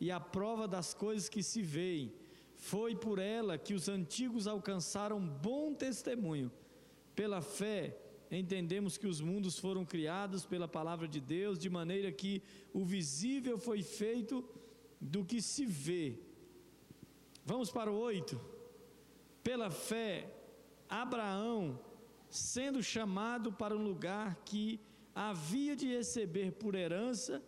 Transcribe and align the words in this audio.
e 0.00 0.10
a 0.10 0.20
prova 0.20 0.66
das 0.68 0.94
coisas 0.94 1.28
que 1.28 1.42
se 1.42 1.62
veem. 1.62 2.12
Foi 2.54 2.94
por 2.96 3.18
ela 3.18 3.58
que 3.58 3.74
os 3.74 3.88
antigos 3.88 4.46
alcançaram 4.46 5.20
bom 5.20 5.74
testemunho. 5.74 6.50
Pela 7.14 7.40
fé, 7.40 7.96
entendemos 8.30 8.96
que 8.96 9.06
os 9.06 9.20
mundos 9.20 9.58
foram 9.58 9.84
criados 9.84 10.44
pela 10.44 10.66
palavra 10.66 11.06
de 11.06 11.20
Deus, 11.20 11.58
de 11.58 11.70
maneira 11.70 12.10
que 12.10 12.42
o 12.72 12.84
visível 12.84 13.58
foi 13.58 13.82
feito 13.82 14.44
do 15.00 15.24
que 15.24 15.40
se 15.40 15.64
vê. 15.64 16.18
Vamos 17.44 17.70
para 17.70 17.90
o 17.90 17.98
8. 17.98 18.40
Pela 19.42 19.70
fé, 19.70 20.32
Abraão, 20.88 21.78
sendo 22.28 22.82
chamado 22.82 23.52
para 23.52 23.76
um 23.76 23.84
lugar 23.84 24.36
que 24.44 24.80
havia 25.14 25.76
de 25.76 25.86
receber 25.86 26.52
por 26.52 26.74
herança, 26.74 27.42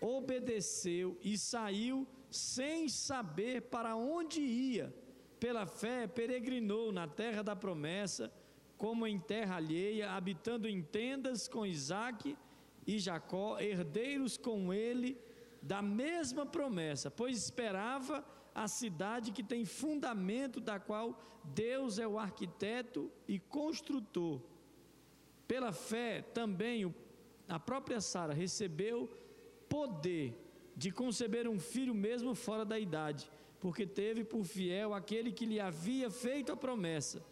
obedeceu 0.00 1.18
e 1.22 1.36
saiu 1.38 2.06
sem 2.30 2.88
saber 2.88 3.62
para 3.62 3.96
onde 3.96 4.40
ia. 4.40 4.94
Pela 5.38 5.66
fé, 5.66 6.06
peregrinou 6.06 6.92
na 6.92 7.06
terra 7.06 7.42
da 7.42 7.54
promessa, 7.54 8.32
como 8.76 9.06
em 9.06 9.18
terra 9.18 9.56
alheia, 9.56 10.10
habitando 10.12 10.68
em 10.68 10.82
tendas 10.82 11.48
com 11.48 11.64
Isaque 11.64 12.36
e 12.86 12.98
Jacó, 12.98 13.58
herdeiros 13.58 14.36
com 14.36 14.72
ele 14.72 15.18
da 15.62 15.82
mesma 15.82 16.46
promessa, 16.46 17.10
pois 17.10 17.36
esperava 17.36 18.24
a 18.54 18.68
cidade 18.68 19.32
que 19.32 19.42
tem 19.42 19.64
fundamento, 19.64 20.60
da 20.60 20.78
qual 20.78 21.20
Deus 21.44 21.98
é 21.98 22.06
o 22.06 22.18
arquiteto 22.18 23.10
e 23.26 23.38
construtor. 23.38 24.40
Pela 25.46 25.72
fé, 25.72 26.22
também 26.22 26.94
a 27.48 27.58
própria 27.58 28.00
Sara 28.00 28.32
recebeu 28.32 29.10
poder 29.68 30.34
de 30.76 30.90
conceber 30.90 31.48
um 31.48 31.58
filho 31.58 31.94
mesmo 31.94 32.34
fora 32.34 32.64
da 32.64 32.78
idade, 32.78 33.30
porque 33.60 33.86
teve 33.86 34.24
por 34.24 34.44
fiel 34.44 34.92
aquele 34.92 35.32
que 35.32 35.46
lhe 35.46 35.58
havia 35.58 36.10
feito 36.10 36.52
a 36.52 36.56
promessa, 36.56 37.24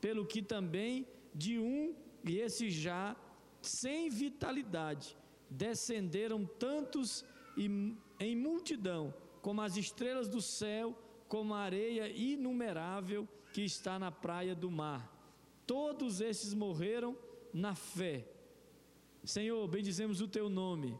pelo 0.00 0.24
que 0.24 0.40
também 0.40 1.06
de 1.34 1.58
um, 1.58 1.94
e 2.24 2.38
esse 2.38 2.70
já 2.70 3.16
sem 3.60 4.08
vitalidade, 4.08 5.16
descenderam 5.50 6.44
tantos 6.44 7.24
em 7.56 8.36
multidão, 8.36 9.12
como 9.42 9.60
as 9.60 9.76
estrelas 9.76 10.28
do 10.28 10.40
céu, 10.40 10.96
como 11.28 11.54
a 11.54 11.60
areia 11.60 12.08
inumerável 12.08 13.26
que 13.52 13.62
está 13.62 13.98
na 13.98 14.10
praia 14.10 14.54
do 14.54 14.70
mar. 14.70 15.10
Todos 15.66 16.20
esses 16.20 16.54
morreram 16.54 17.16
na 17.52 17.74
fé. 17.74 18.26
Senhor, 19.24 19.66
bendizemos 19.66 20.20
o 20.20 20.28
teu 20.28 20.48
nome 20.48 20.98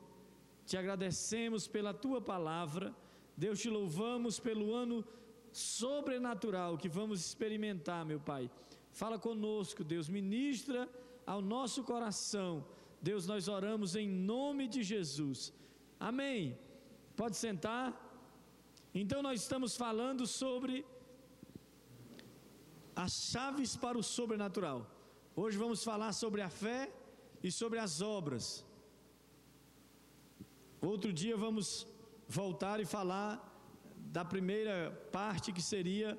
te 0.66 0.76
agradecemos 0.76 1.66
pela 1.66 1.92
tua 1.92 2.20
palavra, 2.20 2.94
Deus 3.36 3.60
te 3.60 3.68
louvamos 3.68 4.38
pelo 4.38 4.74
ano 4.74 5.04
sobrenatural 5.52 6.76
que 6.76 6.88
vamos 6.88 7.20
experimentar, 7.26 8.04
meu 8.04 8.20
Pai. 8.20 8.50
Fala 8.90 9.18
conosco, 9.18 9.82
Deus, 9.84 10.08
ministra 10.08 10.88
ao 11.26 11.40
nosso 11.40 11.82
coração. 11.82 12.64
Deus, 13.00 13.26
nós 13.26 13.48
oramos 13.48 13.94
em 13.96 14.08
nome 14.08 14.66
de 14.66 14.82
Jesus. 14.82 15.52
Amém. 15.98 16.58
Pode 17.16 17.36
sentar. 17.36 17.86
Então, 18.94 19.20
nós 19.22 19.40
estamos 19.42 19.76
falando 19.76 20.26
sobre 20.26 20.84
as 22.94 23.12
chaves 23.32 23.76
para 23.76 23.98
o 23.98 24.02
sobrenatural. 24.02 24.86
Hoje 25.34 25.56
vamos 25.58 25.82
falar 25.82 26.12
sobre 26.12 26.40
a 26.42 26.48
fé 26.48 26.92
e 27.42 27.50
sobre 27.50 27.78
as 27.78 28.00
obras. 28.00 28.64
Outro 30.92 31.10
dia 31.20 31.34
vamos 31.34 31.66
voltar 32.28 32.78
e 32.78 32.84
falar 32.84 33.32
da 34.16 34.22
primeira 34.22 34.76
parte 35.10 35.52
que 35.56 35.62
seria, 35.62 36.10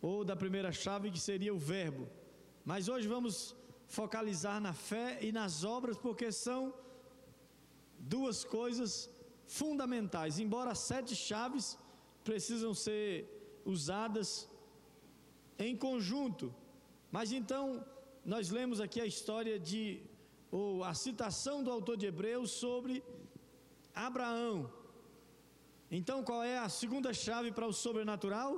ou 0.00 0.24
da 0.24 0.36
primeira 0.36 0.70
chave 0.70 1.10
que 1.10 1.18
seria 1.18 1.52
o 1.52 1.58
verbo. 1.58 2.04
Mas 2.64 2.88
hoje 2.92 3.08
vamos 3.08 3.34
focalizar 3.88 4.60
na 4.60 4.72
fé 4.72 5.18
e 5.26 5.32
nas 5.32 5.64
obras, 5.64 5.96
porque 5.98 6.30
são 6.30 6.72
duas 7.98 8.44
coisas 8.44 9.10
fundamentais. 9.58 10.38
Embora 10.38 10.70
as 10.70 10.78
sete 10.92 11.16
chaves 11.16 11.76
precisam 12.22 12.72
ser 12.74 13.08
usadas 13.64 14.48
em 15.58 15.74
conjunto. 15.76 16.54
Mas 17.10 17.32
então, 17.32 17.84
nós 18.24 18.50
lemos 18.50 18.80
aqui 18.80 19.00
a 19.00 19.10
história 19.14 19.58
de, 19.58 20.00
ou 20.50 20.84
a 20.84 20.94
citação 20.94 21.56
do 21.64 21.72
autor 21.72 21.96
de 21.96 22.06
Hebreus 22.06 22.50
sobre 22.52 23.02
Abraão. 24.08 24.70
Então, 25.98 26.18
qual 26.28 26.42
é 26.42 26.58
a 26.58 26.68
segunda 26.68 27.10
chave 27.24 27.50
para 27.56 27.66
o 27.66 27.72
sobrenatural? 27.72 28.50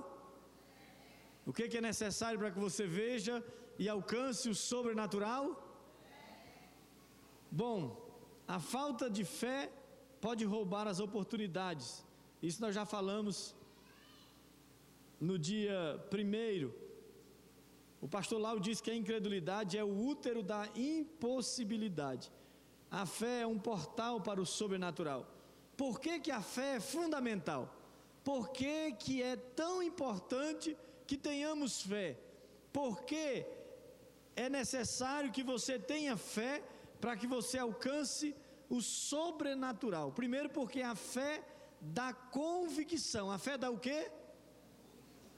O 1.48 1.52
que, 1.52 1.76
é 1.78 1.80
necessário 1.80 2.38
para 2.38 2.50
que 2.54 2.58
você 2.66 2.86
veja 2.86 3.34
e 3.78 3.88
alcance 3.88 4.44
o 4.48 4.54
sobrenatural? 4.54 5.44
Bom, 7.50 7.80
a 8.56 8.58
falta 8.58 9.08
de 9.08 9.24
fé 9.24 9.70
pode 10.20 10.44
roubar 10.44 10.86
as 10.92 11.00
oportunidades. 11.06 12.04
Isso 12.42 12.60
nós 12.64 12.74
já 12.74 12.84
falamos 12.84 13.54
no 15.20 15.38
dia 15.38 15.78
primeiro. 16.10 16.68
O 18.00 18.08
pastor 18.16 18.38
Lau 18.40 18.58
disse 18.60 18.82
que 18.82 18.90
a 18.90 19.00
incredulidade 19.02 19.76
é 19.76 19.84
o 19.84 19.94
útero 20.12 20.42
da 20.42 20.68
impossibilidade. 20.74 22.30
A 22.90 23.04
fé 23.04 23.40
é 23.40 23.46
um 23.46 23.58
portal 23.58 24.20
para 24.20 24.40
o 24.40 24.46
sobrenatural. 24.46 25.26
Por 25.76 26.00
que, 26.00 26.18
que 26.18 26.30
a 26.30 26.40
fé 26.40 26.76
é 26.76 26.80
fundamental? 26.80 27.74
Por 28.24 28.50
que, 28.50 28.92
que 28.92 29.22
é 29.22 29.36
tão 29.36 29.82
importante 29.82 30.76
que 31.06 31.16
tenhamos 31.16 31.82
fé? 31.82 32.18
Porque 32.72 33.46
é 34.34 34.48
necessário 34.48 35.32
que 35.32 35.42
você 35.42 35.78
tenha 35.78 36.16
fé 36.16 36.62
para 37.00 37.16
que 37.16 37.26
você 37.26 37.58
alcance 37.58 38.34
o 38.68 38.80
sobrenatural. 38.80 40.12
Primeiro, 40.12 40.48
porque 40.50 40.82
a 40.82 40.94
fé 40.94 41.42
dá 41.80 42.12
convicção. 42.12 43.30
A 43.30 43.38
fé 43.38 43.56
dá 43.56 43.70
o 43.70 43.78
quê? 43.78 44.10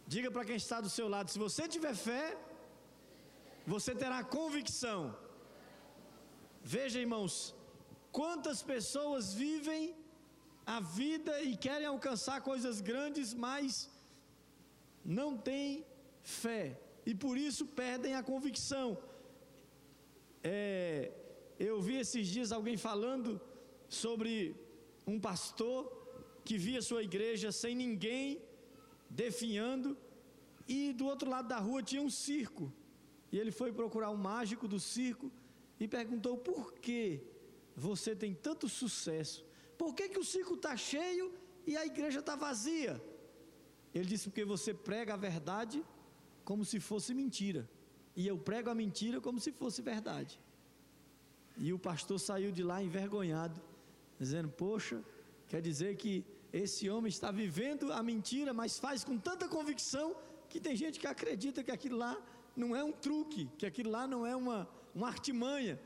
Diga 0.06 0.30
para 0.30 0.44
quem 0.44 0.56
está 0.56 0.80
do 0.80 0.90
seu 0.90 1.08
lado: 1.08 1.30
se 1.30 1.38
você 1.38 1.68
tiver 1.68 1.94
fé, 1.94 2.36
você 3.66 3.94
terá 3.94 4.24
convicção. 4.24 5.16
Veja, 6.62 7.00
irmãos, 7.00 7.54
quantas 8.12 8.62
pessoas 8.62 9.32
vivem 9.34 9.94
a 10.66 10.80
vida 10.80 11.42
e 11.42 11.56
querem 11.56 11.86
alcançar 11.86 12.40
coisas 12.42 12.80
grandes, 12.80 13.32
mas 13.34 13.90
não 15.04 15.36
têm 15.36 15.84
fé 16.22 16.78
e 17.06 17.14
por 17.14 17.36
isso 17.36 17.66
perdem 17.66 18.14
a 18.14 18.22
convicção. 18.22 18.98
É, 20.44 21.12
eu 21.58 21.80
vi 21.80 21.96
esses 21.96 22.26
dias 22.26 22.52
alguém 22.52 22.76
falando 22.76 23.40
sobre 23.88 24.54
um 25.06 25.18
pastor 25.18 25.80
que 26.44 26.56
via 26.56 26.82
sua 26.82 27.02
igreja 27.02 27.50
sem 27.50 27.74
ninguém 27.74 28.40
definhando 29.08 29.96
e 30.68 30.92
do 30.92 31.06
outro 31.06 31.28
lado 31.28 31.48
da 31.48 31.58
rua 31.58 31.82
tinha 31.82 32.02
um 32.02 32.10
circo 32.10 32.72
e 33.32 33.38
ele 33.38 33.50
foi 33.50 33.72
procurar 33.72 34.10
um 34.10 34.16
mágico 34.16 34.68
do 34.68 34.78
circo 34.78 35.30
e 35.80 35.88
perguntou 35.88 36.36
por 36.36 36.74
que 36.74 37.22
você 37.74 38.14
tem 38.14 38.34
tanto 38.34 38.68
sucesso, 38.68 39.44
por 39.78 39.94
que, 39.94 40.10
que 40.10 40.18
o 40.18 40.24
circo 40.24 40.54
está 40.54 40.76
cheio 40.76 41.32
e 41.66 41.74
a 41.74 41.86
igreja 41.86 42.20
está 42.20 42.36
vazia? 42.36 43.02
Ele 43.94 44.04
disse: 44.04 44.28
porque 44.28 44.44
você 44.44 44.74
prega 44.74 45.14
a 45.14 45.16
verdade 45.16 45.82
como 46.44 46.64
se 46.64 46.78
fosse 46.78 47.14
mentira, 47.14 47.68
e 48.14 48.26
eu 48.26 48.36
prego 48.36 48.68
a 48.68 48.74
mentira 48.74 49.20
como 49.20 49.40
se 49.40 49.50
fosse 49.52 49.80
verdade. 49.80 50.38
E 51.56 51.72
o 51.72 51.78
pastor 51.78 52.18
saiu 52.20 52.52
de 52.52 52.62
lá 52.62 52.82
envergonhado, 52.82 53.58
dizendo: 54.18 54.50
Poxa, 54.50 55.02
quer 55.48 55.62
dizer 55.62 55.96
que 55.96 56.24
esse 56.52 56.90
homem 56.90 57.08
está 57.08 57.30
vivendo 57.30 57.92
a 57.92 58.02
mentira, 58.02 58.52
mas 58.52 58.78
faz 58.78 59.02
com 59.02 59.16
tanta 59.16 59.48
convicção 59.48 60.14
que 60.48 60.60
tem 60.60 60.76
gente 60.76 60.98
que 60.98 61.06
acredita 61.06 61.62
que 61.62 61.70
aquilo 61.70 61.96
lá 61.96 62.20
não 62.56 62.74
é 62.74 62.82
um 62.82 62.92
truque, 62.92 63.48
que 63.56 63.64
aquilo 63.64 63.90
lá 63.90 64.06
não 64.06 64.26
é 64.26 64.34
uma, 64.34 64.68
uma 64.94 65.08
artimanha. 65.08 65.78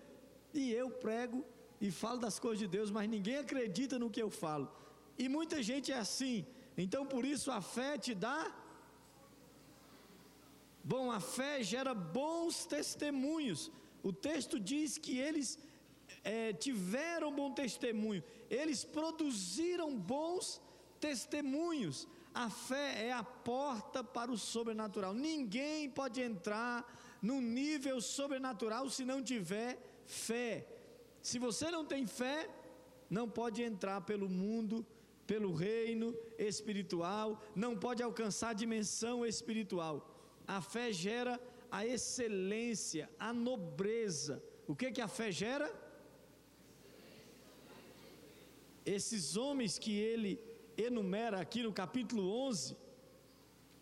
E 0.52 0.72
eu 0.72 0.90
prego 0.90 1.44
e 1.80 1.90
falo 1.90 2.18
das 2.18 2.38
coisas 2.38 2.58
de 2.58 2.66
Deus, 2.66 2.90
mas 2.90 3.08
ninguém 3.08 3.36
acredita 3.36 3.98
no 3.98 4.10
que 4.10 4.22
eu 4.22 4.30
falo. 4.30 4.70
E 5.18 5.28
muita 5.28 5.62
gente 5.62 5.92
é 5.92 5.98
assim. 5.98 6.46
Então 6.76 7.04
por 7.06 7.24
isso 7.24 7.50
a 7.50 7.60
fé 7.60 7.98
te 7.98 8.14
dá. 8.14 8.52
Bom, 10.82 11.10
a 11.10 11.20
fé 11.20 11.62
gera 11.62 11.94
bons 11.94 12.66
testemunhos. 12.66 13.70
O 14.02 14.12
texto 14.12 14.60
diz 14.60 14.98
que 14.98 15.18
eles 15.18 15.58
é, 16.22 16.52
tiveram 16.52 17.34
bom 17.34 17.50
testemunho, 17.52 18.22
eles 18.50 18.84
produziram 18.84 19.96
bons 19.96 20.60
testemunhos. 21.00 22.06
A 22.34 22.50
fé 22.50 23.06
é 23.06 23.12
a 23.12 23.22
porta 23.22 24.02
para 24.02 24.30
o 24.30 24.36
sobrenatural. 24.36 25.14
Ninguém 25.14 25.88
pode 25.88 26.20
entrar 26.20 26.84
no 27.28 27.36
nível 27.58 27.96
sobrenatural 28.14 28.84
se 28.96 29.02
não 29.10 29.20
tiver 29.30 29.70
fé. 30.06 30.52
Se 31.28 31.38
você 31.46 31.66
não 31.76 31.84
tem 31.92 32.06
fé, 32.06 32.38
não 33.08 33.26
pode 33.38 33.62
entrar 33.70 33.98
pelo 34.10 34.28
mundo 34.42 34.76
pelo 35.30 35.50
reino 35.54 36.08
espiritual, 36.50 37.28
não 37.62 37.72
pode 37.84 38.02
alcançar 38.02 38.50
a 38.50 38.60
dimensão 38.62 39.16
espiritual. 39.24 39.94
A 40.46 40.60
fé 40.60 40.92
gera 40.92 41.34
a 41.70 41.80
excelência, 41.86 43.04
a 43.18 43.32
nobreza. 43.32 44.34
O 44.68 44.76
que 44.76 44.90
que 44.90 45.00
a 45.00 45.08
fé 45.08 45.32
gera? 45.32 45.68
Esses 48.84 49.34
homens 49.34 49.78
que 49.78 49.94
ele 50.10 50.32
enumera 50.76 51.40
aqui 51.40 51.62
no 51.62 51.72
capítulo 51.72 52.22
11 52.48 52.76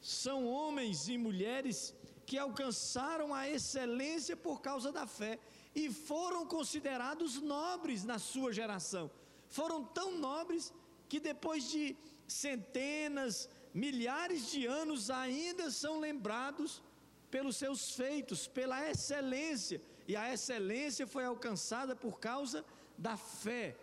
são 0.00 0.46
homens 0.46 1.08
e 1.08 1.18
mulheres 1.18 1.92
que 2.32 2.38
alcançaram 2.38 3.34
a 3.34 3.46
excelência 3.46 4.34
por 4.34 4.62
causa 4.62 4.90
da 4.90 5.06
fé 5.06 5.38
e 5.74 5.90
foram 5.90 6.46
considerados 6.46 7.38
nobres 7.42 8.04
na 8.04 8.18
sua 8.18 8.50
geração. 8.54 9.10
Foram 9.48 9.84
tão 9.84 10.16
nobres 10.16 10.72
que 11.10 11.20
depois 11.20 11.70
de 11.70 11.94
centenas, 12.26 13.50
milhares 13.74 14.50
de 14.50 14.64
anos 14.64 15.10
ainda 15.10 15.70
são 15.70 16.00
lembrados 16.00 16.82
pelos 17.30 17.56
seus 17.56 17.94
feitos, 17.94 18.48
pela 18.48 18.78
excelência, 18.88 19.82
e 20.08 20.16
a 20.16 20.32
excelência 20.32 21.06
foi 21.06 21.26
alcançada 21.26 21.94
por 21.94 22.18
causa 22.18 22.64
da 22.96 23.18
fé. 23.18 23.76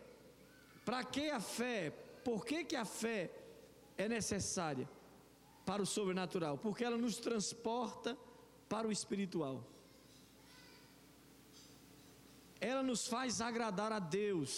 Para 0.83 1.03
que 1.03 1.29
a 1.29 1.39
fé? 1.39 1.91
Por 2.23 2.43
que, 2.43 2.63
que 2.63 2.75
a 2.75 2.83
fé 2.83 3.29
é 3.95 4.09
necessária 4.09 4.89
para 5.67 5.83
o 5.83 5.85
sobrenatural? 5.85 6.57
Porque 6.57 6.83
ela 6.83 6.97
nos 6.97 7.17
transporta 7.17 8.17
para 8.73 8.87
o 8.87 8.91
espiritual. 8.91 9.55
Ela 12.69 12.83
nos 12.83 13.07
faz 13.13 13.41
agradar 13.49 13.91
a 13.91 13.99
Deus. 13.99 14.51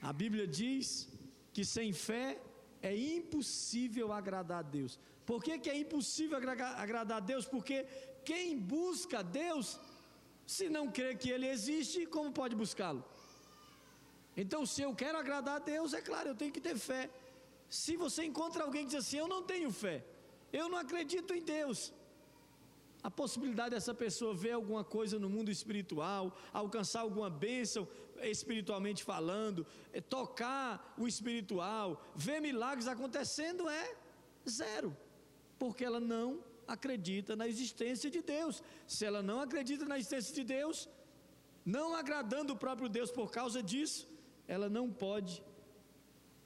A 0.00 0.12
Bíblia 0.12 0.46
diz 0.60 1.08
que 1.52 1.64
sem 1.64 1.92
fé 1.92 2.40
é 2.82 2.94
impossível 3.18 4.12
agradar 4.12 4.60
a 4.60 4.68
Deus. 4.78 4.98
Por 5.30 5.42
que, 5.44 5.58
que 5.58 5.70
é 5.74 5.76
impossível 5.84 6.36
agradar 6.84 7.16
a 7.18 7.26
Deus? 7.32 7.44
Porque 7.54 7.76
quem 8.24 8.58
busca 8.58 9.22
Deus, 9.22 9.80
se 10.46 10.68
não 10.76 10.84
crê 10.96 11.14
que 11.14 11.30
Ele 11.30 11.48
existe, 11.56 12.06
como 12.06 12.30
pode 12.40 12.54
buscá-lo? 12.54 13.02
Então, 14.42 14.60
se 14.72 14.82
eu 14.82 14.94
quero 14.94 15.18
agradar 15.18 15.56
a 15.56 15.64
Deus, 15.74 15.94
é 15.94 16.02
claro, 16.10 16.28
eu 16.28 16.38
tenho 16.40 16.52
que 16.56 16.60
ter 16.68 16.76
fé. 16.76 17.08
Se 17.68 17.96
você 17.96 18.22
encontra 18.30 18.62
alguém 18.62 18.84
que 18.84 18.90
diz 18.94 19.00
assim, 19.06 19.18
eu 19.18 19.28
não 19.34 19.42
tenho 19.42 19.70
fé, 19.72 20.04
eu 20.52 20.68
não 20.68 20.78
acredito 20.78 21.34
em 21.34 21.42
Deus, 21.42 21.92
a 23.06 23.10
possibilidade 23.10 23.70
dessa 23.70 23.94
pessoa 23.94 24.34
ver 24.34 24.50
alguma 24.50 24.82
coisa 24.82 25.16
no 25.16 25.28
mundo 25.34 25.48
espiritual, 25.48 26.36
alcançar 26.52 27.02
alguma 27.02 27.30
bênção 27.30 27.86
espiritualmente 28.20 29.04
falando, 29.04 29.64
é, 29.92 30.00
tocar 30.00 30.92
o 30.98 31.06
espiritual, 31.06 32.02
ver 32.16 32.40
milagres 32.40 32.88
acontecendo 32.88 33.68
é 33.68 33.94
zero, 34.60 34.90
porque 35.56 35.84
ela 35.84 36.00
não 36.00 36.42
acredita 36.66 37.36
na 37.36 37.46
existência 37.46 38.10
de 38.10 38.22
Deus. 38.22 38.60
Se 38.88 39.04
ela 39.04 39.22
não 39.22 39.40
acredita 39.40 39.84
na 39.84 39.96
existência 39.98 40.34
de 40.34 40.42
Deus, 40.42 40.88
não 41.64 41.94
agradando 41.94 42.54
o 42.54 42.60
próprio 42.64 42.88
Deus 42.88 43.12
por 43.12 43.30
causa 43.30 43.62
disso, 43.62 44.08
ela 44.48 44.68
não 44.68 44.90
pode 44.90 45.44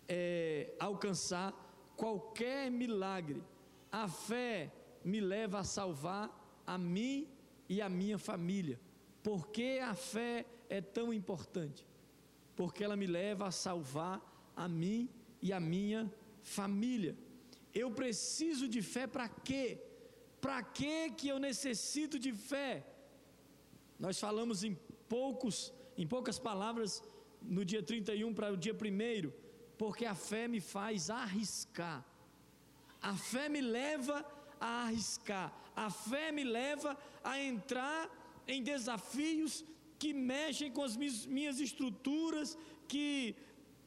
é, 0.07 0.75
alcançar 0.79 1.49
qualquer 1.97 2.71
milagre. 2.71 3.43
A 3.91 4.07
fé 4.09 4.71
me 5.03 5.21
leva 5.21 5.61
a 5.61 5.65
salvar 5.65 6.39
a 6.75 6.78
mim 6.78 7.28
e 7.69 7.76
a 7.87 7.88
minha 7.88 8.19
família. 8.31 8.78
Por 9.26 9.40
que 9.55 9.70
a 9.81 9.94
fé 9.94 10.46
é 10.69 10.81
tão 10.81 11.12
importante? 11.20 11.81
Porque 12.55 12.84
ela 12.84 12.96
me 13.02 13.08
leva 13.19 13.44
a 13.49 13.56
salvar 13.67 14.17
a 14.64 14.67
mim 14.69 15.02
e 15.43 15.52
a 15.52 15.61
minha 15.75 16.02
família. 16.58 17.12
Eu 17.82 17.88
preciso 18.00 18.69
de 18.75 18.82
fé 18.82 19.05
para 19.14 19.28
quê? 19.28 19.67
Para 20.40 20.62
que 20.62 21.11
que 21.19 21.28
eu 21.28 21.38
necessito 21.38 22.19
de 22.26 22.32
fé? 22.32 22.87
Nós 23.99 24.19
falamos 24.19 24.62
em 24.69 24.75
poucos, 25.08 25.73
em 25.96 26.06
poucas 26.06 26.38
palavras 26.38 27.02
no 27.43 27.64
dia 27.64 27.82
31 27.82 28.32
para 28.32 28.52
o 28.52 28.56
dia 28.56 28.75
1, 28.75 29.32
porque 29.76 30.05
a 30.05 30.14
fé 30.14 30.46
me 30.46 30.61
faz 30.61 31.11
arriscar. 31.11 32.00
A 33.02 33.14
fé 33.16 33.49
me 33.49 33.61
leva 33.61 34.16
a 34.20 34.39
arriscar. 34.61 35.53
A 35.75 35.91
fé 35.91 36.31
me 36.31 36.45
leva 36.45 36.97
a 37.25 37.41
entrar 37.41 38.09
em 38.47 38.62
desafios 38.62 39.65
que 39.99 40.12
mexem 40.12 40.71
com 40.71 40.83
as 40.83 40.97
minhas 40.97 41.61
estruturas, 41.61 42.57
que 42.89 43.37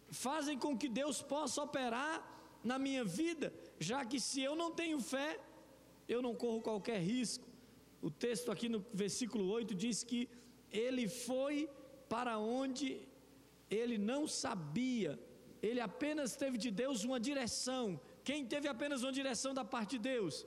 fazem 0.10 0.58
com 0.58 0.78
que 0.78 0.88
Deus 0.88 1.22
possa 1.22 1.62
operar 1.62 2.16
na 2.64 2.78
minha 2.80 3.04
vida, 3.04 3.54
já 3.80 4.06
que 4.06 4.20
se 4.20 4.42
eu 4.42 4.56
não 4.56 4.72
tenho 4.72 5.00
fé, 5.02 5.40
eu 6.08 6.22
não 6.22 6.34
corro 6.34 6.62
qualquer 6.62 7.00
risco. 7.00 7.48
O 8.02 8.10
texto 8.10 8.52
aqui 8.52 8.70
no 8.70 8.86
versículo 8.94 9.46
8 9.50 9.74
diz 9.74 10.04
que 10.04 10.30
ele 10.72 11.08
foi 11.08 11.70
para 12.08 12.38
onde 12.38 13.08
ele 13.70 13.98
não 13.98 14.28
sabia, 14.28 15.20
ele 15.62 15.80
apenas 15.80 16.36
teve 16.36 16.58
de 16.58 16.70
Deus 16.70 17.04
uma 17.04 17.20
direção. 17.20 18.00
Quem 18.24 18.46
teve 18.46 18.68
apenas 18.68 19.02
uma 19.04 19.12
direção 19.12 19.54
da 19.54 19.66
parte 19.66 19.98
de 19.98 20.04
Deus? 20.14 20.46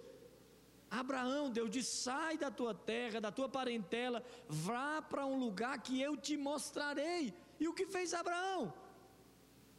Abraão, 0.90 1.50
Deus 1.50 1.70
disse: 1.70 1.96
sai 2.02 2.36
da 2.38 2.50
tua 2.50 2.74
terra, 2.74 3.20
da 3.20 3.32
tua 3.32 3.48
parentela, 3.48 4.22
vá 4.48 5.02
para 5.02 5.26
um 5.26 5.38
lugar 5.38 5.80
que 5.82 6.00
eu 6.00 6.16
te 6.16 6.36
mostrarei. 6.36 7.34
E 7.58 7.68
o 7.68 7.74
que 7.74 7.86
fez 7.86 8.14
Abraão? 8.14 8.72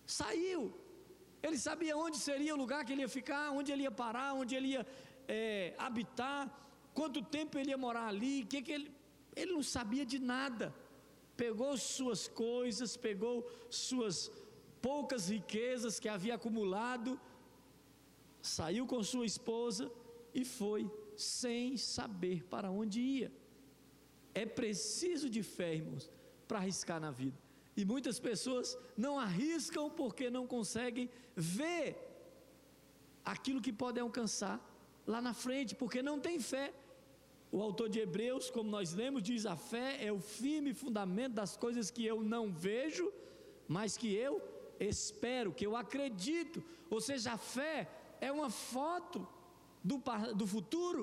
Saiu. 0.05 0.73
Ele 1.41 1.57
sabia 1.57 1.95
onde 1.95 2.17
seria 2.17 2.53
o 2.53 2.57
lugar 2.57 2.83
que 2.83 2.91
ele 2.93 3.01
ia 3.01 3.09
ficar, 3.09 3.51
onde 3.51 3.71
ele 3.71 3.83
ia 3.83 3.91
parar, 3.91 4.33
onde 4.33 4.55
ele 4.55 4.69
ia 4.69 4.87
é, 5.27 5.75
habitar, 5.77 6.49
quanto 6.93 7.21
tempo 7.21 7.57
ele 7.57 7.69
ia 7.69 7.77
morar 7.77 8.07
ali, 8.07 8.43
que 8.45 8.61
que 8.61 8.71
ele, 8.71 8.91
ele 9.35 9.51
não 9.51 9.63
sabia 9.63 10.05
de 10.05 10.19
nada 10.19 10.73
pegou 11.37 11.77
suas 11.77 12.27
coisas, 12.27 12.97
pegou 12.97 13.35
suas 13.69 14.31
poucas 14.81 15.29
riquezas 15.29 15.99
que 15.99 16.09
havia 16.09 16.35
acumulado, 16.35 17.19
saiu 18.41 18.85
com 18.87 19.01
sua 19.03 19.25
esposa 19.25 19.91
e 20.39 20.45
foi 20.45 20.81
sem 21.15 21.75
saber 21.77 22.43
para 22.53 22.69
onde 22.69 22.99
ia. 23.01 23.29
É 24.41 24.45
preciso 24.45 25.27
de 25.35 25.41
fé, 25.41 25.69
irmãos, 25.79 26.05
para 26.47 26.59
arriscar 26.59 26.99
na 27.05 27.09
vida. 27.21 27.37
E 27.75 27.83
muitas 27.91 28.19
pessoas 28.19 28.77
não 28.95 29.13
arriscam 29.27 29.89
porque 29.89 30.29
não 30.29 30.45
conseguem 30.55 31.09
ver 31.35 31.87
aquilo 33.33 33.63
que 33.65 33.73
podem 33.73 34.03
alcançar 34.03 34.57
lá 35.07 35.19
na 35.27 35.33
frente, 35.33 35.73
porque 35.81 36.03
não 36.09 36.19
tem 36.19 36.39
fé. 36.39 36.67
O 37.51 37.59
autor 37.67 37.89
de 37.89 37.99
Hebreus, 37.99 38.51
como 38.51 38.69
nós 38.69 38.93
lemos, 38.93 39.23
diz: 39.23 39.47
a 39.47 39.55
fé 39.55 39.89
é 40.05 40.11
o 40.11 40.19
firme 40.19 40.71
fundamento 40.83 41.33
das 41.33 41.57
coisas 41.57 41.89
que 41.89 42.05
eu 42.05 42.21
não 42.21 42.45
vejo, 42.67 43.11
mas 43.67 43.97
que 43.97 44.13
eu 44.13 44.33
espero, 44.79 45.51
que 45.51 45.65
eu 45.65 45.75
acredito. 45.75 46.63
Ou 46.91 47.01
seja, 47.01 47.31
a 47.33 47.37
fé 47.37 47.89
é 48.21 48.31
uma 48.31 48.51
foto 48.51 49.27
do, 49.89 49.97
do 50.39 50.45
futuro 50.53 51.01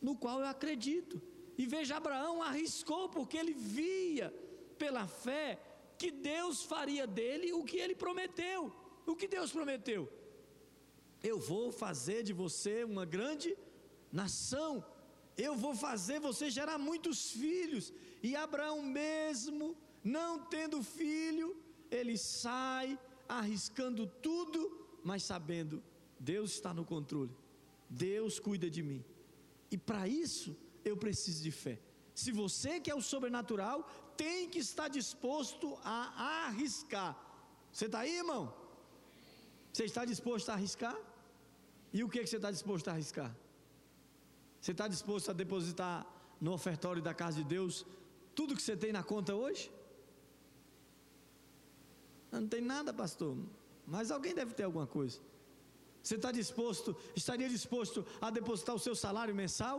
no 0.00 0.14
qual 0.22 0.38
eu 0.40 0.46
acredito. 0.46 1.20
E 1.56 1.64
veja, 1.74 1.96
Abraão 1.96 2.42
arriscou 2.42 3.08
porque 3.08 3.36
ele 3.36 3.54
via 3.78 4.28
pela 4.82 5.06
fé 5.06 5.48
que 6.00 6.10
Deus 6.10 6.62
faria 6.72 7.06
dele 7.06 7.52
o 7.52 7.62
que 7.64 7.78
ele 7.84 7.94
prometeu. 8.04 8.60
O 9.06 9.14
que 9.14 9.28
Deus 9.36 9.50
prometeu? 9.52 10.02
Eu 11.22 11.38
vou 11.38 11.70
fazer 11.70 12.20
de 12.28 12.32
você 12.32 12.74
uma 12.92 13.06
grande 13.16 13.56
nação 14.10 14.70
eu 15.36 15.54
vou 15.56 15.74
fazer 15.74 16.20
você 16.20 16.50
gerar 16.50 16.78
muitos 16.78 17.30
filhos. 17.30 17.92
E 18.22 18.36
Abraão, 18.36 18.82
mesmo 18.82 19.76
não 20.04 20.38
tendo 20.44 20.82
filho, 20.82 21.56
ele 21.90 22.18
sai 22.18 22.98
arriscando 23.28 24.06
tudo, 24.06 24.60
mas 25.02 25.22
sabendo, 25.22 25.82
Deus 26.18 26.52
está 26.52 26.74
no 26.74 26.84
controle, 26.84 27.30
Deus 27.92 28.38
cuida 28.38 28.68
de 28.76 28.82
mim. 28.82 29.04
E 29.70 29.76
para 29.76 30.08
isso, 30.08 30.56
eu 30.84 30.96
preciso 30.96 31.42
de 31.42 31.50
fé. 31.50 31.78
Se 32.14 32.30
você 32.30 32.80
quer 32.80 32.94
o 32.94 33.02
sobrenatural, 33.02 33.78
tem 34.16 34.48
que 34.48 34.58
estar 34.58 34.88
disposto 34.88 35.78
a 35.82 36.46
arriscar. 36.46 37.12
Você 37.72 37.86
está 37.86 38.00
aí, 38.00 38.16
irmão? 38.18 38.54
Você 39.72 39.84
está 39.84 40.04
disposto 40.04 40.50
a 40.50 40.54
arriscar? 40.54 40.96
E 41.92 42.02
o 42.04 42.08
que, 42.08 42.20
que 42.20 42.26
você 42.26 42.36
está 42.36 42.50
disposto 42.50 42.88
a 42.88 42.92
arriscar? 42.92 43.34
Você 44.60 44.72
está 44.72 44.86
disposto 44.88 45.30
a 45.30 45.34
depositar 45.34 46.06
no 46.40 46.52
ofertório 46.52 47.02
da 47.02 47.14
casa 47.14 47.38
de 47.42 47.44
Deus 47.44 47.84
tudo 48.34 48.56
que 48.56 48.62
você 48.62 48.76
tem 48.76 48.92
na 48.92 49.02
conta 49.02 49.34
hoje? 49.34 49.70
Não 52.30 52.46
tem 52.48 52.60
nada, 52.60 52.92
pastor. 52.92 53.36
Mas 53.86 54.10
alguém 54.10 54.34
deve 54.34 54.54
ter 54.54 54.64
alguma 54.64 54.86
coisa. 54.86 55.20
Você 56.02 56.16
está 56.16 56.32
disposto, 56.32 56.96
estaria 57.14 57.48
disposto 57.48 58.04
a 58.20 58.30
depositar 58.30 58.74
o 58.74 58.78
seu 58.78 58.94
salário 58.94 59.34
mensal 59.34 59.76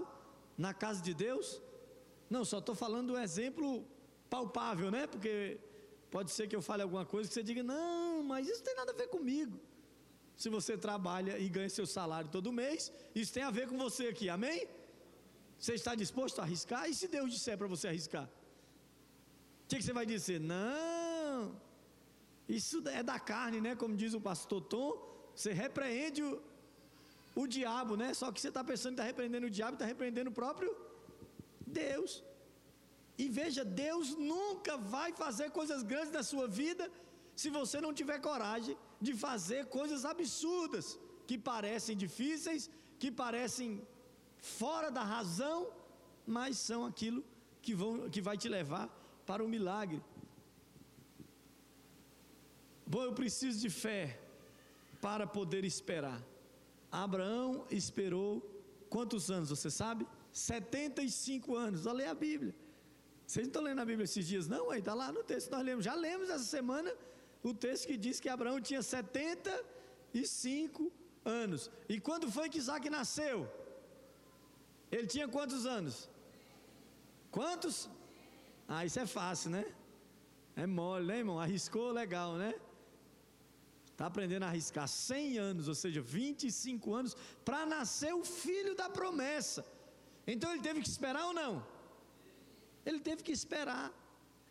na 0.58 0.74
casa 0.74 1.01
de 1.01 1.13
Deus? 1.13 1.62
Não, 2.30 2.46
só 2.46 2.60
estou 2.60 2.75
falando 2.75 3.13
um 3.13 3.20
exemplo 3.20 3.86
palpável, 4.30 4.89
né? 4.89 5.06
Porque 5.08 5.60
Pode 6.15 6.30
ser 6.30 6.48
que 6.48 6.56
eu 6.56 6.62
fale 6.62 6.84
alguma 6.84 7.06
coisa 7.12 7.27
que 7.27 7.34
você 7.34 7.42
diga, 7.42 7.63
não, 7.63 8.22
mas 8.22 8.48
isso 8.48 8.62
tem 8.62 8.75
nada 8.75 8.92
a 8.92 8.96
ver 8.96 9.08
comigo. 9.08 9.60
Se 10.36 10.48
você 10.48 10.77
trabalha 10.77 11.39
e 11.39 11.50
ganha 11.50 11.72
seu 11.77 11.88
salário 11.88 12.30
todo 12.30 12.51
mês, 12.51 12.92
isso 13.15 13.34
tem 13.34 13.42
a 13.42 13.50
ver 13.50 13.68
com 13.68 13.80
você 13.80 14.03
aqui, 14.10 14.30
amém? 14.30 14.68
Você 15.58 15.74
está 15.74 15.96
disposto 15.96 16.38
a 16.38 16.44
arriscar? 16.44 16.88
E 16.88 16.94
se 16.94 17.08
Deus 17.08 17.32
disser 17.32 17.58
para 17.58 17.65
você 17.65 17.88
arriscar? 17.88 18.25
O 18.25 19.68
que, 19.68 19.77
que, 19.77 19.82
você 19.82 19.92
vai 19.92 20.06
dizer? 20.06 20.39
Não, 20.39 21.60
isso 22.48 22.88
é 22.89 23.01
da 23.01 23.20
carne, 23.20 23.60
né? 23.60 23.75
Como 23.75 23.96
diz 23.96 24.13
o 24.13 24.22
pastor 24.22 24.62
Tom, 24.62 25.12
você 25.36 25.52
repreende 25.52 26.22
o, 26.24 26.42
o 27.36 27.48
diabo, 27.48 27.96
né? 28.02 28.13
Só 28.13 28.32
que 28.32 28.40
você 28.40 28.50
está 28.50 28.63
pensando 28.63 28.96
que 28.96 29.02
está 29.02 29.10
repreendendo 29.12 29.48
o 29.48 29.56
diabo, 29.60 29.74
está 29.74 29.86
repreendendo 29.86 30.30
o 30.30 30.34
próprio 30.34 30.75
Deus. 31.66 32.24
E 33.18 33.28
veja, 33.30 33.63
Deus 33.63 34.16
nunca 34.16 34.75
vai 34.78 35.10
fazer 35.13 35.50
coisas 35.52 35.82
grandes 35.84 36.13
na 36.20 36.24
sua 36.24 36.48
vida 36.48 36.90
se 37.36 37.50
você 37.50 37.80
não 37.82 37.94
tiver 37.94 38.20
coragem 38.20 38.78
de 39.02 39.13
fazer 39.13 39.66
coisas 39.68 40.06
absurdas, 40.06 41.00
que 41.28 41.38
parecem 41.38 41.96
difíceis, 41.98 42.70
que 43.00 43.12
parecem 43.12 43.82
fora 44.38 44.90
da 44.92 45.04
razão, 45.04 45.72
mas 46.25 46.58
são 46.58 46.86
aquilo 46.86 47.24
que, 47.62 47.74
vão, 47.74 48.10
que 48.10 48.22
vai 48.22 48.38
te 48.38 48.48
levar 48.48 48.88
para 49.25 49.44
o 49.44 49.48
milagre. 49.48 50.02
Bom, 52.86 53.04
eu 53.04 53.13
preciso 53.13 53.60
de 53.60 53.70
fé 53.70 54.20
para 55.03 55.27
poder 55.27 55.65
esperar. 55.65 56.24
Abraão 56.89 57.67
esperou 57.69 58.29
quantos 58.89 59.29
anos, 59.29 59.50
você 59.50 59.69
sabe? 59.69 60.07
75 60.31 61.57
anos. 61.57 61.86
Olha 61.86 62.12
a 62.12 62.13
Bíblia. 62.13 62.55
Vocês 63.27 63.45
não 63.45 63.50
estão 63.50 63.63
lendo 63.63 63.81
a 63.81 63.86
Bíblia 63.91 64.05
esses 64.05 64.25
dias, 64.25 64.48
não? 64.48 64.72
Aí 64.72 64.79
está 64.79 64.93
lá 64.93 65.12
no 65.12 65.22
texto 65.31 65.51
nós 65.51 65.65
lemos. 65.69 65.83
Já 65.83 65.93
lemos 65.93 66.29
essa 66.29 66.45
semana 66.45 66.89
o 67.43 67.53
texto 67.53 67.88
que 67.89 67.98
diz 67.98 68.22
que 68.22 68.29
Abraão 68.29 68.62
tinha 68.62 68.81
75 68.81 70.89
anos. 71.25 71.69
E 71.89 72.00
quando 72.00 72.31
foi 72.31 72.48
que 72.48 72.60
Isaac 72.60 72.89
nasceu? 72.89 73.51
Ele 74.89 75.07
tinha 75.07 75.27
quantos 75.27 75.65
anos? 75.65 76.10
Quantos? 77.29 77.89
Ah, 78.69 78.86
isso 78.86 79.01
é 79.01 79.05
fácil, 79.05 79.51
né? 79.51 79.65
É 80.55 80.65
mole, 80.65 81.07
né, 81.07 81.17
irmão? 81.17 81.41
Arriscou 81.41 81.91
legal, 81.91 82.36
né? 82.36 82.55
Está 83.94 84.08
aprendendo 84.08 84.44
a 84.44 84.48
arriscar 84.48 84.88
100 84.88 85.38
anos, 85.38 85.68
ou 85.68 85.76
seja, 85.76 86.02
25 86.02 86.94
anos, 87.00 87.16
para 87.46 87.66
nascer 87.66 88.14
o 88.14 88.24
filho 88.26 88.76
da 88.76 88.90
promessa. 88.90 89.64
Então 90.26 90.52
ele 90.52 90.64
teve 90.68 90.82
que 90.82 90.90
esperar 90.90 91.26
ou 91.28 91.34
não? 91.34 91.66
Ele 92.86 93.00
teve 93.00 93.22
que 93.24 93.32
esperar. 93.32 93.92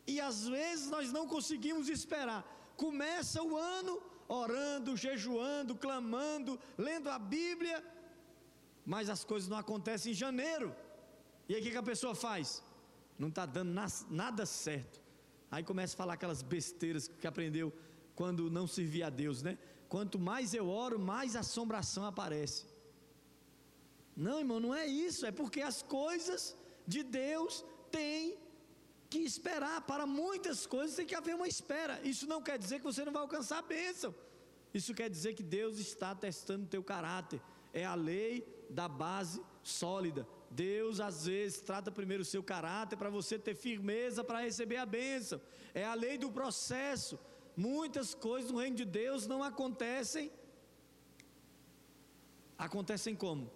E 0.06 0.20
às 0.20 0.46
vezes 0.46 0.88
nós 0.88 1.12
não 1.12 1.26
conseguimos 1.26 1.88
esperar. 1.88 2.42
Começa 2.76 3.42
o 3.42 3.56
ano 3.56 4.00
orando, 4.28 4.96
jejuando, 4.96 5.74
clamando, 5.74 6.58
lendo 6.78 7.10
a 7.10 7.18
Bíblia, 7.18 7.84
mas 8.86 9.10
as 9.10 9.24
coisas 9.24 9.48
não 9.48 9.58
acontecem 9.58 10.12
em 10.12 10.14
janeiro. 10.14 10.74
E 11.48 11.54
aí 11.54 11.60
o 11.60 11.64
que, 11.64 11.76
a 11.76 11.82
pessoa 11.82 12.14
faz? 12.14 12.62
Não 13.18 13.28
está 13.28 13.44
dando 13.44 13.74
nada 14.08 14.46
certo. 14.46 15.00
Aí 15.50 15.62
começa 15.62 15.94
a 15.94 15.98
falar 15.98 16.14
aquelas 16.14 16.42
besteiras 16.42 17.08
que 17.08 17.26
aprendeu 17.26 17.72
quando 18.14 18.50
não 18.50 18.66
servia 18.66 19.06
a 19.06 19.10
Deus, 19.10 19.42
né? 19.42 19.58
Quanto 19.88 20.18
mais 20.18 20.54
eu 20.54 20.68
oro, 20.68 20.98
mais 20.98 21.36
assombração 21.36 22.04
aparece. 22.04 22.64
Não, 24.16 24.38
irmão, 24.38 24.60
não 24.60 24.74
é 24.74 24.86
isso, 24.86 25.24
é 25.24 25.30
porque 25.30 25.60
as 25.60 25.82
coisas 25.82 26.56
de 26.86 27.02
Deus 27.02 27.64
tem 27.90 28.38
que 29.08 29.18
esperar. 29.18 29.82
Para 29.82 30.06
muitas 30.06 30.66
coisas 30.66 30.96
tem 30.96 31.06
que 31.06 31.14
haver 31.14 31.34
uma 31.34 31.48
espera. 31.48 32.00
Isso 32.02 32.26
não 32.26 32.42
quer 32.42 32.58
dizer 32.58 32.78
que 32.78 32.84
você 32.84 33.04
não 33.04 33.12
vai 33.12 33.22
alcançar 33.22 33.58
a 33.58 33.62
bênção. 33.62 34.14
Isso 34.72 34.94
quer 34.94 35.08
dizer 35.10 35.34
que 35.34 35.42
Deus 35.42 35.78
está 35.78 36.14
testando 36.14 36.64
o 36.64 36.68
teu 36.68 36.82
caráter. 36.82 37.40
É 37.72 37.84
a 37.84 37.94
lei 37.94 38.46
da 38.70 38.88
base 38.88 39.42
sólida. 39.62 40.26
Deus 40.50 41.00
às 41.00 41.26
vezes 41.26 41.60
trata 41.60 41.90
primeiro 41.90 42.22
o 42.22 42.26
seu 42.26 42.42
caráter 42.42 42.96
para 42.96 43.10
você 43.10 43.38
ter 43.38 43.54
firmeza 43.54 44.22
para 44.24 44.40
receber 44.40 44.76
a 44.76 44.86
bênção. 44.86 45.40
É 45.74 45.84
a 45.84 45.94
lei 45.94 46.16
do 46.18 46.30
processo. 46.30 47.18
Muitas 47.56 48.14
coisas 48.14 48.50
no 48.50 48.58
reino 48.58 48.76
de 48.76 48.84
Deus 48.84 49.26
não 49.26 49.42
acontecem. 49.42 50.30
Acontecem 52.58 53.14
como? 53.14 53.50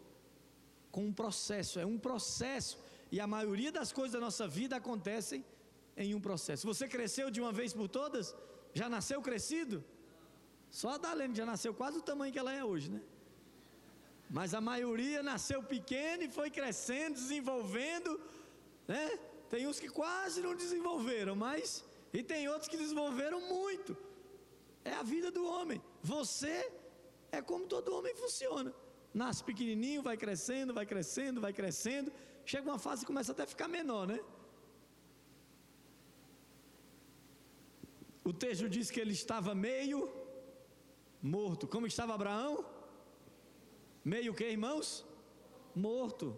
Com 0.91 1.07
um 1.07 1.13
processo, 1.13 1.79
é 1.79 1.87
um 1.87 1.99
processo. 1.99 2.79
E 3.11 3.21
a 3.21 3.27
maioria 3.27 3.73
das 3.73 3.93
coisas 3.93 4.13
da 4.13 4.21
nossa 4.21 4.47
vida 4.47 4.77
acontecem 4.77 5.45
em 5.97 6.15
um 6.15 6.21
processo. 6.21 6.67
Você 6.67 6.87
cresceu 6.89 7.31
de 7.31 7.41
uma 7.41 7.53
vez 7.53 7.73
por 7.73 7.89
todas? 7.89 8.35
Já 8.75 8.89
nasceu 8.89 9.23
crescido? 9.23 9.83
Só 10.71 10.91
a 10.91 10.99
Dalene 10.99 11.35
já 11.35 11.47
nasceu 11.47 11.73
quase 11.73 11.99
o 11.99 12.03
tamanho 12.03 12.33
que 12.33 12.39
ela 12.39 12.53
é 12.53 12.63
hoje, 12.65 12.91
né? 12.91 13.01
Mas 14.29 14.53
a 14.53 14.61
maioria 14.61 15.23
nasceu 15.23 15.63
pequena 15.63 16.25
e 16.25 16.29
foi 16.29 16.51
crescendo, 16.51 17.15
desenvolvendo, 17.15 18.21
né? 18.87 19.19
Tem 19.49 19.67
uns 19.67 19.79
que 19.79 19.89
quase 19.89 20.43
não 20.43 20.55
desenvolveram, 20.55 21.37
mas 21.37 21.85
e 22.19 22.23
tem 22.31 22.43
outros 22.53 22.69
que 22.73 22.79
desenvolveram 22.83 23.41
muito. 23.55 23.93
É 24.91 24.93
a 25.01 25.03
vida 25.13 25.31
do 25.37 25.43
homem. 25.55 25.79
Você 26.13 26.57
é 27.31 27.41
como 27.49 27.65
todo 27.73 27.95
homem 27.97 28.15
funciona. 28.23 28.71
Nasce 29.23 29.43
pequenininho, 29.51 30.03
vai 30.09 30.17
crescendo, 30.23 30.73
vai 30.79 30.87
crescendo, 30.93 31.43
vai 31.47 31.53
crescendo, 31.59 32.11
chega 32.53 32.71
uma 32.71 32.79
fase 32.87 33.03
que 33.03 33.11
começa 33.13 33.33
até 33.33 33.43
a 33.43 33.53
ficar 33.55 33.69
menor, 33.69 34.05
né? 34.13 34.19
O 38.31 38.33
texto 38.45 38.67
diz 38.77 38.91
que 38.91 39.01
ele 39.05 39.17
estava 39.23 39.55
meio 39.55 39.99
morto. 41.37 41.69
Como 41.75 41.87
estava 41.87 42.15
Abraão? 42.15 42.55
Meio 44.15 44.33
que, 44.39 44.47
irmãos? 44.57 44.89
Morto. 45.89 46.29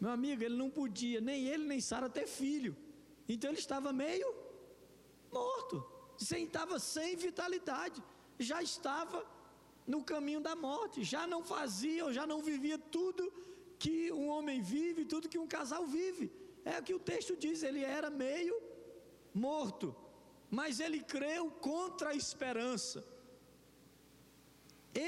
Meu 0.00 0.10
amigo, 0.10 0.42
ele 0.42 0.56
não 0.62 0.70
podia, 0.80 1.20
nem 1.20 1.46
ele 1.52 1.66
nem 1.72 1.80
Sara 1.90 2.10
ter 2.18 2.26
filho. 2.26 2.74
Então 3.28 3.50
ele 3.50 3.60
estava 3.66 3.92
meio 3.92 4.28
morto. 5.36 5.76
Estava 6.20 6.76
sem 6.94 7.10
vitalidade. 7.26 8.00
Já 8.50 8.60
estava 8.70 9.18
no 9.94 10.00
caminho 10.12 10.42
da 10.48 10.54
morte. 10.68 11.08
Já 11.14 11.22
não 11.34 11.42
fazia 11.54 12.04
já 12.18 12.26
não 12.32 12.40
vivia 12.50 12.78
tudo 12.96 13.24
que 13.82 13.96
um 14.20 14.26
homem 14.34 14.60
vive, 14.74 15.10
tudo 15.12 15.32
que 15.32 15.42
um 15.44 15.50
casal 15.56 15.84
vive. 15.98 16.26
É 16.72 16.74
o 16.78 16.84
que 16.86 16.94
o 16.98 17.04
texto 17.10 17.32
diz, 17.44 17.62
ele 17.68 17.82
era 17.98 18.08
meio 18.24 18.56
morto, 19.46 19.94
mas 20.58 20.80
ele 20.84 21.00
creu 21.14 21.44
contra 21.70 22.10
a 22.10 22.18
esperança. 22.22 22.98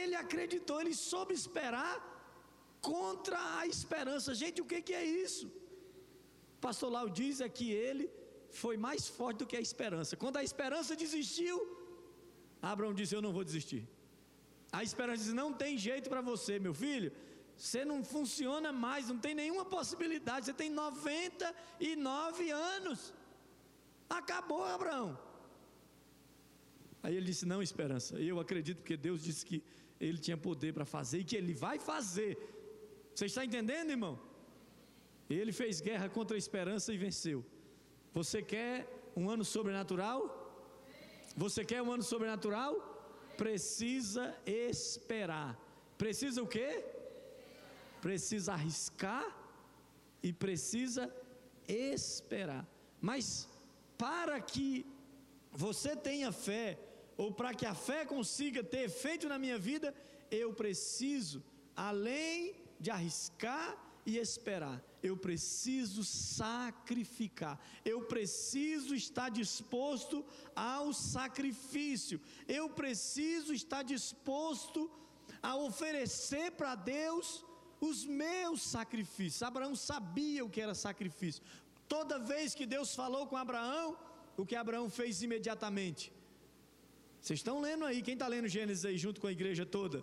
Ele 0.01 0.15
acreditou, 0.25 0.77
ele 0.81 0.95
soube 0.95 1.33
esperar 1.43 1.97
contra 2.91 3.39
a 3.59 3.67
esperança. 3.75 4.35
Gente, 4.43 4.61
o 4.61 4.69
que, 4.71 4.95
é 5.03 5.05
isso? 5.25 5.47
pastor 6.61 6.91
Lau 6.95 7.09
diz 7.21 7.41
é 7.41 7.49
que 7.49 7.67
ele 7.71 8.07
foi 8.51 8.77
mais 8.77 9.07
forte 9.09 9.39
do 9.39 9.47
que 9.47 9.57
a 9.57 9.61
esperança. 9.61 10.17
Quando 10.17 10.37
a 10.37 10.45
esperança 10.45 10.97
desistiu, 10.97 11.57
Abraão 12.61 12.95
disse: 12.95 13.15
Eu 13.15 13.23
não 13.23 13.33
vou 13.33 13.45
desistir. 13.45 13.87
A 14.73 14.83
esperança 14.83 15.25
diz: 15.25 15.33
Não 15.33 15.53
tem 15.53 15.77
jeito 15.77 16.09
para 16.09 16.21
você, 16.21 16.59
meu 16.59 16.75
filho. 16.75 17.13
Você 17.57 17.85
não 17.85 18.05
funciona 18.05 18.71
mais, 18.73 19.09
não 19.09 19.19
tem 19.19 19.35
nenhuma 19.35 19.65
possibilidade. 19.65 20.47
Você 20.47 20.53
tem 20.53 20.71
99 20.71 22.51
anos. 22.51 23.13
Acabou, 24.09 24.65
Abraão. 24.65 25.19
Aí 27.03 27.17
ele 27.17 27.27
disse: 27.27 27.47
Não, 27.47 27.63
esperança. 27.63 28.17
Eu 28.17 28.39
acredito 28.41 28.79
porque 28.79 28.97
Deus 28.97 29.23
disse 29.23 29.45
que 29.45 29.63
ele 30.01 30.19
tinha 30.19 30.37
poder 30.37 30.73
para 30.73 30.85
fazer 30.85 31.21
e 31.21 31.25
que 31.25 31.37
ele 31.37 31.53
vai 31.53 31.79
fazer. 31.79 32.37
Você 33.15 33.27
está 33.27 33.45
entendendo, 33.45 33.91
irmão? 33.91 34.19
Ele 35.29 35.53
fez 35.53 35.81
guerra 35.81 36.09
contra 36.09 36.37
a 36.37 36.39
esperança 36.39 36.93
e 36.93 36.97
venceu. 36.97 37.45
Você 38.13 38.43
quer 38.43 38.87
um 39.17 39.31
ano 39.31 39.45
sobrenatural? 39.45 40.21
Você 41.37 41.65
quer 41.65 41.83
um 41.83 41.93
ano 41.93 42.03
sobrenatural? 42.03 42.75
Precisa 43.37 44.35
esperar. 44.47 45.59
Precisa 45.97 46.43
o 46.43 46.47
quê? 46.47 46.85
precisa 48.01 48.53
arriscar 48.53 49.27
e 50.23 50.33
precisa 50.33 51.13
esperar. 51.67 52.67
Mas 53.01 53.49
para 53.97 54.41
que 54.41 54.87
você 55.53 55.97
tenha 55.97 56.31
fé, 56.33 56.79
ou 57.17 57.33
para 57.33 57.55
que 57.55 57.67
a 57.67 57.75
fé 57.75 58.05
consiga 58.05 58.63
ter 58.63 58.83
efeito 58.85 59.29
na 59.29 59.39
minha 59.39 59.59
vida, 59.59 59.95
eu 60.31 60.53
preciso, 60.53 61.43
além 61.75 62.55
de 62.79 62.91
arriscar 62.91 63.77
e 64.09 64.17
esperar, 64.17 64.83
eu 65.09 65.15
preciso 65.25 66.03
sacrificar, 66.03 67.57
eu 67.85 67.99
preciso 68.13 68.95
estar 68.95 69.29
disposto 69.29 70.25
ao 70.57 70.95
sacrifício, 70.95 72.19
eu 72.59 72.71
preciso 72.71 73.53
estar 73.53 73.83
disposto 73.83 74.91
a 75.43 75.53
oferecer 75.57 76.53
para 76.53 76.75
Deus 76.75 77.45
os 77.89 77.99
meus 78.07 78.63
sacrifícios. 78.63 79.43
Abraão 79.43 79.77
sabia 79.77 80.43
o 80.43 80.51
que 80.55 80.63
era 80.67 80.75
sacrifício. 80.75 81.43
Toda 81.87 82.19
vez 82.19 82.55
que 82.55 82.65
Deus 82.65 82.95
falou 82.95 83.27
com 83.27 83.37
Abraão, 83.37 83.95
o 84.39 84.47
que 84.47 84.57
Abraão 84.57 84.89
fez 84.89 85.23
imediatamente? 85.23 86.11
Vocês 87.21 87.41
estão 87.41 87.61
lendo 87.61 87.85
aí, 87.85 88.01
quem 88.01 88.15
está 88.15 88.27
lendo 88.27 88.49
Gênesis 88.49 88.87
aí 88.87 88.97
junto 88.97 89.21
com 89.21 89.27
a 89.27 89.33
igreja 89.33 89.67
toda? 89.67 90.03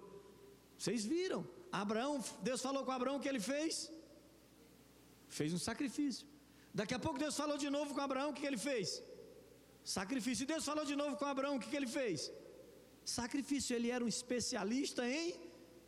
Vocês 0.78 1.04
viram? 1.06 1.42
Abraão, 1.72 2.24
Deus 2.42 2.62
falou 2.62 2.86
com 2.86 2.92
Abraão 2.92 3.18
o 3.18 3.20
que 3.20 3.28
ele 3.28 3.40
fez? 3.40 3.92
Fez 5.28 5.54
um 5.54 5.58
sacrifício. 5.58 6.28
Daqui 6.74 6.94
a 6.94 7.00
pouco 7.00 7.18
Deus 7.18 7.36
falou 7.36 7.58
de 7.58 7.70
novo 7.70 7.94
com 7.94 8.02
Abraão, 8.02 8.30
o 8.30 8.34
que, 8.34 8.42
que 8.42 8.48
ele 8.48 8.58
fez? 8.58 9.02
Sacrifício. 9.84 10.44
E 10.44 10.48
Deus 10.48 10.66
falou 10.66 10.86
de 10.86 10.96
novo 10.96 11.16
com 11.16 11.26
Abraão, 11.26 11.56
o 11.56 11.60
que, 11.60 11.70
que 11.70 11.76
ele 11.76 11.88
fez? 11.88 12.32
Sacrifício. 13.04 13.76
Ele 13.76 13.92
era 13.92 14.04
um 14.04 14.08
especialista 14.08 15.08
em 15.08 15.36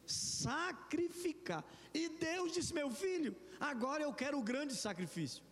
sacrificar. 0.05 1.63
E 1.93 2.09
Deus 2.09 2.53
disse: 2.53 2.73
Meu 2.73 2.89
filho, 2.89 3.35
agora 3.59 4.03
eu 4.03 4.13
quero 4.13 4.37
o 4.37 4.43
grande 4.43 4.75
sacrifício. 4.75 5.43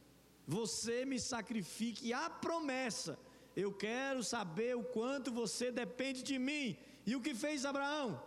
Você 0.47 1.05
me 1.05 1.19
sacrifique 1.19 2.13
a 2.13 2.29
promessa. 2.29 3.17
Eu 3.55 3.71
quero 3.73 4.23
saber 4.23 4.75
o 4.75 4.83
quanto 4.83 5.31
você 5.31 5.71
depende 5.71 6.21
de 6.21 6.37
mim. 6.37 6.77
E 7.05 7.15
o 7.15 7.21
que 7.21 7.33
fez 7.33 7.65
Abraão? 7.65 8.21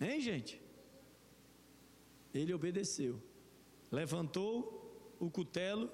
Hein, 0.00 0.20
gente? 0.20 0.60
Ele 2.32 2.54
obedeceu. 2.54 3.20
Levantou 3.90 5.14
o 5.18 5.30
cutelo 5.30 5.90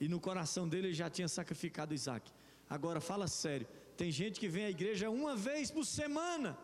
e 0.00 0.08
no 0.08 0.20
coração 0.20 0.68
dele 0.68 0.88
ele 0.88 0.94
já 0.94 1.08
tinha 1.10 1.28
sacrificado 1.28 1.94
Isaac. 1.94 2.32
Agora 2.68 3.00
fala 3.00 3.26
sério. 3.26 3.66
Tem 3.96 4.10
gente 4.12 4.38
que 4.38 4.48
vem 4.48 4.64
à 4.66 4.70
igreja 4.70 5.10
uma 5.10 5.34
vez 5.34 5.70
por 5.70 5.84
semana 5.84 6.58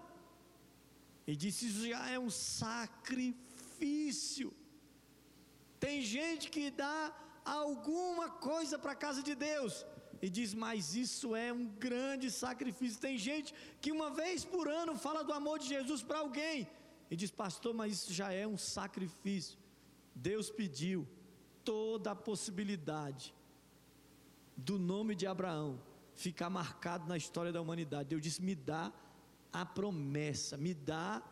e 1.27 1.35
diz: 1.35 1.63
Isso 1.63 1.89
já 1.89 2.09
é 2.11 2.19
um 2.19 2.31
sacrifício. 2.31 3.43
Tem 5.81 6.03
gente 6.03 6.51
que 6.51 6.71
dá 6.71 7.13
alguma 7.45 8.31
coisa 8.31 8.79
para 8.79 8.93
a 8.93 9.03
casa 9.07 9.23
de 9.23 9.35
Deus 9.35 9.85
e 10.23 10.31
diz: 10.31 10.55
Mas 10.55 10.95
isso 10.95 11.35
é 11.35 11.53
um 11.53 11.67
grande 11.67 12.31
sacrifício. 12.31 13.01
Tem 13.01 13.17
gente 13.19 13.55
que 13.81 13.91
uma 13.91 14.11
vez 14.11 14.45
por 14.45 14.69
ano 14.69 14.95
fala 14.97 15.25
do 15.25 15.33
amor 15.33 15.59
de 15.59 15.69
Jesus 15.69 16.03
para 16.03 16.21
alguém 16.21 16.69
e 17.11 17.17
diz: 17.17 17.31
Pastor, 17.31 17.75
mas 17.75 17.93
isso 17.95 18.13
já 18.13 18.33
é 18.33 18.47
um 18.47 18.57
sacrifício. 18.57 19.64
Deus 20.15 20.51
pediu 20.51 21.07
toda 21.65 22.13
a 22.13 22.15
possibilidade 22.15 23.35
do 24.57 24.79
nome 24.79 25.15
de 25.15 25.27
Abraão 25.27 25.81
ficar 26.15 26.49
marcado 26.49 27.09
na 27.09 27.17
história 27.17 27.53
da 27.53 27.61
humanidade. 27.61 28.11
Deus 28.11 28.23
disse: 28.23 28.43
Me 28.43 28.55
dá 28.55 28.93
a 29.53 29.65
promessa, 29.65 30.57
me 30.57 30.75
dá 30.75 31.23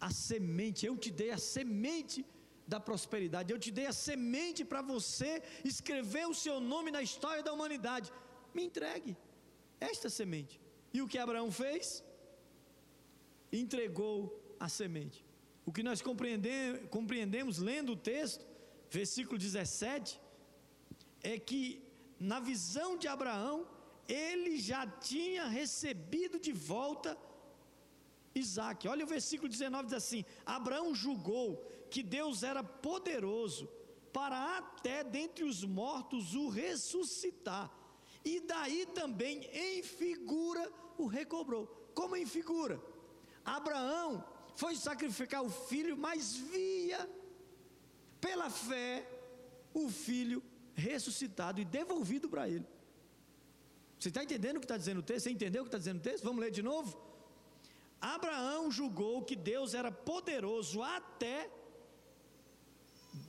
a 0.00 0.10
semente. 0.10 0.84
Eu 0.84 0.96
te 0.96 1.10
dei 1.10 1.30
a 1.30 1.38
semente 1.38 2.24
da 2.66 2.80
prosperidade, 2.80 3.52
eu 3.52 3.58
te 3.58 3.70
dei 3.70 3.86
a 3.86 3.92
semente 3.92 4.64
para 4.64 4.82
você 4.82 5.42
escrever 5.64 6.26
o 6.26 6.34
seu 6.34 6.60
nome 6.60 6.90
na 6.90 7.02
história 7.02 7.42
da 7.42 7.52
humanidade. 7.52 8.12
Me 8.54 8.64
entregue 8.64 9.16
esta 9.80 10.08
semente. 10.08 10.60
E 10.92 11.02
o 11.02 11.08
que 11.08 11.18
Abraão 11.18 11.50
fez? 11.50 12.04
Entregou 13.52 14.56
a 14.58 14.68
semente. 14.68 15.23
O 15.66 15.72
que 15.72 15.82
nós 15.82 16.02
compreendemos, 16.02 17.58
lendo 17.58 17.92
o 17.92 17.96
texto, 17.96 18.44
versículo 18.90 19.38
17, 19.38 20.20
é 21.22 21.38
que 21.38 21.82
na 22.20 22.38
visão 22.38 22.96
de 22.96 23.08
Abraão, 23.08 23.66
ele 24.06 24.58
já 24.58 24.86
tinha 24.86 25.46
recebido 25.46 26.38
de 26.38 26.52
volta 26.52 27.16
Isaac. 28.34 28.86
Olha 28.88 29.04
o 29.04 29.08
versículo 29.08 29.48
19: 29.48 29.84
diz 29.86 29.94
assim: 29.94 30.24
Abraão 30.44 30.94
julgou 30.94 31.56
que 31.90 32.02
Deus 32.02 32.42
era 32.42 32.62
poderoso 32.62 33.68
para 34.12 34.58
até 34.58 35.02
dentre 35.02 35.44
os 35.44 35.64
mortos 35.64 36.34
o 36.34 36.48
ressuscitar, 36.48 37.70
e 38.24 38.40
daí 38.40 38.86
também 38.86 39.44
em 39.52 39.82
figura 39.82 40.70
o 40.98 41.06
recobrou. 41.06 41.66
Como 41.94 42.16
em 42.16 42.26
figura? 42.26 42.80
Abraão 43.44 44.24
foi 44.56 44.76
sacrificar 44.76 45.42
o 45.42 45.50
filho, 45.50 45.96
mas 45.96 46.36
via 46.36 47.08
pela 48.20 48.48
fé 48.50 49.06
o 49.72 49.88
filho 49.90 50.42
ressuscitado 50.74 51.60
e 51.60 51.64
devolvido 51.64 52.28
para 52.28 52.48
ele. 52.48 52.66
Você 53.98 54.08
está 54.08 54.22
entendendo 54.22 54.56
o 54.56 54.60
que 54.60 54.66
está 54.66 54.76
dizendo 54.76 54.98
o 54.98 55.02
texto? 55.02 55.24
Você 55.24 55.30
entendeu 55.30 55.62
o 55.62 55.64
que 55.64 55.68
está 55.68 55.78
dizendo 55.78 55.98
o 55.98 56.02
texto? 56.02 56.24
Vamos 56.24 56.40
ler 56.40 56.50
de 56.50 56.62
novo? 56.62 56.96
Abraão 58.00 58.70
julgou 58.70 59.22
que 59.22 59.34
Deus 59.34 59.72
era 59.72 59.90
poderoso 59.90 60.82
até 60.82 61.50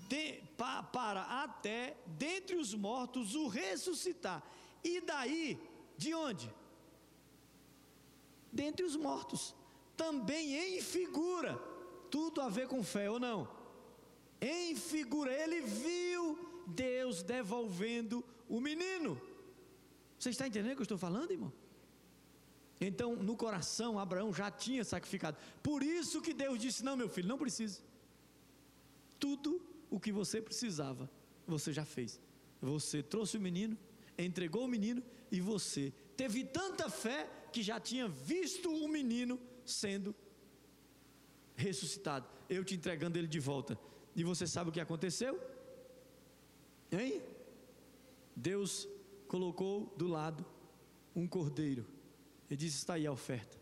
de, 0.09 0.41
pa, 0.57 0.83
para 0.83 1.21
até 1.43 1.95
dentre 2.05 2.55
os 2.55 2.73
mortos 2.73 3.35
o 3.35 3.47
ressuscitar. 3.47 4.43
E 4.83 5.01
daí, 5.01 5.59
de 5.97 6.13
onde? 6.13 6.53
Dentre 8.51 8.85
os 8.85 8.95
mortos. 8.95 9.55
Também 9.95 10.55
em 10.55 10.81
figura. 10.81 11.55
Tudo 12.09 12.41
a 12.41 12.49
ver 12.49 12.67
com 12.67 12.83
fé 12.83 13.09
ou 13.09 13.19
não? 13.19 13.47
Em 14.41 14.75
figura, 14.75 15.31
ele 15.31 15.61
viu 15.61 16.63
Deus 16.67 17.23
devolvendo 17.23 18.23
o 18.47 18.59
menino. 18.59 19.19
Você 20.19 20.29
está 20.29 20.47
entendendo 20.47 20.73
o 20.73 20.75
que 20.75 20.81
eu 20.81 20.83
estou 20.83 20.97
falando, 20.97 21.31
irmão? 21.31 21.51
Então, 22.79 23.15
no 23.15 23.37
coração, 23.37 23.97
Abraão 23.97 24.33
já 24.33 24.51
tinha 24.51 24.83
sacrificado. 24.83 25.37
Por 25.63 25.81
isso 25.81 26.21
que 26.21 26.33
Deus 26.33 26.59
disse: 26.59 26.83
Não, 26.83 26.97
meu 26.97 27.07
filho, 27.07 27.27
não 27.27 27.37
precisa. 27.37 27.81
Tudo 29.19 29.61
o 29.89 29.99
que 29.99 30.11
você 30.11 30.41
precisava, 30.41 31.09
você 31.47 31.71
já 31.71 31.85
fez. 31.85 32.19
Você 32.61 33.01
trouxe 33.01 33.37
o 33.37 33.41
menino, 33.41 33.77
entregou 34.17 34.65
o 34.65 34.67
menino 34.67 35.01
e 35.31 35.39
você 35.39 35.93
teve 36.17 36.43
tanta 36.43 36.89
fé 36.89 37.29
que 37.51 37.61
já 37.63 37.79
tinha 37.79 38.07
visto 38.07 38.69
o 38.69 38.87
menino 38.87 39.39
sendo 39.65 40.15
ressuscitado. 41.55 42.27
Eu 42.49 42.63
te 42.63 42.75
entregando 42.75 43.17
ele 43.17 43.27
de 43.27 43.39
volta. 43.39 43.77
E 44.15 44.23
você 44.23 44.45
sabe 44.47 44.69
o 44.69 44.73
que 44.73 44.79
aconteceu? 44.79 45.39
Hein? 46.91 47.21
Deus 48.35 48.87
colocou 49.27 49.93
do 49.97 50.07
lado 50.07 50.45
um 51.15 51.27
cordeiro 51.27 51.85
ele 52.49 52.57
disse: 52.57 52.77
está 52.77 52.95
aí 52.95 53.05
a 53.05 53.11
oferta. 53.11 53.57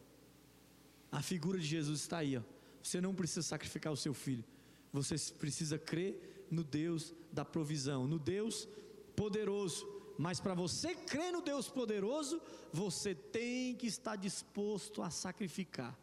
A 1.12 1.22
figura 1.22 1.60
de 1.60 1.66
Jesus 1.66 2.02
está 2.02 2.18
aí. 2.18 2.38
Ó. 2.38 2.42
Você 2.82 3.00
não 3.00 3.14
precisa 3.14 3.42
sacrificar 3.42 3.94
o 3.94 3.98
seu 3.98 4.14
filho. 4.14 4.44
Você 4.92 5.16
precisa 5.34 5.78
crer 5.78 6.48
no 6.50 6.64
Deus 6.64 7.14
da 7.32 7.46
provisão, 7.46 8.08
no 8.08 8.20
Deus 8.20 8.68
poderoso. 9.16 9.88
Mas 10.18 10.40
para 10.40 10.54
você 10.54 10.96
crer 10.96 11.32
no 11.32 11.42
Deus 11.42 11.68
poderoso, 11.70 12.42
você 12.72 13.16
tem 13.16 13.76
que 13.76 13.88
estar 13.88 14.16
disposto 14.16 15.02
a 15.02 15.10
sacrificar. 15.10 15.98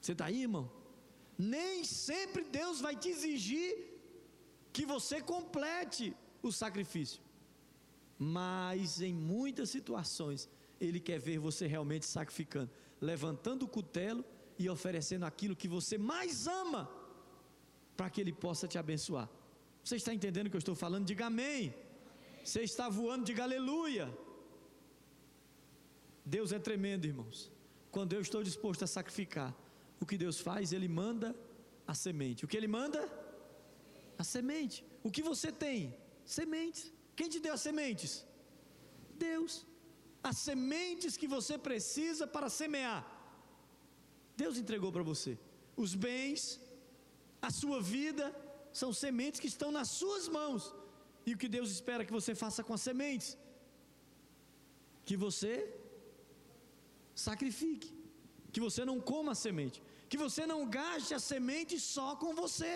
Você 0.00 0.12
está 0.12 0.26
aí, 0.26 0.42
irmão? 0.42 0.70
Nem 1.38 1.84
sempre 1.84 2.44
Deus 2.44 2.80
vai 2.80 2.96
te 2.96 3.08
exigir 3.08 3.92
que 4.72 4.86
você 4.86 5.20
complete 5.20 6.16
o 6.42 6.50
sacrifício. 6.50 7.20
Mas 8.18 9.00
em 9.00 9.12
muitas 9.12 9.70
situações, 9.70 10.48
ele 10.80 11.00
quer 11.00 11.18
ver 11.18 11.38
você 11.38 11.66
realmente 11.66 12.06
sacrificando, 12.06 12.70
levantando 13.00 13.64
o 13.64 13.68
cutelo 13.68 14.24
e 14.58 14.68
oferecendo 14.68 15.24
aquilo 15.24 15.56
que 15.56 15.68
você 15.68 15.98
mais 15.98 16.46
ama, 16.46 16.90
para 17.96 18.10
que 18.10 18.20
Ele 18.20 18.32
possa 18.32 18.66
te 18.66 18.78
abençoar. 18.78 19.28
Você 19.84 19.96
está 19.96 20.14
entendendo 20.14 20.46
o 20.46 20.50
que 20.50 20.56
eu 20.56 20.60
estou 20.66 20.74
falando? 20.74 21.04
Diga 21.04 21.26
amém. 21.26 21.74
Você 22.44 22.62
está 22.62 22.88
voando, 22.88 23.24
diga 23.24 23.42
aleluia. 23.42 24.06
Deus 26.24 26.52
é 26.52 26.58
tremendo, 26.58 27.06
irmãos. 27.06 27.50
Quando 27.90 28.12
eu 28.12 28.20
estou 28.20 28.42
disposto 28.42 28.82
a 28.84 28.86
sacrificar, 28.86 29.54
o 30.00 30.06
que 30.06 30.16
Deus 30.16 30.38
faz? 30.40 30.72
Ele 30.72 30.88
manda 30.88 31.34
a 31.86 31.94
semente. 31.94 32.44
O 32.44 32.48
que 32.48 32.56
Ele 32.56 32.70
manda? 32.78 33.00
A 34.18 34.24
semente. 34.24 34.84
O 35.02 35.10
que 35.10 35.22
você 35.22 35.50
tem? 35.50 35.94
Sementes. 36.24 36.92
Quem 37.14 37.28
te 37.28 37.38
deu 37.38 37.54
as 37.54 37.60
sementes? 37.60 38.24
Deus 39.28 39.52
as 40.22 40.38
sementes 40.38 41.16
que 41.16 41.28
você 41.36 41.58
precisa 41.68 42.26
para 42.26 42.48
semear. 42.48 43.02
Deus 44.36 44.56
entregou 44.56 44.92
para 44.92 45.02
você. 45.02 45.32
Os 45.76 45.94
bens, 45.94 46.60
a 47.40 47.50
sua 47.50 47.80
vida, 47.80 48.26
são 48.72 48.92
sementes 48.92 49.40
que 49.40 49.48
estão 49.54 49.70
nas 49.72 49.88
suas 49.88 50.28
mãos. 50.28 50.72
E 51.26 51.32
o 51.34 51.38
que 51.40 51.48
Deus 51.56 51.70
espera 51.76 52.04
que 52.08 52.18
você 52.18 52.32
faça 52.42 52.62
com 52.66 52.74
as 52.78 52.84
sementes? 52.88 53.30
Que 55.08 55.16
você 55.24 55.52
sacrifique, 57.26 57.90
que 58.52 58.60
você 58.66 58.84
não 58.90 58.98
coma 59.12 59.32
a 59.32 59.40
semente, 59.46 59.82
que 60.08 60.18
você 60.24 60.44
não 60.52 60.60
gaste 60.78 61.12
a 61.18 61.20
semente 61.32 61.78
só 61.94 62.08
com 62.22 62.34
você, 62.42 62.72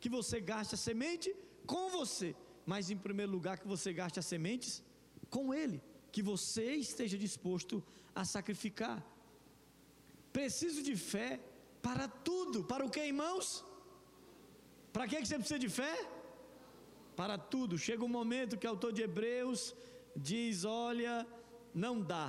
que 0.00 0.08
você 0.16 0.38
gaste 0.52 0.74
a 0.74 0.78
semente 0.78 1.28
com 1.66 1.84
você, 1.98 2.28
mas 2.64 2.90
em 2.90 2.98
primeiro 3.06 3.32
lugar 3.32 3.58
que 3.58 3.68
você 3.74 3.92
gaste 3.92 4.18
as 4.22 4.26
sementes 4.26 4.82
com 5.36 5.52
Ele 5.62 5.80
que 6.12 6.22
você 6.32 6.66
esteja 6.88 7.16
disposto 7.26 7.74
a 8.20 8.24
sacrificar. 8.34 8.96
Preciso 10.32 10.82
de 10.88 10.94
fé 10.96 11.30
para 11.86 12.06
tudo. 12.28 12.64
Para 12.70 12.84
o 12.86 12.90
que, 12.94 13.02
irmãos? 13.12 13.64
Para 14.92 15.06
que 15.08 15.24
você 15.24 15.36
precisa 15.42 15.58
de 15.66 15.68
fé? 15.80 15.94
Para 17.18 17.36
tudo. 17.36 17.76
Chega 17.86 18.04
um 18.04 18.16
momento 18.20 18.56
que 18.56 18.66
o 18.66 18.70
autor 18.70 18.92
de 18.92 19.02
Hebreus 19.02 19.74
diz: 20.14 20.64
Olha, 20.64 21.26
não 21.84 21.94
dá. 22.00 22.26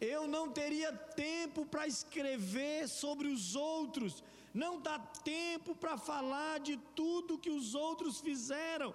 Eu 0.00 0.22
não 0.26 0.44
teria 0.60 0.90
tempo 1.24 1.60
para 1.72 1.86
escrever 1.86 2.88
sobre 2.88 3.28
os 3.34 3.54
outros, 3.54 4.24
não 4.62 4.72
dá 4.80 4.98
tempo 4.98 5.76
para 5.82 5.96
falar 6.10 6.54
de 6.68 6.76
tudo 7.00 7.38
que 7.44 7.50
os 7.58 7.74
outros 7.74 8.20
fizeram. 8.20 8.90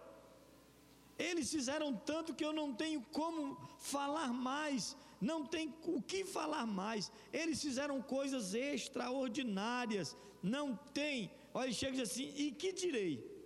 Eles 1.27 1.49
fizeram 1.51 1.89
tanto 2.11 2.35
que 2.37 2.45
eu 2.47 2.53
não 2.59 2.73
tenho 2.81 3.01
como 3.19 3.57
falar 3.77 4.33
mais, 4.33 4.97
não 5.21 5.39
tem 5.45 5.73
o 5.95 6.01
que 6.01 6.25
falar 6.25 6.65
mais. 6.65 7.11
Eles 7.31 7.61
fizeram 7.61 8.01
coisas 8.01 8.53
extraordinárias, 8.55 10.17
não 10.41 10.75
tem. 10.99 11.31
Olha, 11.53 11.71
chega 11.71 11.95
e 11.95 12.01
diz 12.01 12.09
assim: 12.09 12.33
e 12.35 12.51
que 12.51 12.73
direi? 12.73 13.36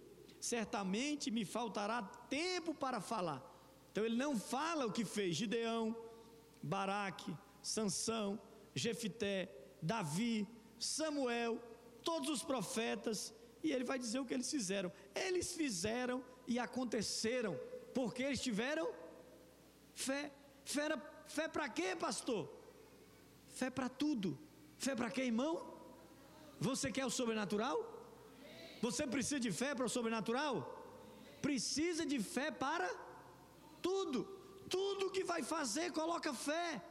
Certamente 0.42 1.30
me 1.30 1.46
faltará 1.46 2.02
tempo 2.28 2.74
para 2.74 3.00
falar. 3.00 3.42
Então 3.92 4.04
ele 4.04 4.16
não 4.16 4.38
fala 4.38 4.88
o 4.88 4.92
que 4.92 5.06
fez 5.06 5.36
Gideão, 5.36 5.96
Baraque, 6.64 7.32
Sansão, 7.62 8.40
Jefité, 8.74 9.54
Davi, 9.80 10.48
Samuel, 10.80 11.62
todos 12.04 12.28
os 12.28 12.44
profetas, 12.44 13.32
e 13.64 13.72
ele 13.72 13.84
vai 13.84 14.00
dizer 14.00 14.20
o 14.20 14.26
que 14.26 14.34
eles 14.34 14.50
fizeram. 14.50 14.92
Eles 15.14 15.54
fizeram 15.54 16.24
e 16.48 16.58
aconteceram, 16.58 17.56
porque 17.94 18.24
eles 18.24 18.42
tiveram 18.42 18.90
fé. 19.94 20.32
Fé, 20.66 20.90
fé 21.28 21.48
para 21.48 21.70
quê, 21.70 21.96
pastor? 21.96 22.52
Fé 23.50 23.70
para 23.70 23.90
tudo. 23.90 24.40
Fé 24.76 24.96
para 24.96 25.12
quê, 25.12 25.26
irmão? 25.26 25.72
Você 26.60 26.92
quer 26.92 27.06
o 27.06 27.12
sobrenatural? 27.12 28.01
Você 28.86 29.06
precisa 29.16 29.40
de 29.46 29.52
fé 29.62 29.72
para 29.76 29.86
o 29.90 29.94
sobrenatural? 29.98 30.56
Precisa 31.48 32.04
de 32.06 32.20
fé 32.36 32.48
para 32.66 32.90
tudo. 33.88 34.20
Tudo 34.76 35.12
que 35.16 35.24
vai 35.32 35.42
fazer, 35.56 35.86
coloca 35.92 36.34
fé. 36.34 36.82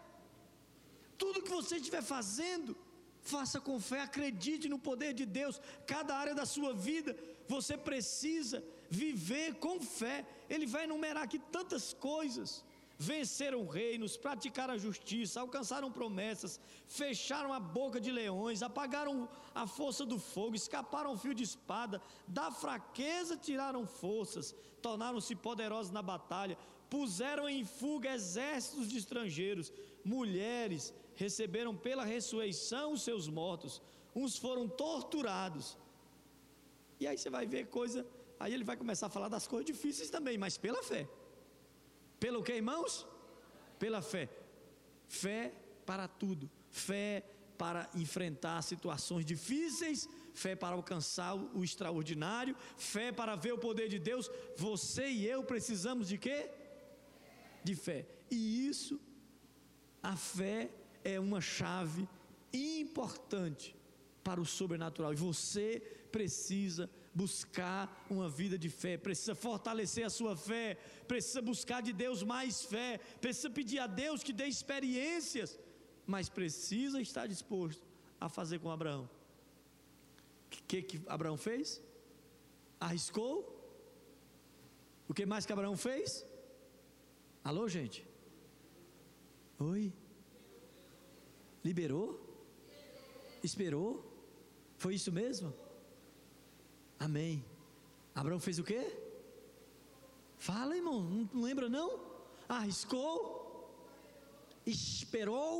Tudo 1.23 1.43
que 1.43 1.57
você 1.59 1.77
estiver 1.77 2.03
fazendo, 2.03 2.77
faça 3.33 3.59
com 3.67 3.79
fé, 3.91 4.01
acredite 4.03 4.69
no 4.69 4.79
poder 4.89 5.13
de 5.21 5.27
Deus. 5.27 5.61
Cada 5.87 6.17
área 6.23 6.35
da 6.41 6.47
sua 6.55 6.73
vida, 6.73 7.17
você 7.49 7.77
precisa 7.77 8.59
viver 8.89 9.49
com 9.65 9.81
fé. 9.81 10.19
Ele 10.49 10.67
vai 10.75 10.85
enumerar 10.85 11.25
aqui 11.25 11.39
tantas 11.57 11.93
coisas. 11.93 12.65
Venceram 13.03 13.67
reinos, 13.67 14.19
praticaram 14.25 14.75
a 14.75 14.83
justiça, 14.87 15.41
alcançaram 15.41 15.91
promessas, 15.91 16.61
fecharam 16.87 17.51
a 17.51 17.59
boca 17.59 17.99
de 17.99 18.13
leões, 18.13 18.63
apagaram 18.63 19.27
a 19.55 19.67
força 19.67 20.05
do 20.05 20.19
fogo, 20.19 20.55
escaparam 20.55 21.09
ao 21.11 21.17
fio 21.17 21.33
de 21.33 21.43
espada, 21.43 22.03
da 22.29 22.51
fraqueza 22.51 23.39
tiraram 23.39 23.87
forças, 23.87 24.55
tornaram-se 24.83 25.35
poderosos 25.35 25.91
na 25.91 26.03
batalha, 26.03 26.59
puseram 26.91 27.49
em 27.49 27.65
fuga 27.65 28.13
exércitos 28.13 28.87
de 28.87 28.99
estrangeiros, 28.99 29.73
mulheres 30.05 30.93
receberam 31.15 31.75
pela 31.75 32.05
ressurreição 32.05 32.93
os 32.93 33.01
seus 33.01 33.27
mortos, 33.29 33.81
uns 34.15 34.37
foram 34.37 34.69
torturados. 34.69 35.79
E 37.01 37.07
aí 37.07 37.17
você 37.17 37.31
vai 37.31 37.47
ver 37.47 37.69
coisa 37.69 38.07
Aí 38.41 38.55
ele 38.55 38.65
vai 38.65 38.75
começar 38.75 39.07
a 39.09 39.11
falar 39.11 39.29
das 39.29 39.47
coisas 39.47 39.67
difíceis 39.67 40.09
também, 40.09 40.39
mas 40.39 40.57
pela 40.57 40.83
fé. 40.83 41.07
Pelo 42.21 42.43
que, 42.43 42.53
irmãos? 42.53 43.07
Pela 43.79 44.03
fé. 44.03 44.29
Fé 45.09 45.53
para 45.87 46.07
tudo. 46.07 46.49
Fé 46.71 47.25
para 47.61 47.91
enfrentar 47.95 48.63
situações 48.63 49.25
difíceis, 49.25 50.09
fé 50.33 50.57
para 50.57 50.77
alcançar 50.77 51.35
o 51.35 51.63
extraordinário, 51.63 52.57
fé 52.79 53.13
para 53.13 53.37
ver 53.37 53.53
o 53.53 53.59
poder 53.59 53.87
de 53.87 53.99
Deus. 53.99 54.31
Você 54.57 55.09
e 55.11 55.27
eu 55.27 55.45
precisamos 55.45 56.09
de 56.09 56.17
quê? 56.17 56.51
De 57.63 57.75
fé. 57.75 58.07
E 58.31 58.67
isso, 58.67 58.99
a 60.03 60.17
fé 60.17 60.71
é 61.05 61.21
uma 61.21 61.43
chave 61.43 62.09
importante 62.53 63.77
para 64.25 64.41
o 64.41 64.47
sobrenatural. 64.47 65.13
E 65.13 65.17
você 65.17 65.81
precisa 66.11 66.89
buscar 67.13 68.07
uma 68.09 68.29
vida 68.29 68.57
de 68.59 68.69
fé, 68.69 68.97
precisa 68.97 69.35
fortalecer 69.35 70.05
a 70.07 70.11
sua 70.11 70.37
fé, 70.37 70.79
precisa 71.09 71.43
buscar 71.43 71.83
de 71.83 71.93
Deus 71.93 72.23
mais 72.23 72.63
fé, 72.65 72.99
precisa 73.21 73.51
pedir 73.51 73.81
a 73.81 73.87
Deus 73.87 74.23
que 74.23 74.33
dê 74.33 74.47
experiências, 74.47 75.59
mas 76.07 76.29
precisa 76.29 77.01
estar 77.01 77.27
disposto 77.27 77.85
a 78.21 78.29
fazer 78.29 78.61
com 78.61 78.71
Abraão. 78.71 79.09
O 80.47 80.51
que, 80.67 80.83
que 80.83 81.01
Abraão 81.07 81.37
fez? 81.37 81.81
Arriscou? 82.79 83.57
O 85.09 85.15
que 85.15 85.27
mais 85.27 85.45
que 85.45 85.53
Abraão 85.53 85.77
fez? 85.77 86.25
Alô, 87.43 87.69
gente? 87.69 88.07
Oi? 89.59 89.93
Liberou? 91.65 92.21
Esperou? 93.43 94.07
Foi 94.77 94.95
isso 94.95 95.11
mesmo? 95.11 95.53
Amém. 97.01 97.43
Abraão 98.15 98.39
fez 98.39 98.59
o 98.59 98.65
quê? 98.65 98.83
Fala, 100.37 100.77
irmão, 100.77 101.01
não, 101.03 101.43
lembra 101.43 101.69
não? 101.69 101.89
Arriscou, 102.47 103.11
esperou, 104.67 105.55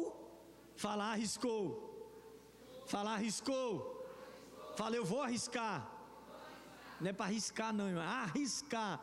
falar 0.77 1.13
arriscou. 1.13 1.65
Falar 2.87 3.15
arriscou. 3.15 3.71
Fala, 4.77 4.97
eu 4.97 5.05
vou 5.05 5.23
arriscar. 5.23 5.79
Não 7.01 7.09
é 7.09 7.13
para 7.13 7.27
arriscar, 7.27 7.73
não, 7.73 7.89
irmão. 7.89 8.03
Arriscar. 8.03 9.01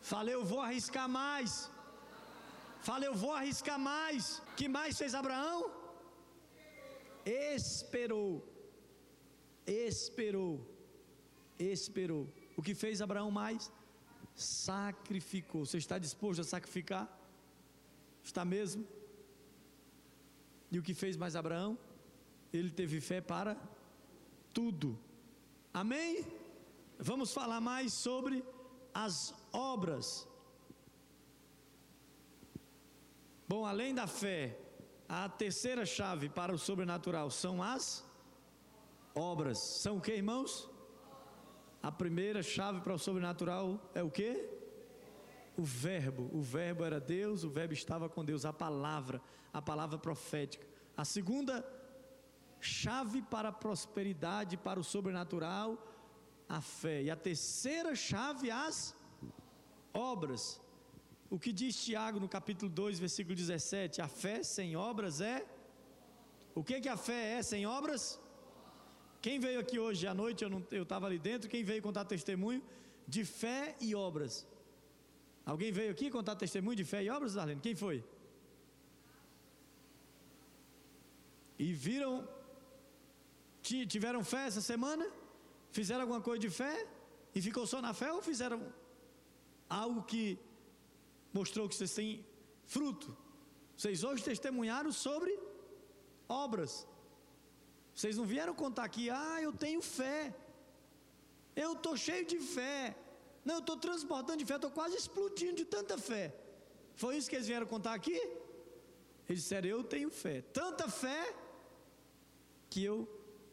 Fala, 0.00 0.30
eu 0.30 0.44
vou 0.44 0.60
arriscar 0.60 1.08
mais. 1.08 1.70
Fala, 2.80 3.04
eu 3.04 3.14
vou 3.14 3.32
arriscar 3.32 3.78
mais. 3.78 4.40
Que 4.56 4.68
mais 4.68 4.96
fez 4.96 5.14
Abraão? 5.14 5.70
Esperou. 7.26 8.46
Esperou 9.66 10.79
esperou. 11.64 12.28
O 12.56 12.62
que 12.62 12.74
fez 12.74 13.02
Abraão 13.02 13.30
mais? 13.30 13.72
Sacrificou. 14.34 15.66
Você 15.66 15.78
está 15.78 15.98
disposto 15.98 16.40
a 16.40 16.44
sacrificar? 16.44 17.08
Está 18.22 18.44
mesmo? 18.44 18.86
E 20.70 20.78
o 20.78 20.82
que 20.82 20.94
fez 20.94 21.16
mais 21.16 21.36
Abraão? 21.36 21.78
Ele 22.52 22.70
teve 22.70 23.00
fé 23.00 23.20
para 23.20 23.56
tudo. 24.52 24.98
Amém? 25.72 26.24
Vamos 26.98 27.32
falar 27.32 27.60
mais 27.60 27.92
sobre 27.92 28.44
as 28.92 29.34
obras. 29.52 30.28
Bom, 33.48 33.66
além 33.66 33.92
da 33.92 34.06
fé, 34.06 34.56
a 35.08 35.28
terceira 35.28 35.84
chave 35.84 36.28
para 36.28 36.54
o 36.54 36.58
sobrenatural 36.58 37.30
são 37.30 37.60
as 37.60 38.04
obras. 39.12 39.58
São 39.58 39.96
o 39.96 40.00
que, 40.00 40.12
irmãos? 40.12 40.69
A 41.82 41.90
primeira 41.90 42.42
chave 42.42 42.80
para 42.80 42.94
o 42.94 42.98
sobrenatural 42.98 43.90
é 43.94 44.02
o 44.02 44.10
que? 44.10 44.48
O 45.56 45.62
verbo. 45.62 46.28
O 46.32 46.40
verbo 46.40 46.84
era 46.84 47.00
Deus, 47.00 47.42
o 47.42 47.50
verbo 47.50 47.72
estava 47.72 48.08
com 48.08 48.24
Deus, 48.24 48.44
a 48.44 48.52
palavra, 48.52 49.20
a 49.52 49.62
palavra 49.62 49.98
profética. 49.98 50.66
A 50.96 51.04
segunda 51.04 51.64
chave 52.60 53.22
para 53.22 53.48
a 53.48 53.52
prosperidade, 53.52 54.56
para 54.56 54.78
o 54.78 54.84
sobrenatural, 54.84 55.78
a 56.48 56.60
fé. 56.60 57.02
E 57.02 57.10
a 57.10 57.16
terceira 57.16 57.94
chave, 57.94 58.50
as 58.50 58.94
obras. 59.94 60.60
O 61.30 61.38
que 61.38 61.52
diz 61.52 61.82
Tiago 61.82 62.20
no 62.20 62.28
capítulo 62.28 62.70
2, 62.70 62.98
versículo 62.98 63.34
17? 63.34 64.02
A 64.02 64.08
fé 64.08 64.42
sem 64.42 64.76
obras 64.76 65.20
é. 65.20 65.46
O 66.54 66.62
que, 66.62 66.80
que 66.80 66.88
a 66.88 66.96
fé 66.96 67.38
é 67.38 67.42
sem 67.42 67.66
obras? 67.66 68.20
Quem 69.24 69.38
veio 69.38 69.60
aqui 69.60 69.78
hoje 69.78 70.06
à 70.06 70.14
noite, 70.14 70.44
eu 70.44 70.82
estava 70.82 71.06
ali 71.06 71.18
dentro, 71.18 71.48
quem 71.48 71.62
veio 71.62 71.82
contar 71.82 72.04
testemunho 72.04 72.62
de 73.06 73.24
fé 73.24 73.76
e 73.80 73.94
obras? 73.94 74.46
Alguém 75.44 75.70
veio 75.78 75.90
aqui 75.90 76.10
contar 76.10 76.36
testemunho 76.36 76.76
de 76.76 76.84
fé 76.84 77.04
e 77.04 77.10
obras, 77.10 77.34
Darlene? 77.34 77.60
Quem 77.60 77.74
foi? 77.74 78.02
E 81.58 81.72
viram, 81.72 82.26
tiveram 83.62 84.22
fé 84.24 84.46
essa 84.46 84.62
semana? 84.62 85.06
Fizeram 85.70 86.02
alguma 86.02 86.20
coisa 86.20 86.40
de 86.40 86.50
fé? 86.50 86.86
E 87.34 87.42
ficou 87.42 87.66
só 87.66 87.80
na 87.82 87.92
fé 87.92 88.10
ou 88.12 88.22
fizeram 88.22 88.60
algo 89.68 90.02
que 90.02 90.38
mostrou 91.32 91.68
que 91.68 91.74
vocês 91.74 91.94
têm 91.94 92.24
fruto? 92.64 93.14
Vocês 93.76 94.02
hoje 94.02 94.24
testemunharam 94.24 94.92
sobre 94.92 95.38
obras. 96.28 96.86
Vocês 98.00 98.16
não 98.16 98.24
vieram 98.24 98.54
contar 98.54 98.84
aqui, 98.84 99.10
ah, 99.10 99.38
eu 99.42 99.52
tenho 99.52 99.82
fé. 99.82 100.34
Eu 101.54 101.72
estou 101.74 101.94
cheio 101.98 102.24
de 102.24 102.38
fé. 102.40 102.96
Não, 103.44 103.56
eu 103.56 103.60
estou 103.60 103.76
transbordando 103.76 104.38
de 104.38 104.46
fé, 104.46 104.54
estou 104.54 104.70
quase 104.70 104.96
explodindo 104.96 105.56
de 105.56 105.66
tanta 105.66 105.98
fé. 105.98 106.34
Foi 106.94 107.18
isso 107.18 107.28
que 107.28 107.36
eles 107.36 107.46
vieram 107.46 107.66
contar 107.66 107.92
aqui? 107.92 108.16
Eles 109.28 109.42
disseram, 109.42 109.68
eu 109.68 109.84
tenho 109.84 110.08
fé. 110.08 110.40
Tanta 110.40 110.88
fé 110.88 111.22
que 112.70 112.82
eu 112.82 113.06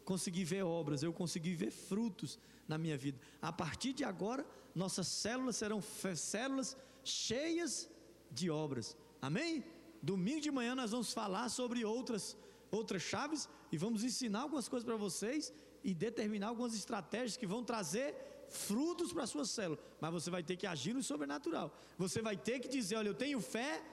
consegui 0.05 0.45
ver 0.45 0.63
obras, 0.63 1.03
eu 1.03 1.11
consegui 1.11 1.53
ver 1.53 1.71
frutos 1.71 2.39
na 2.69 2.77
minha 2.77 2.97
vida. 2.97 3.19
A 3.41 3.51
partir 3.51 3.91
de 3.91 4.05
agora, 4.05 4.47
nossas 4.73 5.09
células 5.09 5.57
serão 5.57 5.81
células 6.15 6.77
cheias 7.03 7.89
de 8.31 8.49
obras. 8.49 8.95
Amém? 9.21 9.65
Domingo 10.01 10.39
de 10.39 10.51
manhã 10.51 10.73
nós 10.73 10.91
vamos 10.91 11.11
falar 11.11 11.49
sobre 11.49 11.83
outras 11.83 12.37
outras 12.71 13.01
chaves 13.01 13.49
e 13.71 13.77
vamos 13.77 14.03
ensinar 14.03 14.41
algumas 14.41 14.67
coisas 14.67 14.85
para 14.85 14.95
vocês 14.95 15.53
e 15.83 15.93
determinar 15.93 16.47
algumas 16.47 16.73
estratégias 16.73 17.37
que 17.37 17.47
vão 17.47 17.63
trazer 17.63 18.15
frutos 18.49 19.11
para 19.13 19.23
a 19.23 19.27
sua 19.27 19.45
célula. 19.45 19.79
Mas 19.99 20.11
você 20.11 20.29
vai 20.29 20.43
ter 20.43 20.55
que 20.55 20.67
agir 20.67 20.93
no 20.93 21.03
sobrenatural. 21.03 21.73
Você 21.97 22.21
vai 22.21 22.37
ter 22.37 22.59
que 22.59 22.67
dizer: 22.67 22.95
olha, 22.95 23.09
eu 23.09 23.13
tenho 23.13 23.39
fé 23.39 23.83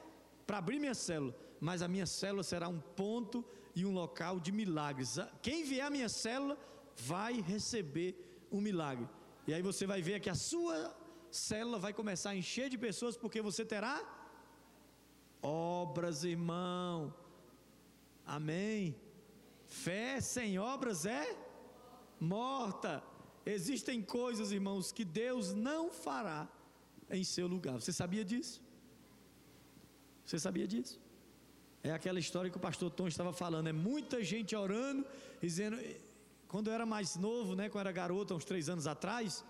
para 0.47 0.59
abrir 0.59 0.79
minha 0.79 0.95
célula, 0.95 1.35
mas 1.61 1.83
a 1.83 1.89
minha 1.89 2.07
célula 2.07 2.43
será 2.43 2.69
um 2.69 2.81
ponto 2.81 3.45
e 3.75 3.85
um 3.85 3.93
local 3.93 4.39
de 4.39 4.53
milagres. 4.53 5.19
Quem 5.43 5.65
vier 5.65 5.87
à 5.87 5.91
minha 5.91 6.09
célula 6.09 6.59
vai 6.97 7.41
receber 7.41 8.47
um 8.51 8.61
milagre. 8.61 9.09
E 9.47 9.53
aí 9.53 9.63
você 9.63 9.87
vai 9.87 10.01
ver 10.01 10.21
que 10.21 10.31
a 10.31 10.35
sua 10.35 10.95
célula 11.31 11.79
vai 11.79 11.93
começar 11.93 12.31
a 12.31 12.37
encher 12.37 12.69
de 12.71 12.79
pessoas 12.79 13.17
porque 13.17 13.43
você 13.43 13.65
terá 13.65 14.01
obras, 15.43 16.25
irmão. 16.25 17.13
Amém. 18.25 18.97
Fé 19.83 20.21
sem 20.21 20.51
obras 20.59 21.05
é 21.05 21.25
morta. 22.21 22.93
Existem 23.55 24.01
coisas, 24.01 24.53
irmãos, 24.59 24.93
que 24.97 25.05
Deus 25.05 25.53
não 25.53 25.83
fará 25.91 26.41
em 27.11 27.25
seu 27.25 27.47
lugar. 27.55 27.75
Você 27.81 27.93
sabia 27.93 28.25
disso? 28.25 28.63
Você 30.25 30.39
sabia 30.39 30.67
disso? 30.73 30.97
É 31.83 31.91
aquela 31.93 32.21
história 32.25 32.51
que 32.53 32.57
o 32.57 32.67
pastor 32.69 32.89
Tom 32.99 33.09
estava 33.09 33.33
falando. 33.33 33.67
É 33.67 33.73
muita 33.73 34.23
gente 34.33 34.55
orando, 34.55 35.05
dizendo. 35.43 35.77
Quando 36.53 36.69
eu 36.69 36.75
era 36.79 36.87
mais 36.87 37.17
novo, 37.17 37.57
né, 37.59 37.65
quando 37.69 37.83
eu 37.83 37.89
era 37.89 37.93
garoto, 38.03 38.35
uns 38.35 38.45
três 38.45 38.69
anos 38.75 38.87
atrás, 38.87 39.45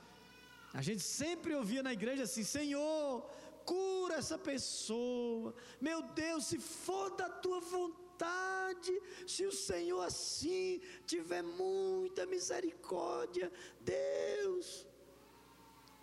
a 0.72 0.80
gente 0.80 1.02
sempre 1.02 1.54
ouvia 1.54 1.82
na 1.82 1.92
igreja 1.92 2.22
assim: 2.22 2.44
Senhor, 2.58 3.22
cura 3.66 4.14
essa 4.22 4.38
pessoa. 4.38 5.54
Meu 5.88 6.00
Deus, 6.24 6.46
se 6.46 6.58
for 6.58 7.10
da 7.14 7.28
tua 7.28 7.60
vontade 7.60 8.03
vontade, 8.14 8.92
se 9.26 9.44
o 9.44 9.52
Senhor 9.52 10.00
assim 10.00 10.80
tiver 11.06 11.42
muita 11.42 12.26
misericórdia, 12.26 13.52
Deus, 13.80 14.86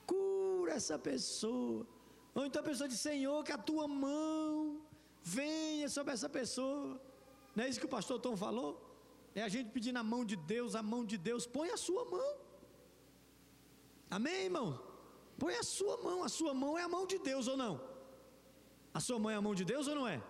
cura 0.06 0.74
essa 0.74 1.00
pessoa. 1.00 1.88
Ou 2.36 2.46
então 2.46 2.62
a 2.62 2.66
pessoa 2.66 2.88
diz: 2.88 3.00
Senhor, 3.00 3.44
que 3.44 3.52
a 3.52 3.58
tua 3.58 3.88
mão 3.88 4.82
venha 5.24 5.88
sobre 5.90 6.14
essa 6.14 6.30
pessoa. 6.30 7.02
Não 7.56 7.64
é 7.64 7.70
isso 7.70 7.80
que 7.80 7.86
o 7.86 7.96
pastor 7.98 8.20
Tom 8.20 8.36
falou? 8.36 8.72
É 9.34 9.42
a 9.44 9.50
gente 9.50 9.70
pedir 9.70 9.92
na 9.92 10.04
mão 10.04 10.24
de 10.26 10.36
Deus, 10.36 10.76
a 10.76 10.84
mão 10.84 11.06
de 11.06 11.18
Deus, 11.18 11.46
põe 11.46 11.70
a 11.70 11.78
sua 11.78 12.04
mão. 12.06 12.32
Amém, 14.10 14.46
irmão? 14.46 14.70
Põe 15.40 15.56
a 15.56 15.64
sua 15.64 15.98
mão, 15.98 16.24
a 16.24 16.30
sua 16.30 16.54
mão 16.54 16.78
é 16.78 16.84
a 16.84 16.90
mão 16.90 17.06
de 17.06 17.18
Deus 17.18 17.48
ou 17.48 17.56
não? 17.56 17.74
A 18.94 19.00
sua 19.00 19.18
mão 19.18 19.32
é 19.32 19.36
a 19.36 19.42
mão 19.42 19.56
de 19.56 19.64
Deus 19.64 19.88
ou 19.88 19.96
não 19.96 20.08
é? 20.08 20.22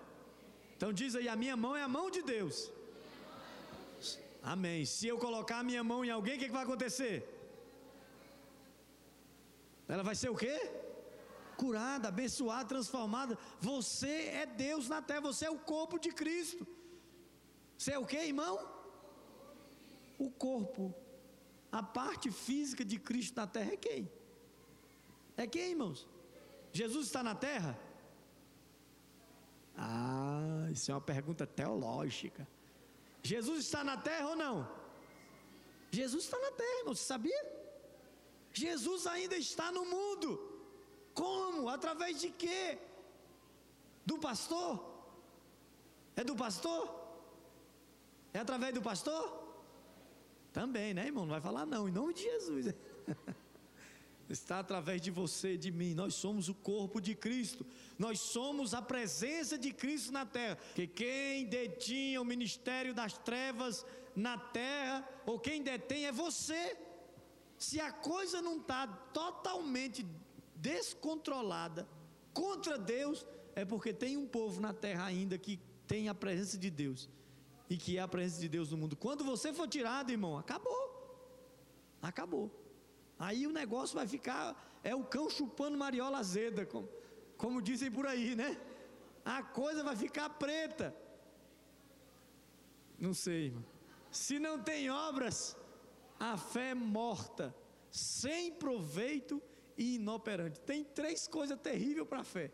Então 0.81 0.91
diz 0.99 1.15
aí: 1.17 1.27
a 1.29 1.35
minha 1.41 1.55
mão 1.63 1.73
é 1.79 1.83
a 1.83 1.93
mão 1.95 2.05
de 2.15 2.21
Deus. 2.23 2.55
Amém. 4.51 4.79
Se 4.83 5.05
eu 5.07 5.17
colocar 5.25 5.57
a 5.59 5.67
minha 5.67 5.83
mão 5.89 5.99
em 6.03 6.09
alguém, 6.09 6.35
o 6.35 6.39
que, 6.39 6.47
que 6.47 6.57
vai 6.59 6.63
acontecer? 6.63 7.15
Ela 9.87 10.01
vai 10.01 10.15
ser 10.21 10.29
o 10.31 10.39
quê? 10.43 10.55
Curada, 11.55 12.07
abençoada, 12.07 12.69
transformada. 12.73 13.37
Você 13.59 14.15
é 14.41 14.47
Deus 14.47 14.89
na 14.93 15.03
terra, 15.03 15.21
você 15.29 15.45
é 15.45 15.51
o 15.51 15.59
corpo 15.73 15.99
de 15.99 16.11
Cristo. 16.21 16.65
Você 17.77 17.91
é 17.91 17.99
o 17.99 18.09
que, 18.13 18.17
irmão? 18.17 18.55
O 20.17 20.31
corpo. 20.31 20.83
A 21.71 21.83
parte 21.83 22.31
física 22.31 22.83
de 22.83 22.97
Cristo 22.97 23.35
na 23.35 23.45
terra 23.45 23.73
é 23.73 23.77
quem? 23.77 24.11
É 25.37 25.45
quem, 25.45 25.69
irmãos? 25.75 26.07
Jesus 26.73 27.05
está 27.05 27.21
na 27.21 27.35
terra? 27.35 27.79
Ah, 29.83 30.67
isso 30.71 30.91
é 30.91 30.93
uma 30.93 31.01
pergunta 31.01 31.45
teológica. 31.47 32.47
Jesus 33.23 33.65
está 33.65 33.83
na 33.83 33.97
terra 33.97 34.27
ou 34.29 34.35
não? 34.35 34.55
Jesus 35.89 36.23
está 36.25 36.37
na 36.39 36.51
terra, 36.51 36.79
irmão, 36.79 36.93
você 36.95 37.03
sabia? 37.03 37.41
Jesus 38.53 39.07
ainda 39.07 39.35
está 39.35 39.71
no 39.71 39.83
mundo. 39.85 40.29
Como? 41.15 41.67
Através 41.67 42.21
de 42.21 42.29
quê? 42.29 42.77
Do 44.05 44.19
pastor? 44.19 44.71
É 46.15 46.23
do 46.23 46.35
pastor? 46.35 46.83
É 48.33 48.39
através 48.39 48.73
do 48.73 48.83
pastor? 48.83 49.23
Também, 50.53 50.93
né, 50.93 51.07
irmão? 51.07 51.23
Não 51.25 51.31
vai 51.31 51.41
falar 51.41 51.65
não, 51.65 51.89
em 51.89 51.91
nome 51.91 52.13
de 52.13 52.21
Jesus. 52.21 52.65
está 54.33 54.59
através 54.59 55.01
de 55.01 55.11
você, 55.11 55.57
de 55.57 55.71
mim. 55.71 55.93
Nós 55.93 56.15
somos 56.15 56.49
o 56.49 56.55
corpo 56.55 56.99
de 57.01 57.15
Cristo. 57.15 57.65
Nós 57.97 58.19
somos 58.19 58.73
a 58.73 58.81
presença 58.81 59.57
de 59.57 59.71
Cristo 59.71 60.11
na 60.11 60.25
terra. 60.25 60.57
Que 60.75 60.87
quem 60.87 61.45
detinha 61.45 62.21
o 62.21 62.25
ministério 62.25 62.93
das 62.93 63.17
trevas 63.17 63.85
na 64.15 64.37
terra, 64.37 65.07
ou 65.25 65.39
quem 65.39 65.61
detém 65.61 66.05
é 66.05 66.11
você. 66.11 66.77
Se 67.57 67.79
a 67.79 67.91
coisa 67.91 68.41
não 68.41 68.57
está 68.57 68.87
totalmente 68.87 70.05
descontrolada 70.55 71.87
contra 72.33 72.77
Deus, 72.77 73.25
é 73.55 73.63
porque 73.65 73.93
tem 73.93 74.17
um 74.17 74.27
povo 74.27 74.59
na 74.59 74.73
terra 74.73 75.05
ainda 75.05 75.37
que 75.37 75.59
tem 75.87 76.09
a 76.09 76.15
presença 76.15 76.57
de 76.57 76.69
Deus 76.69 77.09
e 77.69 77.77
que 77.77 77.97
é 77.97 78.01
a 78.01 78.07
presença 78.07 78.41
de 78.41 78.49
Deus 78.49 78.71
no 78.71 78.77
mundo. 78.77 78.95
Quando 78.95 79.23
você 79.23 79.53
for 79.53 79.67
tirado, 79.67 80.11
irmão, 80.11 80.37
acabou. 80.37 80.81
Acabou. 82.01 82.60
Aí 83.27 83.45
o 83.45 83.51
negócio 83.51 83.95
vai 83.95 84.07
ficar, 84.07 84.43
é 84.83 84.95
o 84.95 85.03
cão 85.03 85.29
chupando 85.29 85.77
mariola 85.77 86.17
azeda, 86.17 86.65
como, 86.65 86.89
como 87.37 87.61
dizem 87.61 87.91
por 87.91 88.07
aí, 88.07 88.35
né? 88.35 88.59
A 89.23 89.43
coisa 89.43 89.83
vai 89.83 89.95
ficar 89.95 90.27
preta. 90.45 90.95
Não 92.97 93.13
sei, 93.13 93.45
irmão. 93.45 93.63
Se 94.09 94.39
não 94.39 94.55
tem 94.61 94.89
obras, 94.89 95.55
a 96.19 96.35
fé 96.35 96.71
é 96.71 96.73
morta, 96.73 97.55
sem 97.91 98.51
proveito 98.53 99.39
e 99.77 99.95
inoperante. 99.95 100.59
Tem 100.59 100.83
três 100.83 101.27
coisas 101.27 101.59
terríveis 101.59 102.07
para 102.07 102.21
a 102.21 102.23
fé. 102.23 102.51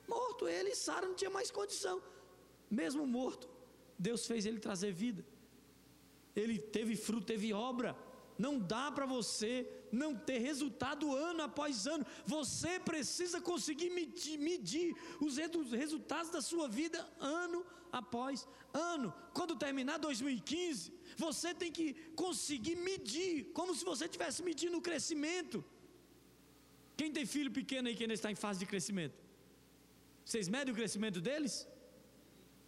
morto. 0.08 0.48
Ele 0.48 0.70
e 0.70 0.76
Sara 0.76 1.08
não 1.08 1.16
tinha 1.16 1.30
mais 1.30 1.52
condição, 1.52 2.02
mesmo 2.70 3.06
morto, 3.06 3.50
Deus 3.98 4.26
fez 4.26 4.46
ele 4.46 4.60
trazer 4.60 4.92
vida. 4.92 5.26
Ele 6.36 6.60
teve 6.60 6.96
fruto, 6.96 7.26
teve 7.26 7.54
obra 7.54 7.96
Não 8.38 8.60
dá 8.60 8.92
para 8.92 9.06
você 9.06 9.52
não 9.92 10.16
ter 10.16 10.40
resultado 10.40 11.16
ano 11.16 11.42
após 11.44 11.88
ano. 11.88 12.06
Você 12.26 12.80
precisa 12.80 13.40
conseguir 13.40 13.90
medir, 13.90 14.38
medir, 14.38 14.96
os 15.22 15.72
resultados 15.72 16.32
da 16.32 16.42
sua 16.42 16.68
vida 16.68 17.00
ano 17.20 17.66
após 17.92 18.48
ano. 18.74 19.14
Quando 19.34 19.56
terminar 19.56 19.98
2015, 19.98 20.94
você 21.18 21.54
tem 21.54 21.72
que 21.72 21.94
conseguir 22.24 22.76
medir, 22.76 23.46
como 23.54 23.74
se 23.74 23.86
você 23.86 24.06
estivesse 24.06 24.44
medindo 24.44 24.78
o 24.78 24.82
crescimento. 24.82 25.64
Quem 26.98 27.12
tem 27.12 27.26
filho 27.26 27.52
pequeno 27.52 27.88
aí 27.88 27.96
que 27.96 28.04
ainda 28.04 28.14
está 28.14 28.32
em 28.32 28.36
fase 28.36 28.60
de 28.60 28.66
crescimento? 28.66 29.18
Vocês 30.26 30.48
medem 30.48 30.74
o 30.74 30.78
crescimento 30.80 31.22
deles? 31.22 31.68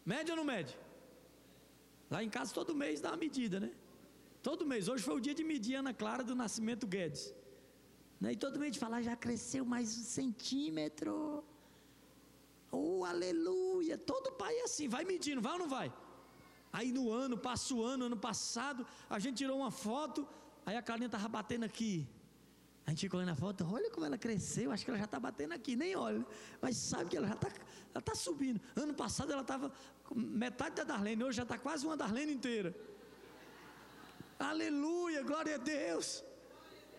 Mede 0.06 0.32
ou 0.32 0.38
não 0.38 0.46
mede? 0.54 0.74
Lá 2.10 2.24
em 2.24 2.30
casa 2.30 2.54
todo 2.54 2.74
mês 2.84 3.02
dá 3.02 3.10
uma 3.10 3.18
medida, 3.18 3.60
né? 3.60 3.72
Todo 4.50 4.66
mês. 4.72 4.88
Hoje 4.92 5.04
foi 5.04 5.16
o 5.18 5.24
dia 5.26 5.36
de 5.40 5.44
medir 5.44 5.76
Ana 5.76 5.94
Clara 6.02 6.24
do 6.24 6.34
Nascimento 6.42 6.86
Guedes. 6.88 7.24
Né? 8.22 8.30
E 8.32 8.38
todo 8.44 8.62
mês 8.62 8.72
de 8.76 8.80
falar, 8.84 9.02
já 9.02 9.14
cresceu 9.14 9.64
mais 9.66 9.88
um 9.98 10.04
centímetro. 10.04 11.44
Oh, 12.72 13.04
aleluia. 13.04 13.98
Todo 13.98 14.32
pai 14.42 14.54
é 14.60 14.64
assim, 14.64 14.88
vai 14.88 15.04
medindo, 15.04 15.42
vai 15.42 15.52
ou 15.56 15.60
não 15.60 15.68
vai? 15.68 15.92
Aí 16.72 16.94
no 16.94 17.12
ano, 17.12 17.38
passa 17.38 17.74
o 17.74 17.84
ano, 17.84 18.06
ano 18.06 18.16
passado, 18.16 18.88
a 19.10 19.20
gente 19.20 19.36
tirou 19.42 19.58
uma 19.58 19.70
foto, 19.70 20.26
aí 20.66 20.78
a 20.78 20.82
Carlinha 20.82 21.08
estava 21.08 21.28
batendo 21.28 21.66
aqui. 21.66 22.08
A 22.86 22.92
gente 22.92 23.02
fica 23.02 23.18
olhando 23.18 23.34
a 23.34 23.36
foto, 23.36 23.68
olha 23.70 23.92
como 23.92 24.06
ela 24.06 24.18
cresceu, 24.18 24.72
acho 24.72 24.86
que 24.86 24.92
ela 24.92 24.98
já 24.98 25.10
está 25.12 25.20
batendo 25.20 25.56
aqui, 25.56 25.76
nem 25.76 25.94
olha, 25.98 26.26
mas 26.62 26.78
sabe 26.78 27.10
que 27.10 27.18
ela 27.18 27.28
já 27.28 27.34
está 27.34 28.02
tá 28.02 28.16
subindo. 28.16 28.62
Ano 28.78 28.94
passado 28.94 29.30
ela 29.30 29.42
estava 29.42 29.74
metade 30.16 30.76
da 30.76 30.86
Darlene, 30.86 31.22
hoje 31.22 31.36
já 31.36 31.44
está 31.44 31.58
quase 31.58 31.86
uma 31.86 31.98
Darlene 31.98 32.32
inteira. 32.32 32.74
Aleluia, 34.40 35.22
glória 35.24 35.56
a 35.56 35.58
Deus. 35.58 36.24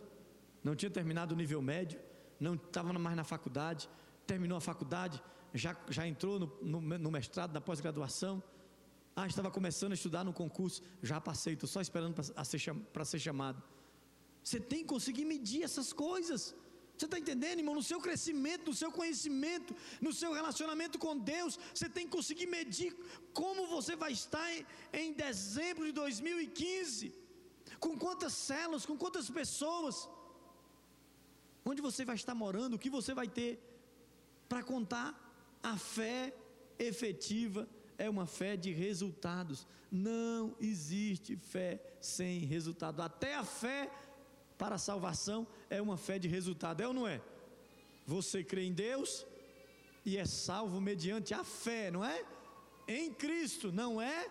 não 0.62 0.76
tinha 0.76 0.88
terminado 0.88 1.35
o 1.35 1.37
nível 1.37 1.61
médio, 1.61 1.98
não 2.38 2.54
estava 2.54 2.92
mais 2.92 3.16
na 3.16 3.24
faculdade, 3.24 3.90
terminou 4.24 4.57
a 4.57 4.61
faculdade, 4.61 5.20
já, 5.52 5.76
já 5.88 6.07
entrou 6.07 6.38
no, 6.38 6.46
no, 6.62 6.81
no 6.81 7.11
mestrado, 7.11 7.52
na 7.52 7.61
pós-graduação. 7.61 8.40
Ah, 9.16 9.26
estava 9.26 9.50
começando 9.50 9.90
a 9.90 9.94
estudar 9.96 10.22
no 10.22 10.33
concurso, 10.33 10.81
já 11.02 11.20
passei, 11.20 11.54
estou 11.54 11.68
só 11.68 11.81
esperando 11.81 12.14
para 12.14 12.44
ser, 12.44 12.61
ser 13.04 13.18
chamado. 13.18 13.61
Você 14.40 14.61
tem 14.61 14.83
que 14.83 14.85
conseguir 14.85 15.24
medir 15.24 15.64
essas 15.64 15.92
coisas. 15.92 16.54
Você 16.98 17.06
está 17.06 17.18
entendendo, 17.22 17.61
irmão? 17.61 17.76
No 17.76 17.87
seu 17.90 18.00
crescimento, 18.06 18.70
no 18.70 18.76
seu 18.82 18.90
conhecimento, 18.90 19.72
no 20.06 20.12
seu 20.20 20.30
relacionamento 20.38 20.98
com 21.04 21.16
Deus, 21.16 21.56
você 21.72 21.88
tem 21.88 22.06
que 22.06 22.16
conseguir 22.16 22.48
medir 22.48 22.92
como 23.32 23.68
você 23.68 23.94
vai 23.94 24.11
estar 24.20 24.46
em, 24.52 24.66
em 24.92 25.12
dezembro 25.12 25.87
de 25.87 25.92
2015. 25.92 27.14
Com 27.78 27.96
quantas 28.04 28.32
células, 28.32 28.84
com 28.84 28.96
quantas 29.02 29.30
pessoas. 29.30 30.08
Onde 31.64 31.80
você 31.80 32.04
vai 32.04 32.16
estar 32.16 32.34
morando, 32.34 32.74
o 32.74 32.82
que 32.84 32.90
você 32.90 33.14
vai 33.14 33.28
ter 33.28 33.52
para 34.48 34.64
contar. 34.64 35.08
A 35.62 35.76
fé 35.76 36.34
efetiva 36.78 37.68
é 37.96 38.11
uma 38.11 38.26
fé 38.26 38.56
de 38.56 38.72
resultados. 38.72 39.66
Não 39.90 40.56
existe 40.61 41.37
fé 41.37 41.80
sem 42.00 42.40
resultado. 42.40 43.02
Até 43.02 43.37
a 43.37 43.44
fé 43.44 43.88
para 44.58 44.74
a 44.74 44.78
salvação 44.78 45.46
é 45.70 45.80
uma 45.80 45.96
fé 45.96 46.18
de 46.18 46.28
resultado, 46.28 46.82
é 46.82 46.88
ou 46.88 46.92
não 46.92 47.06
é? 47.06 47.22
Você 48.06 48.42
crê 48.42 48.64
em 48.64 48.72
Deus 48.72 49.24
e 50.04 50.16
é 50.16 50.26
salvo 50.26 50.80
mediante 50.80 51.32
a 51.32 51.44
fé, 51.44 51.90
não 51.90 52.04
é? 52.04 52.24
Em 52.86 53.12
Cristo, 53.12 53.70
não 53.70 54.00
é 54.00 54.28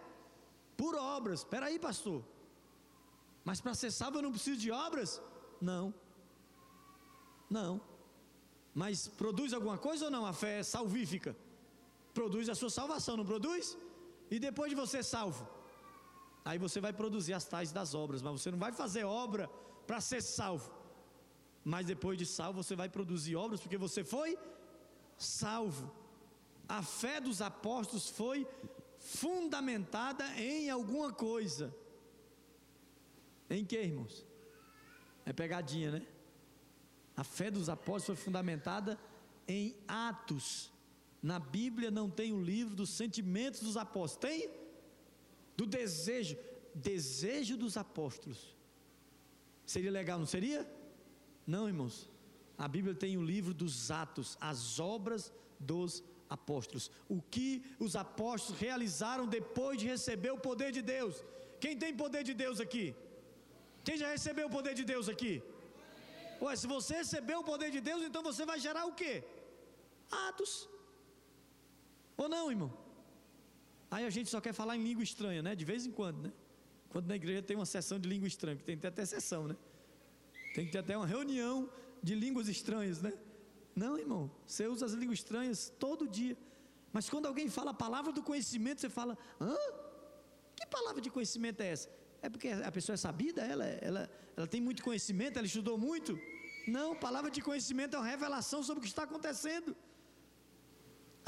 por 0.75 0.95
obras. 0.95 1.39
Espera 1.39 1.67
aí, 1.67 1.79
pastor. 1.79 2.23
Mas 3.45 3.61
para 3.61 3.73
ser 3.73 3.91
salvo 3.91 4.17
eu 4.17 4.23
não 4.23 4.31
preciso 4.31 4.59
de 4.59 4.71
obras? 4.71 5.21
Não. 5.61 5.93
Não. 7.49 7.79
Mas 8.73 9.07
produz 9.07 9.53
alguma 9.53 9.77
coisa 9.77 10.05
ou 10.05 10.11
não? 10.11 10.25
A 10.25 10.33
fé 10.33 10.59
é 10.59 10.63
salvífica. 10.63 11.35
Produz 12.13 12.49
a 12.49 12.55
sua 12.55 12.69
salvação, 12.69 13.15
não 13.15 13.25
produz? 13.25 13.77
E 14.29 14.39
depois 14.39 14.69
de 14.71 14.75
você 14.75 15.01
salvo, 15.01 15.47
aí 16.43 16.57
você 16.57 16.81
vai 16.81 16.91
produzir 16.91 17.33
as 17.33 17.45
tais 17.45 17.71
das 17.71 17.93
obras, 17.93 18.21
mas 18.21 18.41
você 18.41 18.51
não 18.51 18.57
vai 18.57 18.71
fazer 18.71 19.05
obra 19.05 19.49
para 19.87 20.01
ser 20.01 20.21
salvo. 20.21 20.69
Mas 21.63 21.85
depois 21.85 22.17
de 22.17 22.25
salvo, 22.25 22.63
você 22.63 22.75
vai 22.75 22.89
produzir 22.89 23.35
obras 23.35 23.59
porque 23.59 23.77
você 23.77 24.03
foi 24.03 24.37
salvo. 25.17 25.91
A 26.67 26.83
fé 26.83 27.19
dos 27.19 27.41
apóstolos 27.41 28.09
foi 28.09 28.47
fundamentada 28.99 30.25
em 30.39 30.69
alguma 30.69 31.11
coisa. 31.11 31.73
Em 33.49 33.63
que, 33.65 33.77
irmãos? 33.77 34.25
É 35.25 35.31
pegadinha, 35.31 35.91
né? 35.91 36.07
A 37.15 37.23
fé 37.23 37.49
dos 37.49 37.69
apóstolos 37.69 38.19
foi 38.19 38.25
fundamentada 38.25 38.99
em 39.47 39.75
Atos. 39.87 40.71
Na 41.21 41.39
Bíblia 41.39 41.89
não 41.89 42.09
tem 42.09 42.31
o 42.33 42.41
livro 42.41 42.75
dos 42.75 42.89
sentimentos 42.91 43.61
dos 43.61 43.77
apóstolos. 43.77 44.17
Tem? 44.17 44.49
Do 45.55 45.65
desejo. 45.65 46.37
Desejo 46.75 47.57
dos 47.57 47.75
apóstolos. 47.75 48.56
Seria 49.73 49.91
legal, 49.99 50.17
não 50.23 50.29
seria? 50.35 50.61
Não, 51.55 51.63
irmãos. 51.73 51.95
A 52.65 52.67
Bíblia 52.75 52.95
tem 53.03 53.13
o 53.21 53.25
livro 53.33 53.53
dos 53.61 53.75
Atos, 54.03 54.29
as 54.51 54.59
obras 54.95 55.23
dos 55.71 55.91
apóstolos. 56.35 56.85
O 57.15 57.17
que 57.33 57.49
os 57.85 57.93
apóstolos 58.05 58.61
realizaram 58.65 59.25
depois 59.37 59.75
de 59.81 59.85
receber 59.93 60.31
o 60.37 60.43
poder 60.47 60.71
de 60.77 60.81
Deus. 60.95 61.15
Quem 61.63 61.75
tem 61.83 62.01
poder 62.03 62.23
de 62.29 62.33
Deus 62.43 62.59
aqui? 62.65 62.85
Quem 63.83 63.97
já 64.03 64.09
recebeu 64.15 64.47
o 64.47 64.55
poder 64.57 64.73
de 64.79 64.85
Deus 64.93 65.07
aqui? 65.13 65.33
Ué, 66.41 66.55
se 66.61 66.67
você 66.75 66.95
recebeu 67.03 67.39
o 67.41 67.47
poder 67.51 67.69
de 67.75 67.81
Deus, 67.89 68.01
então 68.07 68.23
você 68.29 68.45
vai 68.51 68.59
gerar 68.67 68.85
o 68.85 68.95
quê? 69.01 69.13
Atos. 70.27 70.53
Ou 72.21 72.29
não, 72.35 72.45
irmão? 72.55 72.71
Aí 73.95 74.05
a 74.05 74.13
gente 74.15 74.29
só 74.29 74.39
quer 74.45 74.53
falar 74.53 74.75
em 74.77 74.83
língua 74.89 75.03
estranha, 75.11 75.41
né? 75.47 75.53
De 75.61 75.65
vez 75.71 75.85
em 75.85 75.93
quando, 75.99 76.19
né? 76.25 76.31
Quando 76.89 77.07
na 77.07 77.15
igreja 77.15 77.41
tem 77.41 77.55
uma 77.55 77.65
sessão 77.65 77.99
de 77.99 78.07
língua 78.07 78.27
estranha, 78.27 78.57
tem 78.65 78.75
que 78.75 78.81
ter 78.81 78.87
até 78.87 79.05
sessão, 79.05 79.47
né? 79.47 79.55
Tem 80.53 80.65
que 80.65 80.71
ter 80.71 80.79
até 80.79 80.97
uma 80.97 81.05
reunião 81.05 81.69
de 82.01 82.15
línguas 82.15 82.47
estranhas, 82.47 83.01
né? 83.01 83.13
Não, 83.75 83.97
irmão, 83.97 84.31
você 84.45 84.67
usa 84.67 84.85
as 84.85 84.93
línguas 84.93 85.19
estranhas 85.19 85.71
todo 85.77 86.07
dia. 86.07 86.35
Mas 86.91 87.09
quando 87.09 87.27
alguém 87.27 87.49
fala 87.49 87.71
a 87.71 87.73
palavra 87.73 88.11
do 88.11 88.23
conhecimento, 88.23 88.81
você 88.81 88.89
fala: 88.89 89.17
hã? 89.39 89.55
Que 90.55 90.65
palavra 90.65 90.99
de 90.99 91.09
conhecimento 91.09 91.61
é 91.61 91.67
essa? 91.67 91.89
É 92.21 92.29
porque 92.29 92.47
a 92.49 92.71
pessoa 92.71 92.95
é 92.95 92.97
sabida, 92.97 93.41
ela, 93.43 93.65
ela, 93.65 94.09
ela 94.35 94.47
tem 94.47 94.59
muito 94.59 94.81
conhecimento, 94.83 95.37
ela 95.37 95.45
estudou 95.45 95.77
muito? 95.77 96.19
Não, 96.67 96.95
palavra 96.95 97.29
de 97.29 97.41
conhecimento 97.41 97.95
é 97.95 97.99
uma 97.99 98.07
revelação 98.07 98.63
sobre 98.63 98.79
o 98.79 98.81
que 98.81 98.87
está 98.87 99.03
acontecendo. 99.03 99.75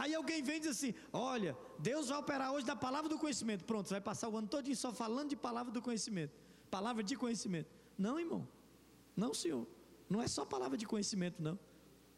Aí 0.02 0.16
alguém 0.16 0.42
vem 0.42 0.58
e 0.58 0.60
diz 0.62 0.70
assim: 0.70 0.94
Olha, 1.12 1.58
Deus 1.78 2.08
vai 2.08 2.18
operar 2.18 2.54
hoje 2.54 2.66
da 2.66 2.76
palavra 2.76 3.10
do 3.14 3.18
conhecimento. 3.24 3.66
Pronto, 3.66 3.88
você 3.88 3.96
vai 3.96 4.02
passar 4.02 4.30
o 4.30 4.38
ano 4.38 4.48
todo 4.48 4.74
só 4.74 4.94
falando 4.94 5.30
de 5.34 5.36
palavra 5.36 5.74
do 5.74 5.82
conhecimento. 5.82 6.34
Palavra 6.72 7.04
de 7.04 7.18
conhecimento. 7.18 7.70
Não, 7.98 8.18
irmão. 8.18 8.48
Não, 9.14 9.34
senhor. 9.34 9.68
Não 10.10 10.22
é 10.22 10.28
só 10.36 10.46
palavra 10.46 10.78
de 10.78 10.86
conhecimento, 10.86 11.44
não. 11.44 11.60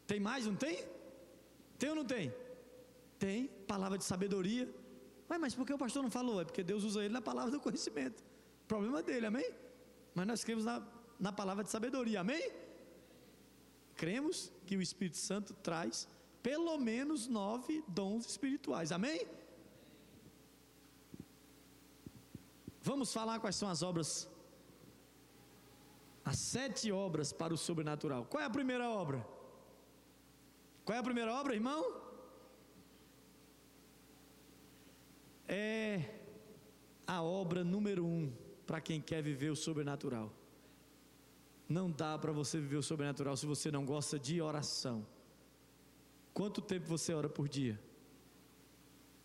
Tem 0.06 0.20
mais, 0.20 0.46
não 0.46 0.54
tem? 0.54 0.84
Tem 1.76 1.90
ou 1.90 1.96
não 1.96 2.04
tem? 2.04 2.32
Tem. 3.18 3.48
Palavra 3.66 3.98
de 3.98 4.04
sabedoria. 4.04 4.72
Ué, 5.28 5.36
mas 5.38 5.52
por 5.52 5.66
que 5.66 5.72
o 5.72 5.78
pastor 5.78 6.04
não 6.04 6.10
falou? 6.10 6.40
É 6.40 6.44
porque 6.44 6.62
Deus 6.62 6.84
usa 6.84 7.04
ele 7.04 7.12
na 7.12 7.20
palavra 7.20 7.50
do 7.50 7.58
conhecimento. 7.58 8.22
Problema 8.68 9.02
dele, 9.02 9.26
amém? 9.26 9.50
Mas 10.14 10.26
nós 10.28 10.44
cremos 10.44 10.64
na, 10.64 10.80
na 11.18 11.32
palavra 11.32 11.64
de 11.64 11.70
sabedoria, 11.70 12.20
amém? 12.20 12.48
Cremos 13.96 14.52
que 14.66 14.76
o 14.76 14.82
Espírito 14.82 15.16
Santo 15.16 15.52
traz 15.54 16.06
pelo 16.42 16.76
menos 16.78 17.28
nove 17.28 17.84
dons 17.86 18.26
espirituais, 18.26 18.90
amém? 18.92 19.26
Vamos 22.82 23.12
falar 23.12 23.38
quais 23.38 23.54
são 23.54 23.68
as 23.68 23.82
obras, 23.82 24.28
as 26.24 26.38
sete 26.38 26.90
obras 26.90 27.32
para 27.32 27.54
o 27.54 27.56
sobrenatural. 27.56 28.24
Qual 28.24 28.42
é 28.42 28.46
a 28.46 28.50
primeira 28.50 28.90
obra? 28.90 29.24
Qual 30.84 30.96
é 30.96 30.98
a 30.98 31.02
primeira 31.02 31.32
obra, 31.32 31.54
irmão? 31.54 31.80
É 35.46 36.22
a 37.06 37.22
obra 37.22 37.62
número 37.62 38.04
um, 38.04 38.32
para 38.66 38.80
quem 38.80 39.00
quer 39.00 39.22
viver 39.22 39.50
o 39.50 39.56
sobrenatural. 39.56 40.32
Não 41.68 41.90
dá 41.90 42.18
para 42.18 42.32
você 42.32 42.58
viver 42.58 42.76
o 42.76 42.82
sobrenatural 42.82 43.36
se 43.36 43.46
você 43.46 43.70
não 43.70 43.84
gosta 43.84 44.18
de 44.18 44.42
oração. 44.42 45.06
Quanto 46.32 46.60
tempo 46.60 46.86
você 46.86 47.12
ora 47.12 47.28
por 47.28 47.48
dia? 47.48 47.80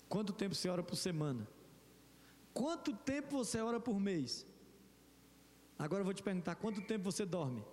Quanto 0.10 0.34
tempo 0.34 0.56
você 0.56 0.70
ora 0.70 0.84
por 0.84 0.96
semana? 0.96 1.48
Quanto 2.54 2.94
tempo 2.94 3.38
você 3.38 3.60
ora 3.62 3.80
por 3.80 4.00
mês? 4.00 4.46
Agora 5.78 6.02
eu 6.02 6.06
vou 6.06 6.14
te 6.14 6.24
perguntar: 6.24 6.56
quanto 6.56 6.82
tempo 6.82 7.04
você 7.04 7.26
dorme? 7.26 7.64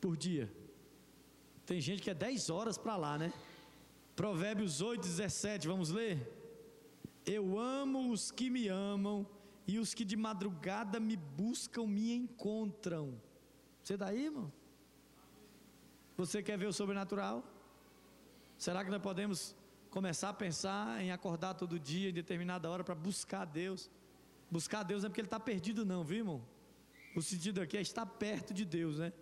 Por 0.00 0.16
dia? 0.16 0.52
Tem 1.64 1.80
gente 1.80 2.02
que 2.02 2.10
é 2.10 2.14
10 2.14 2.50
horas 2.50 2.78
para 2.78 2.96
lá, 2.96 3.18
né? 3.18 3.32
Provérbios 4.16 4.80
8, 4.80 5.02
17, 5.02 5.68
vamos 5.68 5.90
ler? 5.90 6.34
Eu 7.24 7.58
amo 7.58 8.10
os 8.10 8.30
que 8.30 8.48
me 8.48 8.68
amam, 8.68 9.26
e 9.68 9.78
os 9.78 9.92
que 9.92 10.02
de 10.02 10.16
madrugada 10.16 10.98
me 10.98 11.14
buscam 11.14 11.86
me 11.86 12.10
encontram. 12.14 13.20
Você 13.82 13.94
está 13.94 14.06
aí, 14.06 14.24
irmão? 14.24 14.50
Você 16.18 16.42
quer 16.42 16.58
ver 16.58 16.66
o 16.66 16.72
sobrenatural? 16.72 17.44
Será 18.58 18.84
que 18.84 18.90
nós 18.90 19.00
podemos 19.00 19.54
começar 19.88 20.30
a 20.30 20.32
pensar 20.32 21.00
em 21.00 21.12
acordar 21.12 21.54
todo 21.54 21.78
dia, 21.78 22.10
em 22.10 22.12
determinada 22.12 22.68
hora, 22.68 22.82
para 22.82 22.96
buscar 22.96 23.44
Deus? 23.44 23.88
Buscar 24.50 24.82
Deus 24.82 25.02
não 25.02 25.06
é 25.06 25.10
porque 25.10 25.20
ele 25.20 25.28
está 25.28 25.38
perdido, 25.38 25.86
não, 25.86 26.02
viu, 26.02 26.18
irmão? 26.18 26.42
O 27.14 27.22
sentido 27.22 27.60
aqui 27.60 27.76
é 27.76 27.80
estar 27.80 28.04
perto 28.04 28.52
de 28.52 28.64
Deus, 28.64 28.98
né? 28.98 29.12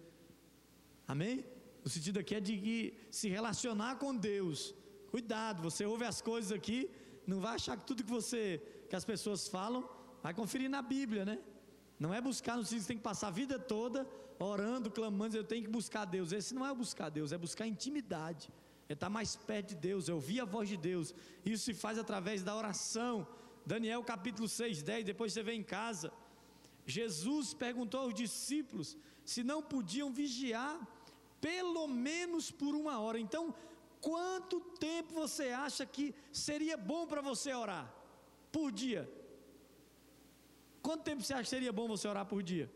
Amém? 1.07 1.45
O 1.85 1.91
sentido 1.91 2.19
aqui 2.19 2.35
é 2.35 2.41
de 2.41 2.95
se 3.11 3.29
relacionar 3.29 3.97
com 3.97 4.17
Deus. 4.17 4.75
Cuidado, 5.11 5.63
você 5.63 5.85
ouve 5.85 6.07
as 6.07 6.23
coisas 6.23 6.51
aqui, 6.51 6.91
não 7.27 7.41
vai 7.41 7.57
achar 7.57 7.77
que 7.77 7.85
tudo 7.85 8.05
que 8.05 8.11
você, 8.11 8.63
que 8.89 8.97
as 8.97 9.05
pessoas 9.05 9.49
falam, 9.49 9.87
vai 10.23 10.33
conferir 10.33 10.71
na 10.71 10.81
Bíblia, 10.81 11.27
né? 11.27 11.39
Não 12.01 12.15
é 12.15 12.23
buscar 12.23 12.57
no 12.57 12.65
sentido 12.65 12.81
que 12.85 12.89
tem 12.89 12.97
que 12.97 13.03
passar 13.03 13.29
a 13.29 13.33
vida 13.43 13.59
toda 13.59 14.09
orando, 14.39 14.91
clamando, 14.91 15.37
eu 15.37 15.45
tenho 15.45 15.65
que 15.65 15.71
buscar 15.71 16.05
Deus. 16.05 16.33
Esse 16.33 16.55
não 16.55 16.67
é 16.67 16.75
buscar 16.75 17.09
Deus, 17.09 17.33
é 17.33 17.39
buscar 17.39 17.67
intimidade. 17.67 18.51
É 18.89 18.93
estar 18.93 19.09
mais 19.09 19.35
perto 19.35 19.71
de 19.71 19.77
Deus, 19.77 20.09
é 20.09 20.15
ouvir 20.15 20.41
a 20.41 20.45
voz 20.45 20.69
de 20.69 20.77
Deus. 20.77 21.15
Isso 21.45 21.65
se 21.65 21.75
faz 21.75 21.99
através 21.99 22.43
da 22.43 22.55
oração. 22.55 23.27
Daniel 23.65 24.03
capítulo 24.05 24.49
6, 24.49 24.83
10, 24.83 25.05
depois 25.05 25.33
você 25.33 25.43
vê 25.43 25.53
em 25.55 25.63
casa. 25.63 26.13
Jesus 26.87 27.53
perguntou 27.53 28.01
aos 28.01 28.15
discípulos 28.15 28.97
se 29.25 29.43
não 29.43 29.61
podiam 29.61 30.13
vigiar 30.13 30.79
pelo 31.41 31.87
menos 31.89 32.51
por 32.51 32.75
uma 32.77 33.01
hora. 33.01 33.19
Então, 33.19 33.55
quanto 34.01 34.61
tempo 34.89 35.15
você 35.15 35.49
acha 35.49 35.85
que 35.85 36.15
seria 36.31 36.77
bom 36.77 37.07
para 37.07 37.21
você 37.21 37.53
orar 37.53 37.93
por 38.53 38.71
dia? 38.71 39.11
Quanto 40.81 41.03
tempo 41.03 41.23
você 41.23 41.35
acha 41.35 41.43
que 41.43 41.49
seria 41.49 41.73
bom 41.73 41.89
você 41.89 42.07
orar 42.07 42.27
por 42.27 42.41
dia? 42.41 42.71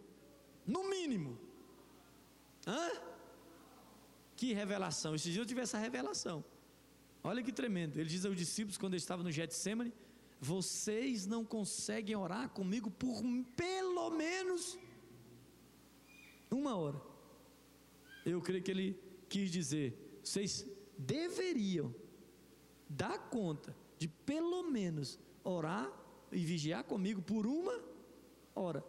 No 0.67 0.91
mínimo. 0.91 1.39
Hã? 2.71 2.89
Que 4.37 4.53
revelação. 4.53 5.15
Esse 5.15 5.31
dia 5.33 5.43
eu 5.43 5.47
tive 5.47 5.61
essa 5.61 5.79
revelação. 5.87 6.45
Olha 7.23 7.43
que 7.43 7.53
tremendo. 7.53 7.99
Ele 7.99 8.09
diz 8.09 8.25
aos 8.25 8.37
discípulos 8.37 8.79
quando 8.79 8.95
ele 8.95 9.03
estava 9.07 9.23
no 9.23 9.33
Getsemane: 9.39 9.93
Vocês 10.41 11.27
não 11.27 11.45
conseguem 11.45 12.17
orar 12.17 12.49
comigo 12.51 12.91
por 12.91 13.23
pelo 13.57 14.11
menos 14.11 14.79
uma 16.51 16.77
hora. 16.77 17.01
Eu 18.25 18.41
creio 18.41 18.63
que 18.63 18.71
ele 18.71 18.89
quis 19.29 19.51
dizer: 19.51 20.21
Vocês 20.23 20.65
deveriam 20.97 21.95
dar 22.89 23.19
conta 23.31 23.77
de 23.99 24.07
pelo 24.09 24.63
menos 24.71 25.19
orar 25.43 25.91
e 26.31 26.45
vigiar 26.45 26.85
comigo 26.85 27.21
por 27.21 27.47
uma 27.47 27.77
hora. 28.55 28.85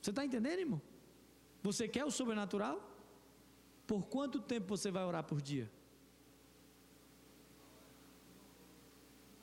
Você 0.00 0.10
está 0.10 0.24
entendendo, 0.24 0.60
irmão? 0.60 0.82
Você 1.62 1.88
quer 1.88 2.04
o 2.04 2.10
sobrenatural? 2.10 2.89
Por 3.90 4.02
quanto 4.14 4.38
tempo 4.38 4.68
você 4.76 4.88
vai 4.96 5.04
orar 5.04 5.24
por 5.24 5.40
dia? 5.42 5.68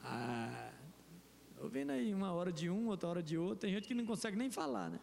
Ah, 0.02 0.70
estou 1.50 1.68
vendo 1.68 1.90
aí 1.90 2.14
uma 2.14 2.32
hora 2.32 2.50
de 2.50 2.70
um, 2.70 2.86
outra 2.88 3.10
hora 3.10 3.22
de 3.22 3.36
outro. 3.36 3.58
Tem 3.64 3.74
gente 3.74 3.86
que 3.86 3.92
não 3.92 4.06
consegue 4.06 4.38
nem 4.38 4.50
falar, 4.50 4.88
né? 4.88 5.00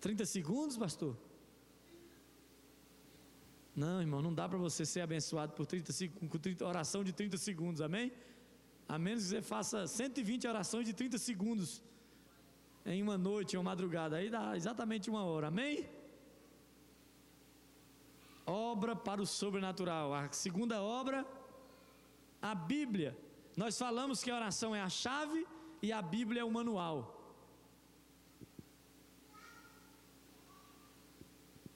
30 0.00 0.26
segundos, 0.26 0.76
pastor? 0.76 1.16
Não, 3.76 4.00
irmão, 4.00 4.20
não 4.20 4.34
dá 4.34 4.48
para 4.48 4.58
você 4.58 4.84
ser 4.84 5.02
abençoado 5.02 5.52
por 5.52 5.64
30, 5.64 5.92
com 6.18 6.36
30, 6.36 6.66
oração 6.66 7.04
de 7.04 7.12
30 7.12 7.36
segundos, 7.36 7.80
amém? 7.80 8.10
A 8.88 8.98
menos 8.98 9.22
que 9.22 9.28
você 9.28 9.42
faça 9.42 9.86
120 9.86 10.48
orações 10.48 10.86
de 10.86 10.92
30 10.92 11.18
segundos 11.18 11.84
em 12.84 13.00
uma 13.00 13.16
noite, 13.16 13.56
uma 13.56 13.62
madrugada, 13.70 14.16
aí 14.16 14.28
dá 14.28 14.56
exatamente 14.56 15.08
uma 15.08 15.22
hora, 15.22 15.46
amém? 15.46 15.99
Obra 18.50 18.96
para 18.96 19.22
o 19.22 19.26
sobrenatural. 19.26 20.12
A 20.12 20.30
segunda 20.32 20.82
obra, 20.82 21.26
a 22.42 22.54
Bíblia. 22.54 23.16
Nós 23.56 23.78
falamos 23.78 24.22
que 24.22 24.30
a 24.30 24.36
oração 24.36 24.74
é 24.74 24.80
a 24.80 24.88
chave 24.88 25.46
e 25.80 25.92
a 25.92 26.02
Bíblia 26.02 26.40
é 26.42 26.44
o 26.44 26.50
manual. 26.50 27.16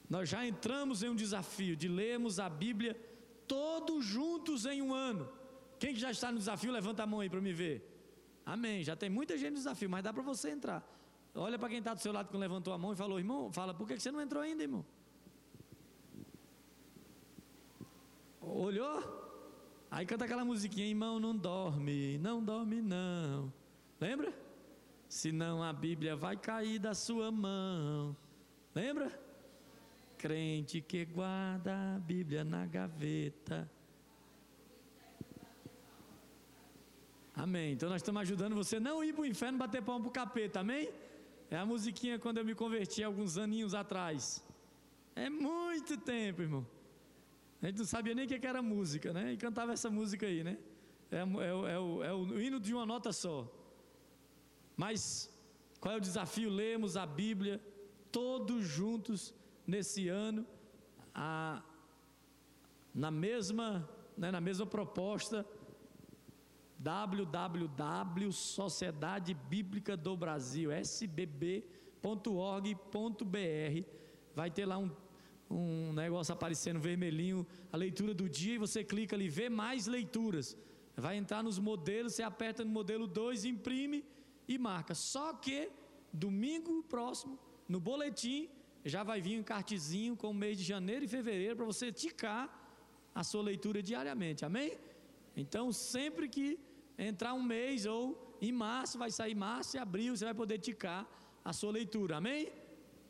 Nós 0.09 0.29
já 0.29 0.47
entramos 0.47 1.03
em 1.03 1.09
um 1.09 1.15
desafio 1.15 1.75
de 1.77 1.89
lermos 1.89 2.39
a 2.39 2.49
Bíblia 2.49 2.95
todos 3.47 4.05
juntos 4.05 4.67
em 4.67 4.83
um 4.83 4.93
ano. 4.93 5.29
Quem 5.79 5.95
que 5.95 6.01
já 6.01 6.11
está 6.11 6.31
no 6.33 6.39
desafio, 6.39 6.73
levanta 6.73 7.03
a 7.03 7.07
mão 7.07 7.21
aí 7.21 7.31
para 7.31 7.41
me 7.41 7.53
ver. 7.53 7.77
Amém. 8.45 8.83
Já 8.83 8.95
tem 8.95 9.09
muita 9.09 9.37
gente 9.39 9.51
no 9.51 9.57
desafio, 9.57 9.89
mas 9.89 10.03
dá 10.03 10.13
para 10.13 10.23
você 10.23 10.51
entrar. 10.51 10.83
Olha 11.35 11.59
para 11.59 11.69
quem 11.69 11.79
está 11.79 11.95
do 11.95 12.01
seu 12.01 12.13
lado 12.13 12.31
que 12.31 12.37
levantou 12.37 12.73
a 12.73 12.79
mão 12.79 12.93
e 12.93 12.97
falou, 12.97 13.19
irmão, 13.19 13.53
fala, 13.53 13.75
por 13.75 13.89
que 13.89 13.99
você 13.99 14.11
não 14.11 14.21
entrou 14.21 14.43
ainda, 14.43 14.63
irmão? 14.63 14.85
Olhou? 18.47 19.23
Aí 19.91 20.05
canta 20.05 20.25
aquela 20.25 20.45
musiquinha, 20.45 20.87
irmão, 20.87 21.21
não 21.21 21.37
dorme, 21.37 22.19
não 22.19 22.43
dorme 22.43 22.83
não. 22.83 23.53
Lembra? 24.01 24.33
Senão 25.09 25.63
a 25.63 25.73
Bíblia 25.73 26.17
vai 26.17 26.37
cair 26.37 26.79
da 26.79 26.95
sua 26.95 27.31
mão. 27.31 28.17
Lembra? 28.75 29.25
crente 30.25 30.81
que 30.81 31.05
guarda 31.05 31.97
a 31.97 31.99
Bíblia 31.99 32.43
na 32.43 32.65
gaveta. 32.65 33.71
Amém. 37.37 37.73
Então 37.75 37.91
nós 37.91 38.01
estamos 38.01 38.23
ajudando 38.23 38.55
você 38.55 38.81
não 38.81 39.05
ir 39.05 39.13
para 39.13 39.21
o 39.21 39.27
inferno 39.27 39.59
bater 39.59 39.83
palma 39.83 40.01
para 40.01 40.09
o 40.09 40.13
capeta, 40.13 40.61
amém? 40.61 40.89
É 41.51 41.59
a 41.59 41.67
musiquinha 41.67 42.19
quando 42.19 42.39
eu 42.39 42.45
me 42.45 42.55
converti 42.55 43.03
alguns 43.03 43.37
aninhos 43.37 43.75
atrás. 43.75 44.43
É 45.15 45.29
muito 45.29 45.99
tempo, 45.99 46.41
irmão. 46.41 46.67
A 47.65 47.69
gente 47.69 47.79
não 47.79 47.87
sabia 47.87 48.15
nem 48.15 48.27
o 48.27 48.29
que 48.29 48.47
era 48.47 48.61
música, 48.61 49.11
né? 49.11 49.33
E 49.33 49.39
cantava 49.39 49.73
essa 49.73 49.91
música 49.91 50.27
aí, 50.27 50.45
né? 50.45 50.59
É, 51.11 51.17
é, 51.17 51.73
é, 51.73 51.79
o, 51.79 52.05
é 52.05 52.13
o 52.13 52.39
hino 52.39 52.61
de 52.61 52.75
uma 52.75 52.85
nota 52.85 53.11
só. 53.11 53.51
Mas 54.77 55.33
qual 55.81 55.95
é 55.95 55.97
o 55.97 56.01
desafio? 56.01 56.51
Lemos 56.51 56.95
a 56.95 57.07
Bíblia 57.07 57.59
todos 58.13 58.67
juntos 58.67 59.35
nesse 59.67 60.09
ano 60.09 60.47
a, 61.15 61.63
na 62.95 63.11
mesma 63.11 63.89
né, 64.15 64.31
na 64.31 64.43
mesma 64.43 64.67
proposta 64.67 65.47
www 66.79 68.31
Sociedade 68.31 69.33
Bíblica 69.33 69.97
do 69.97 70.15
Brasil 70.15 70.71
sbb.org.br 70.71 71.65
vai 74.35 74.51
ter 74.51 74.67
lá 74.67 74.77
um, 74.77 74.91
um 75.51 75.93
negócio 75.93 76.33
aparecendo 76.33 76.81
vermelhinho 76.81 77.47
a 77.73 77.77
leitura 77.77 78.15
do 78.15 78.29
dia 78.29 78.55
e 78.55 78.59
você 78.59 78.83
clica 78.83 79.15
ali 79.15 79.29
ver 79.29 79.51
mais 79.51 79.87
leituras 79.87 80.57
vai 80.97 81.17
entrar 81.17 81.43
nos 81.43 81.59
modelos 81.59 82.15
você 82.15 82.23
aperta 82.23 82.65
no 82.65 82.71
modelo 82.71 83.07
2 83.07 83.45
imprime 83.45 84.05
e 84.49 84.59
marca 84.59 84.95
só 84.95 85.33
que 85.35 85.71
domingo 86.13 86.83
próximo 86.85 87.39
no 87.69 87.79
boletim 87.81 88.49
já 88.85 89.03
vai 89.03 89.21
vir 89.21 89.39
um 89.41 89.43
cartezinho 89.43 90.17
com 90.17 90.31
o 90.31 90.35
mês 90.35 90.59
de 90.59 90.65
janeiro 90.65 91.05
e 91.05 91.09
fevereiro 91.09 91.57
para 91.57 91.65
você 91.65 91.91
ticar 91.91 92.45
a 93.15 93.23
sua 93.23 93.43
leitura 93.43 93.83
diariamente, 93.83 94.45
amém? 94.45 94.77
Então, 95.37 95.73
sempre 95.73 96.29
que 96.29 96.59
entrar 96.99 97.33
um 97.33 97.43
mês 97.43 97.87
ou 97.87 98.37
em 98.41 98.53
março, 98.53 98.99
vai 98.99 99.11
sair 99.11 99.35
março 99.35 99.77
e 99.77 99.79
abril, 99.79 100.17
você 100.17 100.25
vai 100.27 100.35
poder 100.35 100.59
ticar 100.59 101.07
a 101.45 101.53
sua 101.53 101.73
leitura, 101.73 102.17
amém? 102.17 102.53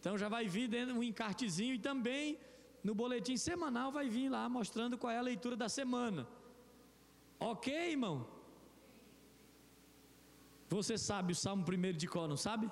Então 0.05 0.19
já 0.23 0.29
vai 0.29 0.47
vir 0.55 0.67
dentro 0.69 0.95
um 0.95 1.03
encartezinho 1.03 1.75
e 1.75 1.79
também 1.79 2.39
no 2.87 2.95
boletim 2.95 3.37
semanal 3.39 3.91
vai 3.91 4.07
vir 4.15 4.29
lá 4.35 4.43
mostrando 4.57 4.99
qual 4.99 5.11
é 5.11 5.17
a 5.19 5.29
leitura 5.29 5.57
da 5.57 5.67
semana. 5.77 6.23
Ok, 7.41 7.73
irmão? 7.93 8.17
Você 10.69 10.99
sabe 10.99 11.33
o 11.33 11.39
Salmo 11.45 11.65
1 11.67 11.97
de 12.03 12.07
cor, 12.07 12.29
não 12.29 12.37
sabe? 12.37 12.71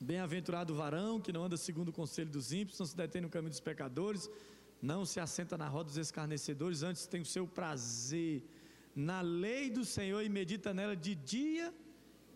Bem-aventurado 0.00 0.72
o 0.72 0.76
varão 0.76 1.20
que 1.20 1.32
não 1.36 1.44
anda 1.44 1.56
segundo 1.56 1.90
o 1.90 1.96
conselho 2.00 2.32
dos 2.36 2.52
ímpios, 2.52 2.80
não 2.80 2.86
se 2.86 2.96
detém 2.96 3.22
no 3.22 3.30
caminho 3.30 3.50
dos 3.50 3.60
pecadores, 3.60 4.28
não 4.82 5.04
se 5.04 5.20
assenta 5.20 5.56
na 5.56 5.68
roda 5.68 5.84
dos 5.84 5.98
escarnecedores, 5.98 6.82
antes 6.82 7.06
tem 7.06 7.20
o 7.20 7.32
seu 7.36 7.46
prazer 7.46 8.42
na 8.92 9.20
lei 9.20 9.70
do 9.70 9.84
Senhor 9.84 10.20
e 10.24 10.28
medita 10.28 10.74
nela 10.74 10.96
de 10.96 11.14
dia 11.14 11.72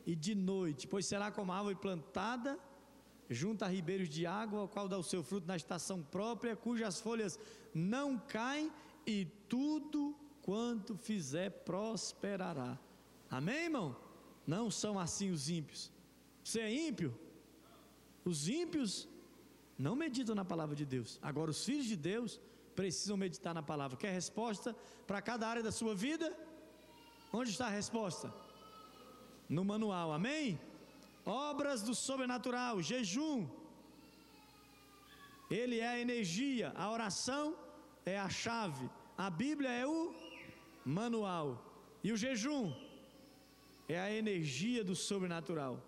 e 0.06 0.14
de 0.14 0.36
noite, 0.36 0.86
pois 0.86 1.04
será 1.04 1.32
como 1.32 1.50
árvore 1.50 1.74
plantada 1.74 2.56
junto 3.28 3.64
a 3.64 3.68
ribeiros 3.68 4.08
de 4.08 4.26
água, 4.26 4.62
o 4.62 4.68
qual 4.68 4.88
dá 4.88 4.98
o 4.98 5.02
seu 5.02 5.22
fruto 5.22 5.46
na 5.46 5.56
estação 5.56 6.02
própria, 6.02 6.56
cujas 6.56 7.00
folhas 7.00 7.38
não 7.74 8.18
caem, 8.18 8.70
e 9.06 9.24
tudo 9.48 10.14
quanto 10.42 10.96
fizer 10.96 11.50
prosperará. 11.64 12.78
Amém, 13.30 13.64
irmão? 13.64 13.96
Não 14.46 14.70
são 14.70 14.98
assim 14.98 15.30
os 15.30 15.48
ímpios. 15.48 15.90
Você 16.42 16.60
é 16.60 16.88
ímpio? 16.88 17.18
Os 18.24 18.48
ímpios 18.48 19.08
não 19.78 19.94
meditam 19.94 20.34
na 20.34 20.44
palavra 20.44 20.74
de 20.74 20.84
Deus. 20.84 21.18
Agora, 21.22 21.50
os 21.50 21.64
filhos 21.64 21.86
de 21.86 21.96
Deus 21.96 22.40
precisam 22.74 23.16
meditar 23.16 23.54
na 23.54 23.62
palavra. 23.62 23.96
Quer 23.96 24.12
resposta 24.12 24.74
para 25.06 25.20
cada 25.22 25.48
área 25.48 25.62
da 25.62 25.72
sua 25.72 25.94
vida? 25.94 26.34
Onde 27.32 27.50
está 27.50 27.66
a 27.66 27.70
resposta? 27.70 28.32
No 29.48 29.64
manual, 29.64 30.12
amém? 30.12 30.58
Obras 31.28 31.82
do 31.82 31.94
sobrenatural, 31.94 32.80
jejum. 32.80 33.46
Ele 35.50 35.78
é 35.78 35.88
a 35.88 36.00
energia, 36.00 36.72
a 36.74 36.90
oração 36.90 37.54
é 38.04 38.18
a 38.18 38.28
chave, 38.28 38.88
a 39.16 39.28
Bíblia 39.28 39.70
é 39.70 39.86
o 39.86 40.14
manual. 40.84 41.48
E 42.02 42.12
o 42.12 42.16
jejum 42.16 42.72
é 43.88 43.98
a 43.98 44.10
energia 44.12 44.82
do 44.82 44.96
sobrenatural. 44.96 45.82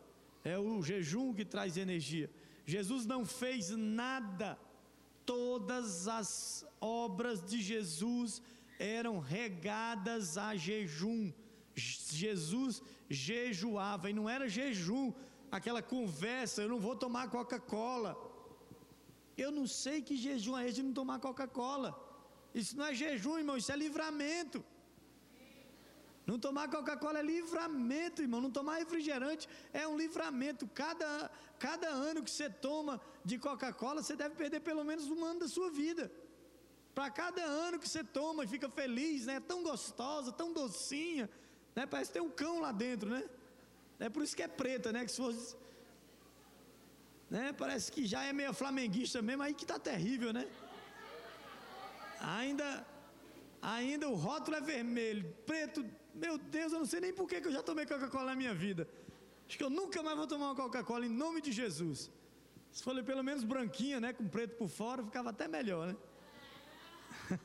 É 0.45 0.59
o 0.59 0.82
jejum 0.82 1.32
que 1.32 1.45
traz 1.45 1.76
energia. 1.76 2.30
Jesus 2.66 3.07
não 3.07 3.24
fez 3.24 3.70
nada. 3.70 4.59
Todas 5.24 6.09
as 6.09 6.66
obras 6.80 7.43
de 7.43 7.61
Jesus 7.62 8.43
eram 8.78 9.18
regadas 9.18 10.36
a 10.36 10.55
jejum. 10.57 11.32
Jesus 11.74 12.82
jejuava 13.09 14.11
e 14.11 14.12
não 14.12 14.28
era 14.28 14.49
jejum, 14.49 15.12
aquela 15.51 15.83
conversa, 15.83 16.63
eu 16.63 16.69
não 16.69 16.81
vou 16.87 16.95
tomar 16.95 17.31
Coca-Cola. 17.31 18.17
Eu 19.37 19.51
não 19.51 19.67
sei 19.67 20.03
que 20.03 20.17
jejum 20.17 20.57
é 20.59 20.67
esse 20.67 20.77
de 20.77 20.83
não 20.83 20.93
tomar 20.93 21.19
Coca-Cola. 21.19 21.91
Isso 22.55 22.77
não 22.77 22.87
é 22.87 22.95
jejum, 22.95 23.39
irmão, 23.39 23.57
isso 23.57 23.73
é 23.73 23.77
livramento. 23.77 24.65
Não 26.27 26.39
tomar 26.39 26.69
Coca-Cola 26.69 27.19
é 27.19 27.23
livramento, 27.23 28.23
irmão. 28.23 28.41
Não 28.41 28.51
tomar 28.51 28.77
refrigerante 28.77 29.49
é 29.73 29.87
um 29.89 29.97
livramento. 29.97 30.69
Cada, 30.69 31.31
cada 31.59 31.89
ano 31.89 32.23
que 32.23 32.31
você 32.31 32.49
toma 32.49 33.01
de 33.25 33.39
Coca-Cola, 33.39 34.03
você 34.03 34.15
deve 34.15 34.35
perder 34.35 34.61
pelo 34.61 34.85
menos 34.85 35.09
um 35.11 35.25
ano 35.25 35.41
da 35.41 35.49
sua 35.49 35.71
vida. 35.71 36.13
Para 36.95 37.11
cada 37.11 37.43
ano 37.43 37.79
que 37.79 37.89
você 37.89 38.05
toma 38.05 38.45
e 38.45 38.47
fica 38.47 38.69
feliz, 38.69 39.27
né? 39.27 39.41
Tão 39.41 39.63
gostosa, 39.63 40.31
tão 40.31 40.53
docinha, 40.53 41.31
né? 41.75 41.87
Parece 41.87 42.11
que 42.11 42.19
tem 42.19 42.23
um 42.23 42.31
cão 42.31 42.61
lá 42.61 42.73
dentro, 42.73 43.09
né? 43.09 43.25
É 44.01 44.09
por 44.09 44.23
isso 44.25 44.35
que 44.35 44.43
é 44.43 44.49
preta, 44.49 44.91
né? 44.95 45.05
Que 45.05 45.13
se 45.13 45.19
fosse, 45.19 45.57
né? 47.35 47.53
Parece 47.53 47.93
que 47.93 48.05
já 48.13 48.23
é 48.25 48.33
meio 48.33 48.53
flamenguista 48.53 49.21
mesmo, 49.23 49.43
aí 49.43 49.55
que 49.55 49.67
tá 49.73 49.79
terrível, 49.79 50.33
né? 50.33 50.45
Ainda, 52.39 52.87
ainda 53.63 54.09
o 54.09 54.15
rótulo 54.15 54.57
é 54.57 54.61
vermelho, 54.61 55.25
preto. 55.47 55.85
Meu 56.15 56.37
Deus, 56.39 56.73
eu 56.73 56.81
não 56.81 56.87
sei 56.87 57.01
nem 57.01 57.13
por 57.13 57.29
que 57.29 57.37
eu 57.37 57.53
já 57.53 57.63
tomei 57.63 57.87
Coca-Cola 57.87 58.31
na 58.33 58.35
minha 58.35 58.55
vida. 58.55 58.89
Acho 59.47 59.57
que 59.59 59.65
eu 59.65 59.71
nunca 59.71 60.03
mais 60.03 60.17
vou 60.17 60.27
tomar 60.27 60.47
uma 60.47 60.57
Coca-Cola 60.57 61.07
em 61.07 61.15
nome 61.25 61.41
de 61.41 61.53
Jesus. 61.53 62.11
Se 62.73 62.83
for 62.83 63.03
pelo 63.03 63.23
menos 63.23 63.45
branquinha, 63.45 64.01
né? 64.01 64.13
Com 64.13 64.27
preto 64.29 64.57
por 64.57 64.69
fora, 64.69 65.03
ficava 65.03 65.31
até 65.31 65.47
melhor, 65.47 65.89
né? 65.89 65.97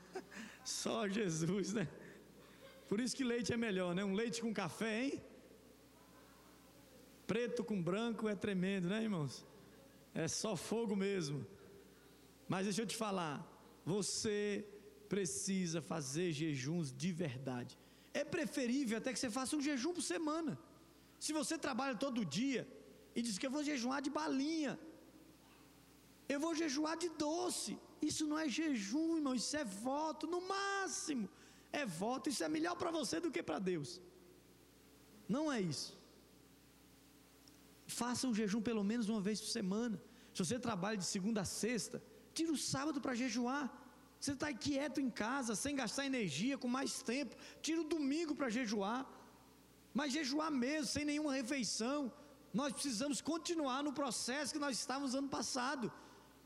Só 0.64 1.08
Jesus, 1.08 1.74
né? 1.74 1.88
Por 2.88 3.00
isso 3.00 3.16
que 3.16 3.24
leite 3.24 3.54
é 3.54 3.58
melhor, 3.58 3.94
né? 3.96 4.04
Um 4.04 4.14
leite 4.14 4.42
com 4.42 4.54
café, 4.54 5.04
hein? 5.04 5.24
Preto 7.28 7.64
com 7.64 7.82
branco 7.82 8.30
é 8.30 8.36
tremendo, 8.36 8.88
né, 8.90 9.02
irmãos? 9.02 9.46
É 10.14 10.28
só 10.28 10.56
fogo 10.56 10.96
mesmo. 10.96 11.46
Mas 12.48 12.66
deixa 12.66 12.82
eu 12.84 12.86
te 12.86 12.96
falar, 12.96 13.36
você 13.84 14.66
precisa 15.10 15.82
fazer 15.82 16.32
jejuns 16.32 16.92
de 16.92 17.12
verdade. 17.12 17.78
É 18.14 18.24
preferível 18.24 18.98
até 18.98 19.12
que 19.14 19.20
você 19.20 19.30
faça 19.30 19.56
um 19.56 19.62
jejum 19.62 19.94
por 19.94 20.02
semana. 20.02 20.58
Se 21.20 21.34
você 21.34 21.58
trabalha 21.58 21.96
todo 21.96 22.24
dia 22.24 22.68
e 23.16 23.22
diz 23.22 23.38
que 23.38 23.48
eu 23.48 23.52
vou 23.52 23.64
jejuar 23.64 24.02
de 24.02 24.10
balinha, 24.10 24.80
eu 26.28 26.40
vou 26.40 26.54
jejuar 26.56 26.96
de 26.98 27.10
doce. 27.10 27.78
Isso 28.02 28.26
não 28.26 28.38
é 28.38 28.48
jejum, 28.48 29.18
irmão, 29.18 29.36
isso 29.36 29.56
é 29.58 29.64
voto, 29.64 30.28
no 30.28 30.42
máximo. 30.42 31.28
É 31.72 31.86
voto, 31.86 32.30
isso 32.30 32.44
é 32.44 32.50
melhor 32.50 32.76
para 32.76 32.92
você 32.92 33.20
do 33.20 33.32
que 33.32 33.44
para 33.44 33.60
Deus. 33.60 34.02
Não 35.28 35.52
é 35.52 35.60
isso. 35.60 35.98
Faça 37.88 38.28
um 38.28 38.34
jejum 38.34 38.62
pelo 38.62 38.84
menos 38.84 39.10
uma 39.10 39.22
vez 39.22 39.40
por 39.40 39.48
semana. 39.48 40.02
Se 40.34 40.44
você 40.44 40.58
trabalha 40.60 40.98
de 40.98 41.06
segunda 41.06 41.42
a 41.42 41.46
sexta, 41.46 42.04
tira 42.34 42.52
o 42.52 42.58
sábado 42.58 43.00
para 43.00 43.16
jejuar. 43.16 43.66
Você 44.20 44.32
está 44.32 44.52
quieto 44.52 45.00
em 45.00 45.10
casa, 45.10 45.56
sem 45.56 45.76
gastar 45.76 46.06
energia, 46.06 46.58
com 46.58 46.68
mais 46.68 47.02
tempo. 47.02 47.36
Tira 47.62 47.82
o 47.82 47.84
domingo 47.96 48.34
para 48.36 48.50
jejuar. 48.50 49.02
Mas 49.94 50.14
jejuar 50.14 50.52
mesmo, 50.52 50.88
sem 50.88 51.06
nenhuma 51.06 51.34
refeição. 51.34 52.12
Nós 52.54 52.74
precisamos 52.74 53.22
continuar 53.22 53.84
no 53.84 53.94
processo 53.94 54.54
que 54.54 54.60
nós 54.60 54.78
estávamos 54.80 55.14
ano 55.14 55.30
passado. 55.30 55.92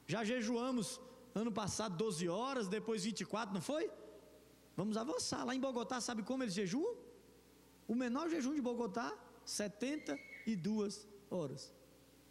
Já 0.06 0.24
jejuamos 0.24 1.00
ano 1.34 1.52
passado 1.52 1.96
12 1.96 2.28
horas, 2.28 2.68
depois 2.68 3.04
24, 3.04 3.54
não 3.54 3.62
foi? 3.62 3.90
Vamos 4.76 4.98
avançar. 4.98 5.46
Lá 5.46 5.56
em 5.56 5.60
Bogotá, 5.60 6.02
sabe 6.02 6.22
como 6.24 6.44
eles 6.44 6.54
jejuam? 6.54 6.96
O 7.88 7.96
menor 7.96 8.30
jejum 8.30 8.54
de 8.54 8.62
Bogotá, 8.62 9.12
72 9.46 11.09
horas. 11.30 11.64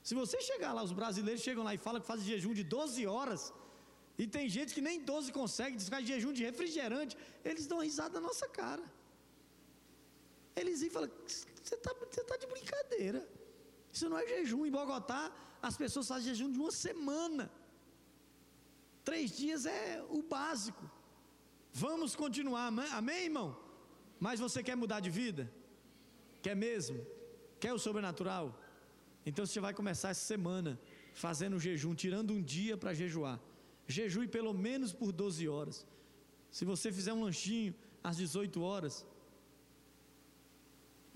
Se 0.03 0.15
você 0.15 0.41
chegar 0.41 0.73
lá, 0.73 0.83
os 0.89 0.93
brasileiros 1.01 1.43
chegam 1.43 1.65
lá 1.65 1.75
e 1.75 1.79
falam 1.87 2.01
que 2.01 2.07
fazem 2.07 2.27
jejum 2.33 2.55
de 2.61 2.65
12 2.65 3.07
horas, 3.07 3.53
e 4.23 4.27
tem 4.27 4.49
gente 4.49 4.75
que 4.77 4.81
nem 4.81 4.97
12 5.01 5.33
consegue, 5.33 5.77
diz 5.77 5.85
que 5.85 5.95
faz 5.97 6.07
jejum 6.13 6.33
de 6.33 6.43
refrigerante, 6.51 7.17
eles 7.45 7.67
dão 7.73 7.79
risada 7.89 8.15
na 8.21 8.27
nossa 8.29 8.49
cara. 8.49 8.85
Eles 10.57 10.81
vêm 10.81 10.89
e 10.89 10.93
falam: 10.97 11.11
você 11.27 11.75
está 11.75 11.95
tá 12.31 12.37
de 12.37 12.47
brincadeira. 12.55 13.21
Isso 13.93 14.09
não 14.09 14.19
é 14.19 14.27
jejum. 14.27 14.67
Em 14.67 14.71
Bogotá, 14.71 15.23
as 15.63 15.77
pessoas 15.77 16.09
fazem 16.09 16.35
jejum 16.35 16.51
de 16.51 16.59
uma 16.59 16.73
semana. 16.73 17.51
Três 19.05 19.37
dias 19.41 19.65
é 19.67 20.05
o 20.11 20.21
básico. 20.23 20.85
Vamos 21.73 22.17
continuar, 22.17 22.67
amém, 23.01 23.25
irmão? 23.27 23.57
Mas 24.19 24.41
você 24.41 24.63
quer 24.63 24.77
mudar 24.77 25.01
de 25.01 25.11
vida? 25.11 25.45
Quer 26.43 26.57
mesmo? 26.57 27.07
Quer 27.61 27.73
o 27.73 27.79
sobrenatural? 27.79 28.45
Então 29.29 29.45
você 29.47 29.61
vai 29.67 29.73
começar 29.81 30.09
essa 30.15 30.27
semana 30.35 30.71
fazendo 31.25 31.57
um 31.57 31.63
jejum, 31.67 31.95
tirando 32.05 32.33
um 32.37 32.43
dia 32.57 32.75
para 32.83 32.95
jejuar. 33.03 33.37
Jejue 33.97 34.27
pelo 34.37 34.53
menos 34.67 34.91
por 35.01 35.11
12 35.23 35.47
horas. 35.55 35.77
Se 36.57 36.65
você 36.65 36.89
fizer 36.99 37.13
um 37.13 37.23
lanchinho 37.27 37.75
às 38.09 38.17
18 38.17 38.63
horas, 38.69 38.95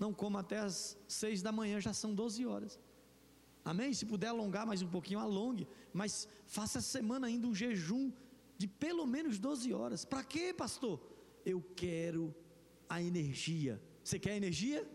não 0.03 0.11
coma 0.21 0.39
até 0.41 0.59
as 0.59 0.97
6 1.07 1.41
da 1.41 1.51
manhã, 1.59 1.79
já 1.87 1.93
são 2.01 2.13
12 2.13 2.45
horas. 2.45 2.79
Amém? 3.71 3.91
Se 3.93 4.05
puder 4.05 4.27
alongar 4.27 4.65
mais 4.67 4.81
um 4.81 4.91
pouquinho, 4.95 5.19
alongue. 5.19 5.67
Mas 6.01 6.27
faça 6.45 6.79
essa 6.79 6.91
semana 6.97 7.27
ainda 7.27 7.47
um 7.47 7.55
jejum 7.55 8.11
de 8.57 8.67
pelo 8.67 9.05
menos 9.15 9.39
12 9.39 9.73
horas. 9.73 10.05
Para 10.05 10.23
quê, 10.23 10.53
pastor? 10.53 10.95
Eu 11.45 11.59
quero 11.75 12.23
a 12.89 13.01
energia. 13.01 13.81
Você 14.03 14.19
quer 14.19 14.35
energia? 14.35 14.87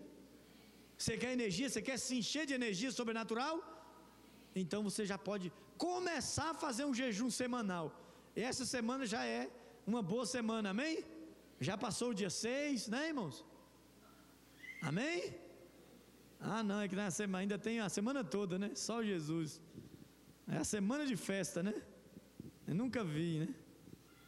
Você 0.99 1.17
quer 1.23 1.33
energia? 1.39 1.69
Você 1.71 1.83
quer 1.89 1.99
se 2.05 2.15
encher 2.21 2.45
de 2.49 2.55
energia 2.61 2.91
sobrenatural? 2.99 3.55
Então 4.63 4.81
você 4.89 5.03
já 5.13 5.19
pode 5.29 5.53
começar 5.87 6.51
a 6.51 6.59
fazer 6.65 6.85
um 6.85 6.95
jejum 7.01 7.31
semanal. 7.41 7.87
Essa 8.51 8.65
semana 8.75 9.05
já 9.15 9.23
é 9.25 9.43
uma 9.87 10.03
boa 10.13 10.27
semana, 10.37 10.71
amém? 10.71 10.95
Já 11.61 11.77
passou 11.85 12.09
o 12.11 12.15
dia 12.21 12.31
6, 12.31 12.89
né, 12.95 13.09
irmãos? 13.13 13.37
Amém? 14.81 15.35
Ah, 16.41 16.63
não, 16.63 16.81
é 16.81 16.89
que 16.89 16.97
na 16.97 17.11
semana, 17.11 17.39
ainda 17.43 17.59
tem 17.59 17.81
a 17.81 17.89
semana 17.89 18.23
toda, 18.23 18.59
né? 18.59 18.71
Só 18.75 19.03
Jesus. 19.03 19.61
É 20.47 20.59
a 20.59 20.65
semana 20.65 21.05
de 21.07 21.17
festa, 21.17 21.63
né? 21.63 21.75
Eu 22.67 22.75
nunca 22.75 23.03
vi, 23.05 23.41
né? 23.41 23.49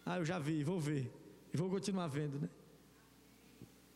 Ah, 0.04 0.18
eu 0.18 0.24
já 0.24 0.38
vi, 0.38 0.64
vou 0.64 0.80
ver. 0.80 1.12
E 1.52 1.56
vou 1.56 1.68
continuar 1.70 2.08
vendo, 2.08 2.38
né? 2.40 2.48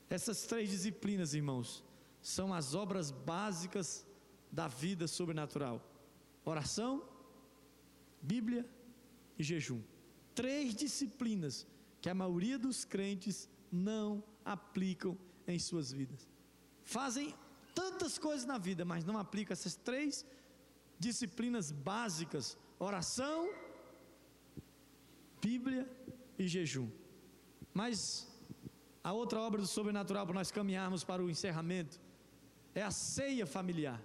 Essas 0.08 0.42
três 0.46 0.70
disciplinas, 0.70 1.34
irmãos, 1.34 1.82
são 2.24 2.54
as 2.54 2.74
obras 2.74 3.10
básicas 3.10 4.06
da 4.50 4.66
vida 4.66 5.06
sobrenatural: 5.06 5.78
oração, 6.42 7.06
Bíblia 8.22 8.66
e 9.38 9.42
jejum. 9.44 9.82
Três 10.34 10.74
disciplinas 10.74 11.66
que 12.00 12.08
a 12.08 12.14
maioria 12.14 12.58
dos 12.58 12.82
crentes 12.84 13.46
não 13.70 14.24
aplicam 14.42 15.18
em 15.46 15.58
suas 15.58 15.92
vidas. 15.92 16.26
Fazem 16.82 17.34
tantas 17.74 18.16
coisas 18.16 18.46
na 18.46 18.56
vida, 18.56 18.86
mas 18.86 19.04
não 19.04 19.18
aplicam 19.18 19.52
essas 19.52 19.76
três 19.76 20.24
disciplinas 20.98 21.70
básicas: 21.70 22.56
oração, 22.78 23.52
Bíblia 25.42 25.86
e 26.38 26.48
jejum. 26.48 26.88
Mas 27.74 28.26
a 29.02 29.12
outra 29.12 29.42
obra 29.42 29.60
do 29.60 29.66
sobrenatural 29.66 30.24
para 30.24 30.36
nós 30.36 30.50
caminharmos 30.50 31.04
para 31.04 31.22
o 31.22 31.28
encerramento 31.28 32.00
é 32.74 32.82
a 32.82 32.90
ceia 32.90 33.46
familiar. 33.46 34.02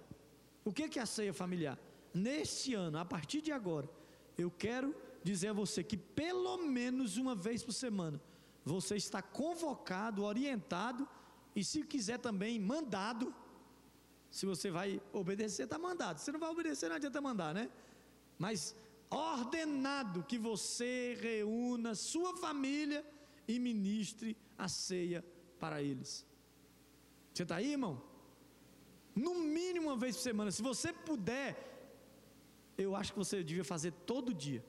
O 0.64 0.72
que 0.72 0.98
é 0.98 1.02
a 1.02 1.06
ceia 1.06 1.32
familiar? 1.32 1.78
Neste 2.12 2.74
ano, 2.74 2.98
a 2.98 3.04
partir 3.04 3.40
de 3.40 3.52
agora, 3.52 3.88
eu 4.36 4.50
quero 4.50 4.94
dizer 5.22 5.48
a 5.48 5.52
você 5.52 5.82
que 5.82 5.96
pelo 5.96 6.58
menos 6.58 7.16
uma 7.16 7.34
vez 7.34 7.62
por 7.62 7.72
semana 7.72 8.20
você 8.64 8.96
está 8.96 9.20
convocado, 9.20 10.24
orientado 10.24 11.08
e 11.54 11.64
se 11.64 11.82
quiser 11.82 12.18
também 12.18 12.58
mandado. 12.58 13.34
Se 14.30 14.46
você 14.46 14.70
vai 14.70 15.02
obedecer, 15.12 15.64
está 15.64 15.78
mandado. 15.78 16.18
Se 16.18 16.30
não 16.30 16.38
vai 16.38 16.50
obedecer, 16.50 16.88
não 16.88 16.96
adianta 16.96 17.20
mandar, 17.20 17.52
né? 17.52 17.68
Mas 18.38 18.76
ordenado 19.10 20.22
que 20.22 20.38
você 20.38 21.18
reúna 21.20 21.94
sua 21.96 22.36
família 22.36 23.04
e 23.48 23.58
ministre 23.58 24.36
a 24.56 24.68
ceia 24.68 25.24
para 25.58 25.82
eles. 25.82 26.24
Você 27.34 27.42
está 27.42 27.56
aí, 27.56 27.72
irmão? 27.72 28.09
No 29.14 29.34
mínimo 29.34 29.88
uma 29.88 29.96
vez 29.96 30.16
por 30.16 30.22
semana. 30.22 30.50
Se 30.50 30.62
você 30.62 30.92
puder, 30.92 31.56
eu 32.76 32.94
acho 32.94 33.12
que 33.12 33.18
você 33.18 33.42
devia 33.42 33.64
fazer 33.64 33.92
todo 34.06 34.32
dia. 34.32 34.64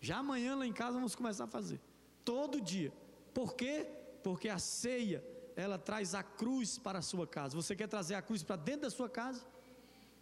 Já 0.00 0.18
amanhã 0.18 0.56
lá 0.56 0.66
em 0.66 0.72
casa 0.72 0.94
vamos 0.94 1.14
começar 1.14 1.44
a 1.44 1.48
fazer. 1.48 1.80
Todo 2.24 2.60
dia. 2.60 2.92
Por 3.34 3.54
quê? 3.54 3.86
Porque 4.22 4.48
a 4.48 4.58
ceia, 4.58 5.24
ela 5.56 5.78
traz 5.78 6.14
a 6.14 6.22
cruz 6.22 6.78
para 6.78 6.98
a 6.98 7.02
sua 7.02 7.26
casa. 7.26 7.56
Você 7.56 7.74
quer 7.74 7.88
trazer 7.88 8.14
a 8.14 8.22
cruz 8.22 8.42
para 8.42 8.56
dentro 8.56 8.82
da 8.82 8.90
sua 8.90 9.08
casa? 9.08 9.46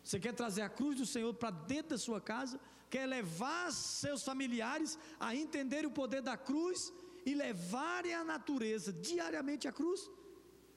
Você 0.02 0.20
quer 0.20 0.32
trazer 0.32 0.62
a 0.62 0.68
cruz 0.68 0.98
do 0.98 1.06
Senhor 1.06 1.32
para 1.34 1.50
dentro 1.50 1.90
da 1.90 1.98
sua 1.98 2.20
casa? 2.20 2.60
Quer 2.88 3.06
levar 3.06 3.72
seus 3.72 4.22
familiares 4.22 4.98
a 5.18 5.34
entender 5.34 5.84
o 5.84 5.90
poder 5.90 6.22
da 6.22 6.36
cruz 6.36 6.92
e 7.24 7.34
levarem 7.34 8.14
a 8.14 8.24
natureza 8.24 8.92
diariamente 8.92 9.66
à 9.66 9.72
cruz? 9.72 10.08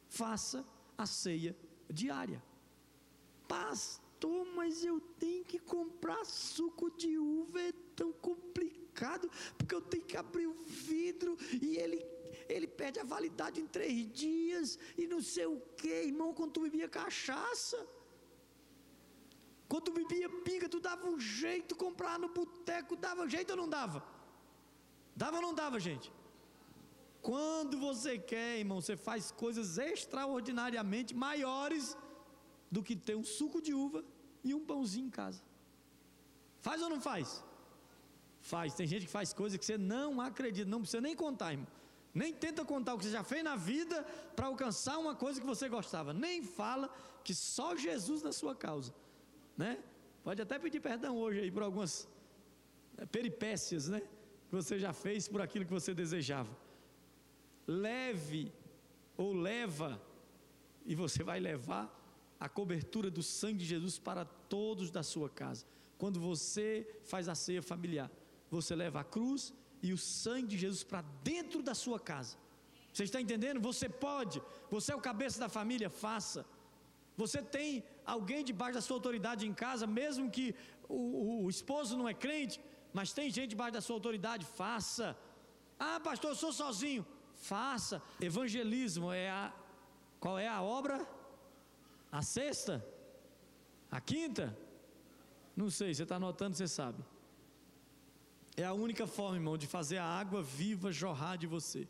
Faça 0.08 0.66
a 0.98 1.06
ceia 1.06 1.56
diária. 1.88 2.44
Pastor, 3.54 4.46
mas 4.58 4.84
eu 4.92 4.98
tenho 5.24 5.44
que 5.52 5.60
comprar 5.74 6.22
suco 6.26 6.88
de 7.02 7.12
uva, 7.18 7.60
é 7.70 7.74
tão 8.00 8.12
complicado, 8.28 9.30
porque 9.58 9.76
eu 9.78 9.82
tenho 9.92 10.06
que 10.10 10.18
abrir 10.24 10.48
o 10.48 10.58
vidro 10.88 11.32
e 11.68 11.70
ele 11.84 12.00
ele 12.56 12.68
perde 12.80 13.00
a 13.00 13.04
validade 13.16 13.58
em 13.62 13.68
três 13.76 13.98
dias 14.22 14.68
e 14.98 15.06
não 15.14 15.22
sei 15.34 15.46
o 15.46 15.62
que, 15.80 15.94
irmão, 16.12 16.30
quando 16.38 16.54
tu 16.54 16.62
bebia 16.66 16.90
cachaça. 17.02 17.80
Quando 19.70 19.86
tu 19.88 19.94
bebia 20.00 20.28
pinga, 20.46 20.68
tu 20.76 20.80
dava 20.80 21.06
um 21.08 21.20
jeito, 21.20 21.82
comprar 21.86 22.16
no 22.24 22.30
boteco, 22.38 22.96
dava 23.08 23.30
jeito 23.36 23.52
ou 23.52 23.58
não 23.62 23.70
dava? 23.78 24.00
Dava 25.16 25.38
ou 25.38 25.44
não 25.48 25.54
dava, 25.62 25.80
gente? 25.88 26.08
Quando 27.30 27.78
você 27.88 28.18
quer, 28.18 28.52
irmão, 28.64 28.82
você 28.82 28.96
faz 29.08 29.30
coisas 29.44 29.78
extraordinariamente 29.78 31.14
maiores 31.26 31.96
do 32.72 32.84
que 32.84 32.96
ter 32.96 33.16
um 33.16 33.24
suco 33.24 33.62
de 33.62 33.74
uva 33.74 34.04
e 34.44 34.54
um 34.54 34.66
pãozinho 34.66 35.08
em 35.08 35.10
casa. 35.10 35.42
Faz 36.62 36.82
ou 36.82 36.90
não 36.90 37.02
faz? 37.02 37.44
Faz. 38.42 38.74
Tem 38.74 38.88
gente 38.88 39.06
que 39.06 39.12
faz 39.12 39.34
coisas 39.34 39.58
que 39.58 39.66
você 39.66 39.78
não 39.78 40.22
acredita, 40.22 40.70
não 40.70 40.82
precisa 40.82 41.02
nem 41.02 41.16
contar, 41.16 41.54
irmão. 41.54 41.68
Nem 42.14 42.34
tenta 42.34 42.66
contar 42.66 42.94
o 42.94 42.98
que 42.98 43.06
você 43.06 43.12
já 43.12 43.24
fez 43.24 43.44
na 43.44 43.56
vida 43.56 44.04
para 44.36 44.48
alcançar 44.48 44.98
uma 44.98 45.16
coisa 45.16 45.40
que 45.40 45.46
você 45.46 45.70
gostava. 45.70 46.14
Nem 46.14 46.44
fala 46.44 46.90
que 47.24 47.34
só 47.34 47.76
Jesus 47.76 48.24
na 48.24 48.32
sua 48.32 48.56
causa, 48.56 48.94
né? 49.56 49.78
Pode 50.24 50.42
até 50.42 50.58
pedir 50.58 50.80
perdão 50.80 51.18
hoje 51.18 51.40
aí 51.40 51.52
por 51.52 51.64
algumas 51.64 52.08
eh, 52.98 53.06
peripécias, 53.06 53.88
né? 53.88 54.02
Que 54.50 54.56
você 54.56 54.80
já 54.80 54.92
fez 54.92 55.28
por 55.28 55.42
aquilo 55.42 55.66
que 55.66 55.72
você 55.72 55.94
desejava. 55.94 56.50
Leve 57.68 58.52
ou 59.16 59.34
leva 59.34 60.02
e 60.86 60.96
você 60.96 61.24
vai 61.24 61.40
levar 61.40 61.99
a 62.40 62.48
cobertura 62.48 63.10
do 63.12 63.22
sangue 63.22 63.60
de 63.60 63.66
Jesus 63.66 64.00
para 64.00 64.24
todos 64.24 64.90
da 64.90 65.04
sua 65.04 65.30
casa. 65.30 65.66
Quando 65.98 66.20
você 66.20 66.88
faz 67.04 67.28
a 67.28 67.36
ceia 67.36 67.62
familiar, 67.62 68.10
você 68.50 68.76
leva 68.76 69.02
a 69.02 69.04
cruz 69.04 69.54
e 69.82 69.92
o 69.92 69.98
sangue 69.98 70.48
de 70.48 70.58
Jesus 70.58 70.84
para 70.84 71.02
dentro 71.24 71.62
da 71.62 71.76
sua 71.76 72.00
casa. 72.00 72.38
Você 72.94 73.04
está 73.04 73.20
entendendo? 73.22 73.60
Você 73.62 73.88
pode, 73.88 74.42
você 74.70 74.92
é 74.94 74.96
o 74.96 75.02
cabeça 75.02 75.40
da 75.40 75.50
família, 75.50 75.90
faça. 75.90 76.46
Você 77.18 77.42
tem 77.42 77.84
alguém 78.06 78.44
debaixo 78.44 78.76
da 78.76 78.82
sua 78.82 78.96
autoridade 78.96 79.46
em 79.46 79.54
casa, 79.54 79.86
mesmo 79.86 80.32
que 80.32 80.56
o, 80.88 80.96
o, 80.96 81.44
o 81.46 81.50
esposo 81.50 81.98
não 81.98 82.08
é 82.08 82.14
crente, 82.14 82.60
mas 82.94 83.14
tem 83.14 83.30
gente 83.30 83.50
debaixo 83.50 83.74
da 83.74 83.82
sua 83.82 83.96
autoridade, 83.96 84.46
faça. 84.46 85.18
Ah, 85.78 86.00
pastor, 86.00 86.32
eu 86.32 86.36
sou 86.36 86.52
sozinho. 86.52 87.06
Faça. 87.36 88.02
Evangelismo 88.20 89.12
é 89.12 89.30
a. 89.30 89.54
Qual 90.20 90.38
é 90.40 90.48
a 90.48 90.62
obra? 90.62 91.08
A 92.12 92.22
sexta? 92.22 92.86
A 93.92 94.00
quinta? 94.00 94.58
Não 95.56 95.70
sei, 95.70 95.94
você 95.94 96.04
está 96.04 96.16
anotando, 96.16 96.56
você 96.56 96.68
sabe. 96.68 97.04
É 98.56 98.64
a 98.64 98.74
única 98.74 99.08
forma, 99.08 99.38
irmão, 99.38 99.58
de 99.58 99.68
fazer 99.68 99.98
a 99.98 100.06
água 100.06 100.42
viva 100.42 100.92
jorrar 100.92 101.38
de 101.38 101.48
você. 101.48 101.88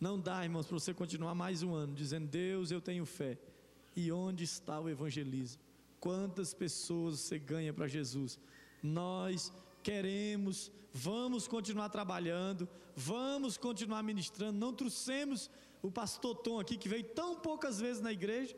Não 0.00 0.18
dá, 0.18 0.42
irmãos, 0.42 0.66
para 0.66 0.78
você 0.78 0.92
continuar 0.92 1.34
mais 1.34 1.62
um 1.62 1.74
ano 1.74 1.94
dizendo: 1.94 2.26
Deus, 2.26 2.70
eu 2.70 2.80
tenho 2.80 3.06
fé. 3.06 3.38
E 3.94 4.10
onde 4.10 4.42
está 4.42 4.80
o 4.80 4.88
evangelismo? 4.88 5.60
Quantas 6.00 6.52
pessoas 6.52 7.20
você 7.20 7.38
ganha 7.38 7.72
para 7.72 7.86
Jesus? 7.86 8.38
Nós 8.82 9.52
queremos, 9.82 10.72
vamos 10.92 11.46
continuar 11.46 11.88
trabalhando, 11.88 12.68
vamos 12.96 13.56
continuar 13.56 14.02
ministrando. 14.02 14.58
Não 14.58 14.72
trouxemos 14.72 15.48
o 15.82 15.90
pastor 15.90 16.34
Tom 16.36 16.58
aqui, 16.58 16.76
que 16.76 16.88
veio 16.88 17.04
tão 17.04 17.36
poucas 17.36 17.78
vezes 17.78 18.02
na 18.02 18.12
igreja, 18.12 18.56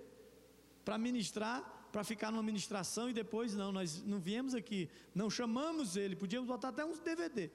para 0.85 0.99
ministrar, 0.99 1.89
para 1.91 2.05
ficar 2.05 2.31
numa 2.31 2.43
ministração 2.43 3.09
e 3.09 3.13
depois 3.13 3.55
não, 3.55 3.71
nós 3.73 4.03
não 4.03 4.19
viemos 4.19 4.55
aqui, 4.55 4.89
não 5.15 5.31
chamamos 5.31 5.97
ele, 5.97 6.17
podíamos 6.17 6.49
botar 6.49 6.69
até 6.69 6.85
uns 6.85 6.99
DVD. 6.99 7.51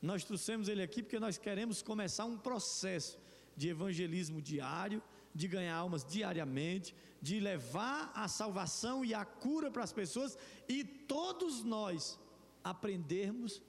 Nós 0.00 0.24
trouxemos 0.24 0.68
ele 0.68 0.82
aqui 0.82 1.02
porque 1.02 1.18
nós 1.18 1.38
queremos 1.38 1.82
começar 1.82 2.24
um 2.24 2.38
processo 2.38 3.18
de 3.56 3.68
evangelismo 3.68 4.40
diário, 4.40 5.02
de 5.34 5.48
ganhar 5.48 5.76
almas 5.76 6.04
diariamente, 6.04 6.94
de 7.20 7.40
levar 7.40 8.12
a 8.14 8.28
salvação 8.28 9.04
e 9.04 9.12
a 9.12 9.24
cura 9.24 9.70
para 9.70 9.84
as 9.84 9.92
pessoas 9.92 10.38
e 10.68 10.84
todos 10.84 11.64
nós 11.64 12.18
aprendermos 12.62 13.62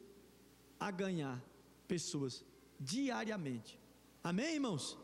a 0.80 0.91
ganhar 0.91 1.43
pessoas 1.88 2.45
diariamente. 2.80 3.80
Amém, 4.24 4.56
irmãos? 4.56 4.97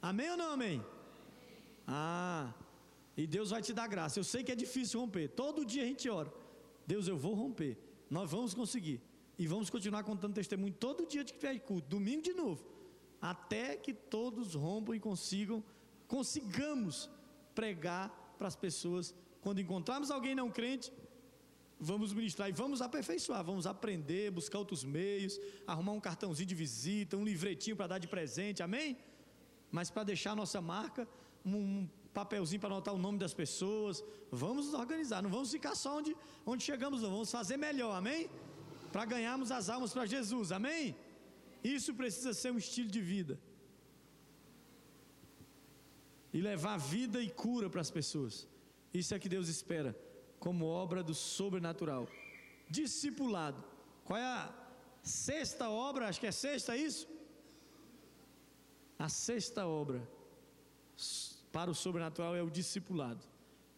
Amém 0.00 0.30
ou 0.30 0.36
não 0.36 0.52
amém? 0.52 0.84
Ah, 1.86 2.52
e 3.16 3.26
Deus 3.26 3.50
vai 3.50 3.62
te 3.62 3.72
dar 3.72 3.88
graça. 3.88 4.18
Eu 4.18 4.24
sei 4.24 4.44
que 4.44 4.52
é 4.52 4.54
difícil 4.54 5.00
romper. 5.00 5.28
Todo 5.28 5.64
dia 5.64 5.82
a 5.82 5.86
gente 5.86 6.08
ora. 6.08 6.32
Deus, 6.86 7.08
eu 7.08 7.16
vou 7.16 7.34
romper. 7.34 7.78
Nós 8.10 8.30
vamos 8.30 8.52
conseguir. 8.52 9.00
E 9.38 9.46
vamos 9.46 9.70
continuar 9.70 10.02
contando 10.04 10.34
testemunho 10.34 10.72
todo 10.72 11.06
dia 11.06 11.24
de 11.24 11.32
que 11.32 11.38
tiver 11.38 11.58
culto. 11.60 11.88
Domingo 11.88 12.22
de 12.22 12.34
novo. 12.34 12.64
Até 13.20 13.76
que 13.76 13.94
todos 13.94 14.54
rompam 14.54 14.94
e 14.94 15.00
consigam, 15.00 15.64
consigamos 16.06 17.10
pregar 17.54 18.34
para 18.38 18.48
as 18.48 18.56
pessoas. 18.56 19.14
Quando 19.40 19.60
encontrarmos 19.60 20.10
alguém 20.10 20.34
não 20.34 20.50
crente, 20.50 20.92
vamos 21.80 22.12
ministrar 22.12 22.48
e 22.48 22.52
vamos 22.52 22.82
aperfeiçoar, 22.82 23.42
vamos 23.42 23.66
aprender, 23.66 24.30
buscar 24.30 24.58
outros 24.58 24.84
meios, 24.84 25.38
arrumar 25.66 25.92
um 25.92 26.00
cartãozinho 26.00 26.48
de 26.48 26.54
visita, 26.54 27.16
um 27.16 27.24
livretinho 27.24 27.76
para 27.76 27.86
dar 27.86 27.98
de 27.98 28.08
presente, 28.08 28.62
amém? 28.62 28.96
Mas 29.70 29.90
para 29.90 30.04
deixar 30.04 30.32
a 30.32 30.36
nossa 30.36 30.60
marca, 30.60 31.08
um 31.44 31.88
papelzinho 32.18 32.60
para 32.62 32.72
anotar 32.74 32.94
o 32.98 33.02
nome 33.06 33.18
das 33.24 33.34
pessoas. 33.42 33.96
Vamos 34.44 34.62
nos 34.66 34.76
organizar, 34.82 35.20
não 35.26 35.32
vamos 35.36 35.50
ficar 35.56 35.74
só 35.82 35.90
onde, 35.98 36.12
onde 36.52 36.62
chegamos, 36.70 37.02
não. 37.02 37.10
Vamos 37.16 37.32
fazer 37.38 37.56
melhor, 37.68 37.92
amém? 38.00 38.20
Para 38.94 39.04
ganharmos 39.14 39.50
as 39.58 39.68
almas 39.74 39.92
para 39.96 40.06
Jesus, 40.14 40.50
amém? 40.58 40.84
Isso 41.76 41.92
precisa 42.00 42.32
ser 42.42 42.50
um 42.56 42.60
estilo 42.64 42.90
de 42.96 43.02
vida. 43.12 43.34
E 46.36 46.40
levar 46.50 46.76
vida 46.96 47.18
e 47.26 47.30
cura 47.44 47.68
para 47.72 47.82
as 47.86 47.92
pessoas. 47.98 48.34
Isso 49.00 49.12
é 49.14 49.18
que 49.22 49.32
Deus 49.36 49.48
espera, 49.56 49.90
como 50.44 50.72
obra 50.84 51.02
do 51.08 51.14
sobrenatural. 51.14 52.04
Discipulado. 52.78 53.60
Qual 54.06 54.18
é 54.18 54.28
a 54.40 54.42
sexta 55.02 55.66
obra? 55.88 56.08
Acho 56.08 56.20
que 56.22 56.30
é 56.32 56.36
sexta, 56.46 56.70
é 56.76 56.80
isso? 56.88 57.04
A 59.06 59.08
sexta 59.26 59.62
obra 59.82 60.00
para 61.56 61.70
o 61.70 61.74
sobrenatural 61.74 62.36
é 62.36 62.42
o 62.42 62.50
discipulado. 62.50 63.24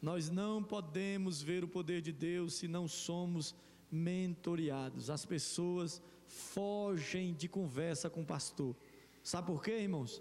Nós 0.03 0.29
não 0.29 0.61
podemos 0.61 1.41
ver 1.41 1.63
o 1.63 1.69
poder 1.69 2.03
de 2.03 2.11
Deus 2.11 2.55
se 2.55 2.67
não 2.67 2.89
somos 2.89 3.55
mentoreados. 3.89 5.11
As 5.11 5.25
pessoas 5.25 6.03
fogem 6.27 7.35
de 7.35 7.47
conversa 7.49 8.11
com 8.11 8.23
o 8.23 8.27
pastor. 8.27 8.75
Sabe 9.23 9.47
por 9.47 9.63
quê, 9.63 9.79
irmãos? 9.79 10.21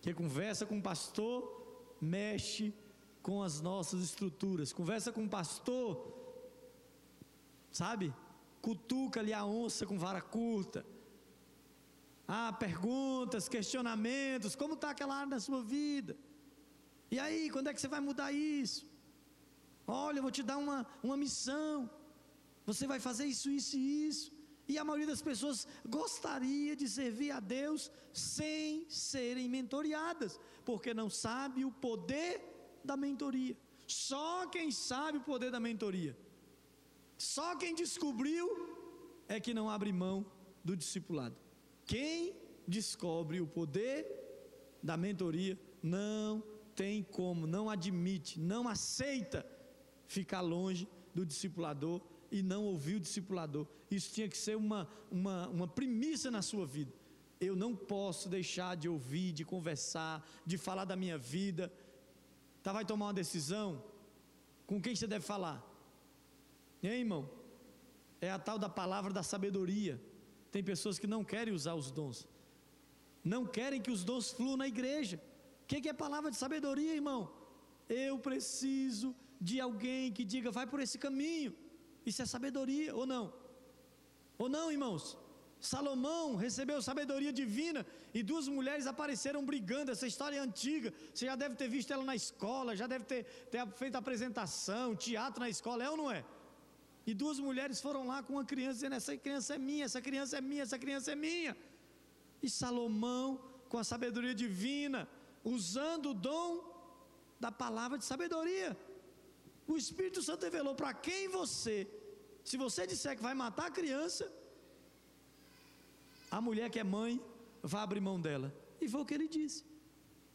Que 0.00 0.14
conversa 0.14 0.64
com 0.64 0.78
o 0.78 0.82
pastor 0.82 1.36
mexe 2.00 2.72
com 3.20 3.42
as 3.42 3.60
nossas 3.60 4.00
estruturas. 4.02 4.72
Conversa 4.72 5.12
com 5.12 5.24
o 5.24 5.28
pastor, 5.28 5.90
sabe? 7.70 8.10
Cutuca 8.62 9.20
ali 9.20 9.34
a 9.34 9.44
onça 9.44 9.84
com 9.84 9.98
vara 9.98 10.22
curta. 10.22 10.82
Ah, 12.26 12.54
perguntas, 12.54 13.50
questionamentos, 13.50 14.56
como 14.56 14.72
está 14.72 14.88
aquela 14.92 15.14
área 15.14 15.32
da 15.32 15.40
sua 15.40 15.62
vida? 15.62 16.16
E 17.10 17.18
aí, 17.18 17.50
quando 17.50 17.68
é 17.68 17.74
que 17.74 17.80
você 17.80 17.88
vai 17.88 18.00
mudar 18.00 18.32
isso? 18.32 18.86
Olha, 19.86 20.18
eu 20.18 20.22
vou 20.22 20.30
te 20.30 20.42
dar 20.42 20.58
uma, 20.58 20.86
uma 21.02 21.16
missão. 21.16 21.88
Você 22.64 22.86
vai 22.86 22.98
fazer 22.98 23.26
isso, 23.26 23.48
isso 23.50 23.76
e 23.76 24.08
isso. 24.08 24.32
E 24.68 24.76
a 24.78 24.84
maioria 24.84 25.06
das 25.06 25.22
pessoas 25.22 25.66
gostaria 25.88 26.74
de 26.74 26.88
servir 26.88 27.30
a 27.30 27.38
Deus 27.38 27.90
sem 28.12 28.88
serem 28.90 29.48
mentoriadas, 29.48 30.40
porque 30.64 30.92
não 30.92 31.08
sabe 31.08 31.64
o 31.64 31.70
poder 31.70 32.42
da 32.84 32.96
mentoria. 32.96 33.56
Só 33.86 34.46
quem 34.46 34.72
sabe 34.72 35.18
o 35.18 35.20
poder 35.20 35.52
da 35.52 35.60
mentoria, 35.60 36.16
só 37.16 37.54
quem 37.54 37.74
descobriu 37.74 38.48
é 39.28 39.38
que 39.38 39.54
não 39.54 39.70
abre 39.70 39.92
mão 39.92 40.26
do 40.64 40.76
discipulado. 40.76 41.36
Quem 41.84 42.34
descobre 42.66 43.40
o 43.40 43.46
poder 43.46 44.04
da 44.82 44.96
mentoria 44.96 45.58
não 45.80 46.42
tem 46.76 47.02
como, 47.02 47.46
não 47.46 47.68
admite, 47.70 48.38
não 48.38 48.68
aceita 48.68 49.44
ficar 50.06 50.42
longe 50.42 50.86
do 51.14 51.24
discipulador 51.24 52.00
e 52.30 52.42
não 52.42 52.64
ouvir 52.64 52.96
o 52.96 53.00
discipulador. 53.00 53.66
Isso 53.90 54.12
tinha 54.12 54.28
que 54.28 54.36
ser 54.36 54.56
uma, 54.56 54.88
uma, 55.10 55.48
uma 55.48 55.66
premissa 55.66 56.30
na 56.30 56.42
sua 56.42 56.66
vida. 56.66 56.92
Eu 57.40 57.56
não 57.56 57.74
posso 57.74 58.28
deixar 58.28 58.76
de 58.76 58.88
ouvir, 58.88 59.32
de 59.32 59.44
conversar, 59.44 60.26
de 60.44 60.56
falar 60.58 60.84
da 60.84 60.96
minha 60.96 61.18
vida. 61.18 61.72
Tá, 62.62 62.72
vai 62.72 62.84
tomar 62.84 63.06
uma 63.06 63.14
decisão? 63.14 63.82
Com 64.66 64.80
quem 64.80 64.94
você 64.94 65.06
deve 65.06 65.24
falar? 65.24 65.64
Hein, 66.82 67.00
irmão? 67.00 67.28
É 68.20 68.30
a 68.30 68.38
tal 68.38 68.58
da 68.58 68.68
palavra 68.68 69.12
da 69.12 69.22
sabedoria. 69.22 70.00
Tem 70.50 70.62
pessoas 70.62 70.98
que 70.98 71.06
não 71.06 71.22
querem 71.22 71.52
usar 71.52 71.74
os 71.74 71.90
dons, 71.90 72.26
não 73.22 73.44
querem 73.44 73.80
que 73.80 73.90
os 73.90 74.04
dons 74.04 74.30
fluam 74.30 74.56
na 74.56 74.66
igreja. 74.66 75.20
O 75.66 75.68
que, 75.68 75.80
que 75.82 75.88
é 75.88 75.92
palavra 75.92 76.30
de 76.30 76.36
sabedoria, 76.36 76.94
irmão? 76.94 77.20
Eu 77.88 78.16
preciso 78.26 79.08
de 79.48 79.60
alguém 79.60 80.12
que 80.16 80.24
diga, 80.32 80.50
vai 80.58 80.64
por 80.72 80.80
esse 80.84 80.96
caminho. 81.04 81.52
Isso 82.08 82.22
é 82.22 82.26
sabedoria 82.34 82.94
ou 82.94 83.04
não? 83.04 83.24
Ou 84.38 84.48
não, 84.48 84.70
irmãos? 84.70 85.18
Salomão 85.58 86.36
recebeu 86.36 86.80
sabedoria 86.80 87.32
divina 87.32 87.84
e 88.14 88.22
duas 88.22 88.46
mulheres 88.46 88.86
apareceram 88.86 89.44
brigando. 89.44 89.90
Essa 89.90 90.06
história 90.06 90.36
é 90.36 90.38
antiga. 90.38 90.94
Você 91.12 91.26
já 91.26 91.34
deve 91.34 91.56
ter 91.56 91.68
visto 91.68 91.92
ela 91.92 92.04
na 92.04 92.14
escola, 92.14 92.76
já 92.76 92.86
deve 92.86 93.04
ter, 93.04 93.24
ter 93.50 93.66
feito 93.72 93.96
apresentação, 93.96 94.94
teatro 94.94 95.40
na 95.40 95.48
escola, 95.48 95.82
é 95.82 95.90
ou 95.90 95.96
não 95.96 96.10
é? 96.12 96.24
E 97.04 97.12
duas 97.12 97.40
mulheres 97.40 97.80
foram 97.80 98.06
lá 98.06 98.22
com 98.22 98.34
uma 98.34 98.44
criança 98.44 98.74
dizendo: 98.74 98.94
Essa 98.94 99.16
criança 99.16 99.56
é 99.56 99.58
minha, 99.58 99.84
essa 99.84 100.00
criança 100.00 100.38
é 100.38 100.40
minha, 100.40 100.62
essa 100.62 100.78
criança 100.78 101.10
é 101.10 101.16
minha. 101.16 101.56
E 102.40 102.48
Salomão, 102.48 103.40
com 103.68 103.78
a 103.78 103.84
sabedoria 103.84 104.34
divina, 104.34 105.08
usando 105.54 106.06
o 106.10 106.14
dom 106.28 106.48
da 107.38 107.52
palavra 107.52 107.96
de 107.96 108.04
sabedoria, 108.04 108.76
o 109.72 109.76
Espírito 109.76 110.20
Santo 110.28 110.42
revelou 110.48 110.74
para 110.74 110.92
quem 110.92 111.28
você, 111.28 111.76
se 112.44 112.56
você 112.56 112.86
disser 112.86 113.16
que 113.16 113.22
vai 113.22 113.34
matar 113.34 113.66
a 113.66 113.70
criança, 113.70 114.24
a 116.30 116.40
mulher 116.40 116.68
que 116.68 116.80
é 116.80 116.84
mãe 116.84 117.12
vai 117.62 117.82
abrir 117.82 118.00
mão 118.00 118.20
dela. 118.20 118.48
E 118.80 118.88
foi 118.88 119.00
o 119.00 119.06
que 119.06 119.14
ele 119.14 119.28
disse. 119.28 119.64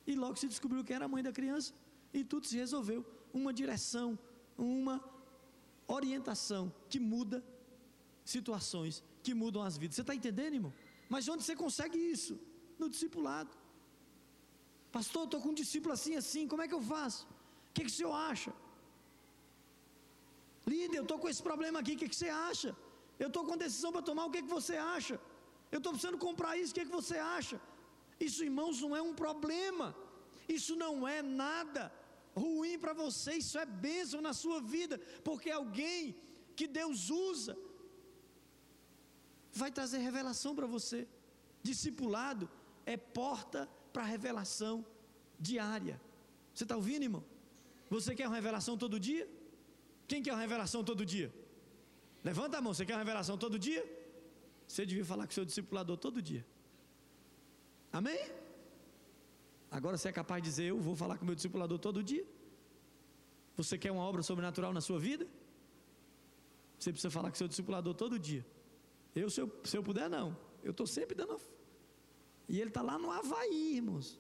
E 0.08 0.16
logo 0.16 0.38
se 0.38 0.48
descobriu 0.48 0.84
que 0.84 0.94
era 0.94 1.06
a 1.06 1.08
mãe 1.08 1.22
da 1.22 1.32
criança. 1.32 1.74
E 2.14 2.24
tudo 2.24 2.48
se 2.48 2.58
resolveu. 2.58 3.06
Uma 3.34 3.54
direção, 3.54 4.18
uma 4.58 5.04
orientação 5.88 6.74
que 6.90 7.00
muda 7.00 7.44
situações, 8.24 9.04
que 9.22 9.34
mudam 9.34 9.62
as 9.62 9.78
vidas. 9.78 9.96
Você 9.96 10.02
está 10.02 10.16
entendendo, 10.16 10.54
irmão? 10.54 10.74
Mas 11.10 11.28
onde 11.28 11.44
você 11.44 11.56
consegue 11.56 11.98
isso? 11.98 12.40
No 12.80 12.90
discipulado. 12.90 13.61
Pastor, 14.98 15.24
estou 15.26 15.40
com 15.42 15.50
um 15.50 15.60
discípulo 15.62 15.94
assim, 15.98 16.16
assim, 16.22 16.48
como 16.52 16.62
é 16.64 16.68
que 16.68 16.78
eu 16.80 16.84
faço? 16.94 17.22
O 17.70 17.74
que, 17.74 17.84
que 17.86 17.94
o 17.94 17.98
senhor 17.98 18.14
acha? 18.14 18.52
Líder, 20.72 20.98
eu 20.98 21.04
estou 21.08 21.18
com 21.22 21.30
esse 21.32 21.44
problema 21.50 21.80
aqui, 21.80 21.94
o 21.96 22.00
que, 22.02 22.10
que 22.10 22.20
você 22.22 22.30
acha? 22.30 22.76
Eu 23.24 23.30
estou 23.30 23.44
com 23.46 23.64
decisão 23.66 23.92
para 23.94 24.08
tomar, 24.10 24.26
o 24.26 24.32
que, 24.34 24.42
que 24.42 24.54
você 24.60 24.76
acha? 24.76 25.16
Eu 25.72 25.78
estou 25.80 25.94
precisando 25.94 26.20
comprar 26.28 26.58
isso, 26.58 26.72
o 26.72 26.76
que, 26.76 26.86
que 26.86 26.98
você 27.00 27.18
acha? 27.18 27.60
Isso, 28.20 28.44
irmãos, 28.50 28.82
não 28.82 28.96
é 29.00 29.02
um 29.02 29.16
problema, 29.24 29.96
isso 30.58 30.76
não 30.76 31.08
é 31.08 31.22
nada 31.22 31.84
ruim 32.36 32.78
para 32.84 32.94
você, 32.94 33.34
isso 33.44 33.58
é 33.58 33.66
bênção 33.66 34.22
na 34.28 34.34
sua 34.34 34.60
vida, 34.76 34.98
porque 35.24 35.50
alguém 35.50 36.16
que 36.56 36.68
Deus 36.68 37.10
usa 37.10 37.58
vai 39.54 39.72
trazer 39.72 40.00
revelação 40.00 40.56
para 40.56 40.68
você. 40.68 41.08
Discipulado 41.64 42.50
é 42.86 42.98
porta 42.98 43.70
para 43.94 44.04
revelação 44.04 44.86
diária. 45.40 46.00
Você 46.54 46.64
está 46.64 46.76
ouvindo, 46.76 47.04
irmão? 47.04 47.24
Você 47.90 48.16
quer 48.16 48.28
uma 48.28 48.36
revelação 48.36 48.78
todo 48.78 49.00
dia? 49.00 49.28
Quem 50.08 50.22
quer 50.24 50.34
uma 50.34 50.42
revelação 50.42 50.84
todo 50.84 51.06
dia? 51.06 51.34
Levanta 52.24 52.58
a 52.58 52.62
mão, 52.62 52.74
você 52.74 52.86
quer 52.86 52.94
uma 52.94 53.00
revelação 53.00 53.38
todo 53.38 53.58
dia? 53.58 53.84
Você 54.68 54.86
devia 54.86 55.04
falar 55.04 55.26
com 55.26 55.32
o 55.32 55.34
seu 55.34 55.46
discipulador 55.46 55.98
todo 55.98 56.22
dia. 56.22 56.46
Amém? 57.92 58.22
Agora 59.70 59.98
você 59.98 60.10
é 60.10 60.12
capaz 60.12 60.42
de 60.42 60.50
dizer: 60.50 60.66
Eu 60.66 60.80
vou 60.80 60.96
falar 60.96 61.18
com 61.18 61.24
o 61.24 61.26
meu 61.26 61.36
discipulador 61.36 61.80
todo 61.80 62.04
dia? 62.04 62.26
Você 63.58 63.78
quer 63.78 63.92
uma 63.92 64.04
obra 64.04 64.24
sobrenatural 64.24 64.72
na 64.72 64.82
sua 64.82 65.00
vida? 65.00 65.28
Você 66.80 66.92
precisa 66.92 67.12
falar 67.12 67.30
com 67.30 67.36
o 67.36 67.38
seu 67.38 67.48
discipulador 67.48 67.94
todo 67.94 68.18
dia. 68.18 68.46
Eu, 69.16 69.30
se 69.30 69.42
eu, 69.42 69.62
se 69.64 69.78
eu 69.78 69.84
puder, 69.84 70.10
não. 70.10 70.38
Eu 70.64 70.72
estou 70.72 70.88
sempre 70.88 71.16
dando. 71.16 71.40
E 72.52 72.60
ele 72.60 72.70
está 72.70 72.82
lá 72.82 72.98
no 73.04 73.10
Havaí, 73.10 73.78
irmãos. 73.78 74.20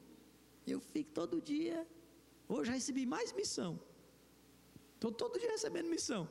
Eu 0.66 0.80
fico 0.80 1.12
todo 1.20 1.42
dia. 1.42 1.86
Hoje 2.48 2.68
já 2.70 2.76
recebi 2.80 3.06
mais 3.06 3.34
missão. 3.34 3.72
Estou 4.96 5.12
todo 5.12 5.38
dia 5.38 5.52
recebendo 5.52 5.90
missão. 5.90 6.30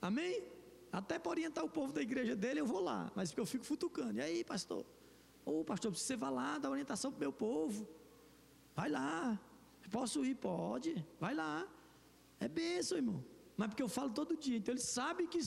Amém? 0.00 0.44
Até 0.92 1.18
para 1.18 1.30
orientar 1.30 1.64
o 1.64 1.68
povo 1.78 1.92
da 1.92 2.00
igreja 2.00 2.36
dele, 2.36 2.60
eu 2.60 2.66
vou 2.66 2.80
lá. 2.80 3.10
Mas 3.16 3.36
eu 3.36 3.44
fico 3.44 3.64
futucando. 3.64 4.18
E 4.18 4.20
aí, 4.20 4.44
pastor? 4.44 4.86
Ô, 5.44 5.58
oh, 5.58 5.64
pastor, 5.64 5.90
você 5.92 6.14
vai 6.16 6.30
lá 6.30 6.56
dar 6.56 6.70
orientação 6.70 7.10
para 7.10 7.18
o 7.18 7.20
meu 7.26 7.32
povo. 7.32 7.88
Vai 8.76 8.88
lá. 8.88 9.40
Posso 9.90 10.24
ir? 10.24 10.36
Pode. 10.36 11.04
Vai 11.18 11.34
lá. 11.34 11.66
É 12.38 12.46
bênção, 12.46 12.96
irmão. 12.96 13.24
Mas 13.56 13.70
porque 13.70 13.82
eu 13.82 13.88
falo 13.88 14.10
todo 14.10 14.36
dia. 14.36 14.56
Então 14.56 14.72
ele 14.72 14.80
sabe 14.80 15.26
que, 15.26 15.40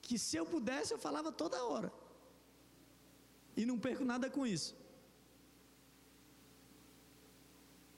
que 0.00 0.18
se 0.18 0.34
eu 0.38 0.46
pudesse, 0.46 0.94
eu 0.94 0.98
falava 0.98 1.30
toda 1.30 1.62
hora. 1.62 1.92
E 3.54 3.66
não 3.66 3.78
perco 3.78 4.02
nada 4.02 4.30
com 4.30 4.46
isso. 4.46 4.77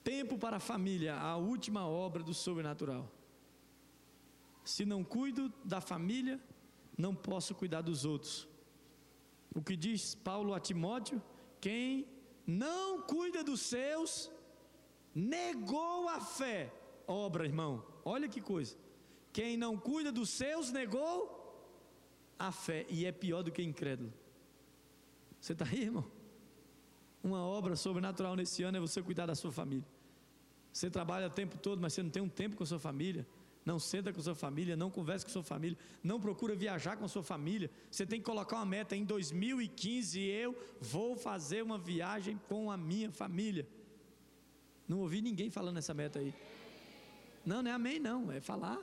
Tempo 0.03 0.37
para 0.37 0.57
a 0.57 0.59
família, 0.59 1.15
a 1.15 1.37
última 1.37 1.87
obra 1.87 2.23
do 2.23 2.33
sobrenatural. 2.33 3.11
Se 4.63 4.85
não 4.85 5.03
cuido 5.03 5.51
da 5.63 5.81
família, 5.81 6.39
não 6.97 7.13
posso 7.15 7.53
cuidar 7.53 7.81
dos 7.81 8.05
outros. 8.05 8.47
O 9.53 9.61
que 9.61 9.75
diz 9.75 10.15
Paulo 10.15 10.53
a 10.53 10.59
Timóteo? 10.59 11.21
Quem 11.59 12.07
não 12.45 13.01
cuida 13.01 13.43
dos 13.43 13.61
seus, 13.61 14.31
negou 15.13 16.09
a 16.09 16.19
fé. 16.19 16.73
Obra, 17.07 17.45
irmão, 17.45 17.85
olha 18.03 18.27
que 18.27 18.41
coisa. 18.41 18.75
Quem 19.33 19.57
não 19.57 19.77
cuida 19.77 20.11
dos 20.11 20.29
seus, 20.29 20.71
negou 20.71 21.37
a 22.39 22.51
fé. 22.51 22.85
E 22.89 23.05
é 23.05 23.11
pior 23.11 23.43
do 23.43 23.51
que 23.51 23.61
incrédulo. 23.61 24.13
Você 25.39 25.53
está 25.53 25.65
aí, 25.65 25.81
irmão? 25.83 26.05
Uma 27.23 27.45
obra 27.45 27.75
sobrenatural 27.75 28.35
nesse 28.35 28.63
ano 28.63 28.77
é 28.77 28.79
você 28.79 29.01
cuidar 29.01 29.25
da 29.25 29.35
sua 29.35 29.51
família. 29.51 29.85
Você 30.73 30.89
trabalha 30.89 31.27
o 31.27 31.29
tempo 31.29 31.57
todo, 31.57 31.81
mas 31.81 31.93
você 31.93 32.01
não 32.01 32.09
tem 32.09 32.21
um 32.21 32.29
tempo 32.29 32.55
com 32.55 32.63
a 32.63 32.67
sua 32.67 32.79
família 32.79 33.25
não 33.65 33.79
senta 33.79 34.11
com 34.11 34.21
sua 34.21 34.35
família, 34.35 34.75
não 34.75 34.89
conversa 34.89 35.25
com 35.25 35.31
sua 35.31 35.43
família, 35.43 35.77
não 36.03 36.19
procura 36.19 36.55
viajar 36.55 36.97
com 36.97 37.07
sua 37.07 37.23
família. 37.23 37.69
Você 37.89 38.05
tem 38.05 38.19
que 38.19 38.25
colocar 38.25 38.55
uma 38.57 38.65
meta 38.65 38.95
em 38.95 39.05
2015 39.05 40.19
eu 40.19 40.57
vou 40.79 41.15
fazer 41.15 41.61
uma 41.61 41.77
viagem 41.77 42.39
com 42.47 42.71
a 42.71 42.77
minha 42.77 43.11
família. 43.11 43.67
Não 44.87 44.99
ouvi 44.99 45.21
ninguém 45.21 45.49
falando 45.49 45.77
essa 45.77 45.93
meta 45.93 46.19
aí. 46.19 46.33
Não, 47.45 47.61
não 47.61 47.71
é 47.71 47.73
amém 47.73 47.99
não, 47.99 48.31
é 48.31 48.41
falar. 48.41 48.79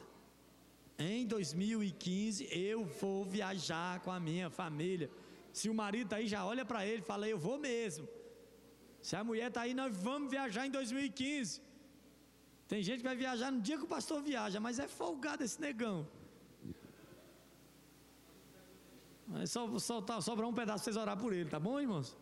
Em 0.98 1.26
2015 1.26 2.48
eu 2.50 2.84
vou 2.84 3.24
viajar 3.24 4.00
com 4.00 4.10
a 4.10 4.20
minha 4.20 4.48
família. 4.48 5.10
Se 5.52 5.68
o 5.68 5.74
marido 5.74 6.04
está 6.04 6.16
aí, 6.16 6.28
já 6.28 6.44
olha 6.44 6.64
para 6.64 6.86
ele 6.86 7.02
e 7.02 7.04
fala: 7.04 7.28
Eu 7.28 7.38
vou 7.38 7.58
mesmo. 7.58 8.06
Se 9.02 9.16
a 9.16 9.24
mulher 9.24 9.48
está 9.48 9.62
aí, 9.62 9.74
nós 9.74 9.96
vamos 9.96 10.30
viajar 10.30 10.66
em 10.66 10.70
2015. 10.70 11.62
Tem 12.66 12.82
gente 12.82 12.98
que 12.98 13.04
vai 13.04 13.16
viajar 13.16 13.50
no 13.50 13.60
dia 13.60 13.78
que 13.78 13.84
o 13.84 13.88
pastor 13.96 14.22
viaja, 14.22 14.60
mas 14.60 14.78
é 14.78 14.86
folgado 14.86 15.42
esse 15.42 15.60
negão. 15.60 16.06
Mas 19.26 19.50
só, 19.50 19.78
só 19.78 20.00
tá, 20.00 20.20
sobrar 20.20 20.48
um 20.48 20.52
pedaço 20.52 20.84
para 20.84 20.92
vocês 20.92 20.96
orar 20.96 21.16
por 21.16 21.32
ele, 21.32 21.48
tá 21.48 21.60
bom, 21.60 21.80
irmãos? 21.80 22.16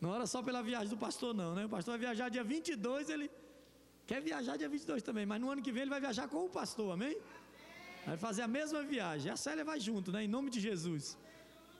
Não 0.00 0.10
ora 0.10 0.26
só 0.26 0.42
pela 0.42 0.62
viagem 0.62 0.88
do 0.88 0.96
pastor, 0.96 1.32
não, 1.34 1.54
né? 1.54 1.64
O 1.66 1.68
pastor 1.68 1.92
vai 1.92 2.00
viajar 2.06 2.28
dia 2.28 2.42
22, 2.42 3.10
ele 3.10 3.30
quer 4.06 4.20
viajar 4.20 4.56
dia 4.56 4.68
22 4.68 5.02
também, 5.02 5.24
mas 5.24 5.40
no 5.40 5.50
ano 5.50 5.62
que 5.62 5.72
vem 5.72 5.82
ele 5.82 5.90
vai 5.90 6.00
viajar 6.00 6.26
com 6.28 6.44
o 6.46 6.50
pastor, 6.50 6.92
amém? 6.92 7.16
Vai 8.06 8.16
fazer 8.16 8.42
a 8.42 8.48
mesma 8.48 8.82
viagem. 8.82 9.30
A 9.30 9.36
Célia 9.36 9.64
vai 9.64 9.78
junto, 9.78 10.10
né? 10.10 10.24
Em 10.24 10.28
nome 10.28 10.50
de 10.50 10.60
Jesus. 10.60 11.16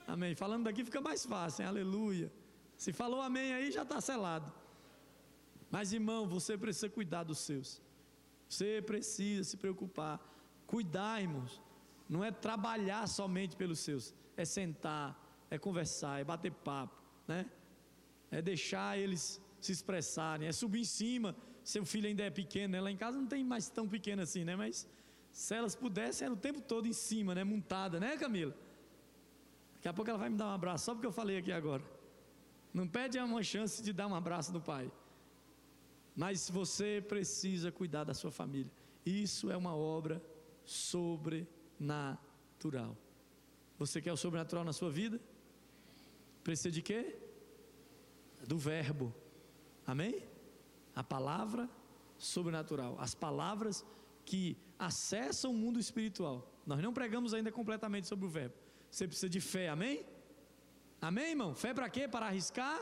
Amém. 0.06 0.34
Falando 0.34 0.64
daqui 0.64 0.84
fica 0.84 1.00
mais 1.00 1.26
fácil, 1.26 1.62
hein? 1.62 1.68
aleluia. 1.68 2.30
Se 2.82 2.92
falou 2.92 3.20
amém 3.22 3.52
aí, 3.52 3.70
já 3.70 3.82
está 3.82 4.00
selado. 4.00 4.52
Mas 5.70 5.92
irmão, 5.92 6.26
você 6.26 6.58
precisa 6.58 6.88
cuidar 6.88 7.22
dos 7.22 7.38
seus. 7.38 7.80
Você 8.48 8.82
precisa 8.84 9.44
se 9.50 9.56
preocupar, 9.56 10.18
cuidar, 10.66 11.22
irmãos. 11.22 11.62
Não 12.08 12.24
é 12.24 12.32
trabalhar 12.32 13.06
somente 13.06 13.54
pelos 13.54 13.78
seus, 13.78 14.12
é 14.36 14.44
sentar, 14.44 15.08
é 15.48 15.56
conversar, 15.58 16.20
é 16.20 16.24
bater 16.24 16.50
papo, 16.50 17.00
né? 17.28 17.48
É 18.32 18.42
deixar 18.42 18.98
eles 18.98 19.40
se 19.60 19.70
expressarem, 19.70 20.48
é 20.48 20.50
subir 20.50 20.80
em 20.80 20.84
cima. 20.84 21.36
Seu 21.62 21.86
filho 21.86 22.08
ainda 22.08 22.24
é 22.24 22.30
pequeno, 22.30 22.72
né? 22.72 22.80
lá 22.80 22.90
em 22.90 22.96
casa 22.96 23.16
não 23.16 23.28
tem 23.28 23.44
mais 23.44 23.68
tão 23.70 23.86
pequeno 23.88 24.22
assim, 24.22 24.42
né? 24.42 24.56
Mas 24.56 24.88
se 25.30 25.54
elas 25.54 25.76
pudessem, 25.76 26.24
era 26.26 26.34
o 26.34 26.36
tempo 26.48 26.60
todo 26.60 26.88
em 26.88 26.92
cima, 26.92 27.32
né? 27.32 27.44
Montada, 27.44 28.00
né, 28.00 28.16
Camila? 28.16 28.56
Daqui 29.74 29.86
a 29.86 29.92
pouco 29.92 30.10
ela 30.10 30.18
vai 30.18 30.30
me 30.30 30.36
dar 30.36 30.48
um 30.48 30.54
abraço, 30.54 30.86
só 30.86 30.94
porque 30.94 31.06
eu 31.06 31.12
falei 31.12 31.38
aqui 31.38 31.52
agora. 31.52 31.91
Não 32.72 32.88
pede 32.88 33.18
uma 33.18 33.42
chance 33.42 33.82
de 33.82 33.92
dar 33.92 34.06
um 34.06 34.14
abraço 34.14 34.52
no 34.52 34.60
pai. 34.60 34.88
Mas 36.16 36.48
você 36.48 37.04
precisa 37.06 37.72
cuidar 37.72 38.04
da 38.04 38.14
sua 38.14 38.30
família. 38.30 38.70
Isso 39.04 39.50
é 39.50 39.56
uma 39.56 39.74
obra 39.74 40.22
sobrenatural. 40.64 42.96
Você 43.78 44.00
quer 44.00 44.12
o 44.12 44.16
sobrenatural 44.16 44.64
na 44.64 44.72
sua 44.72 44.90
vida? 44.90 45.20
Precisa 46.44 46.70
de 46.70 46.82
quê? 46.82 47.16
Do 48.46 48.58
verbo. 48.58 49.12
Amém? 49.86 50.22
A 50.94 51.02
palavra 51.02 51.68
sobrenatural. 52.16 52.96
As 52.98 53.14
palavras 53.14 53.84
que 54.24 54.56
acessam 54.78 55.50
o 55.50 55.54
mundo 55.54 55.78
espiritual. 55.78 56.48
Nós 56.66 56.80
não 56.80 56.92
pregamos 56.92 57.34
ainda 57.34 57.50
completamente 57.50 58.06
sobre 58.06 58.26
o 58.26 58.28
verbo. 58.28 58.54
Você 58.90 59.06
precisa 59.06 59.28
de 59.28 59.40
fé, 59.40 59.68
amém? 59.68 60.04
Amém, 61.08 61.30
irmão? 61.34 61.52
Fé 61.62 61.70
para 61.78 61.88
quê? 61.94 62.04
Para 62.14 62.26
arriscar? 62.26 62.78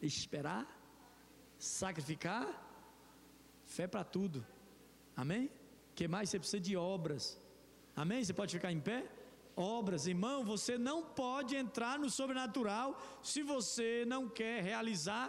Esperar? 0.00 0.64
Sacrificar? 1.58 2.46
Fé 3.76 3.86
para 3.86 4.04
tudo. 4.16 4.46
Amém? 5.16 5.50
que 6.00 6.08
mais? 6.08 6.30
Você 6.30 6.38
precisa 6.42 6.62
de 6.68 6.74
obras. 6.96 7.24
Amém? 8.02 8.20
Você 8.24 8.34
pode 8.40 8.52
ficar 8.56 8.72
em 8.76 8.80
pé? 8.88 9.00
Obras, 9.54 10.06
irmão, 10.12 10.36
você 10.52 10.74
não 10.88 10.98
pode 11.22 11.52
entrar 11.62 11.98
no 12.02 12.08
sobrenatural 12.18 12.88
se 13.30 13.40
você 13.42 13.88
não 14.12 14.22
quer 14.38 14.56
realizar 14.70 15.24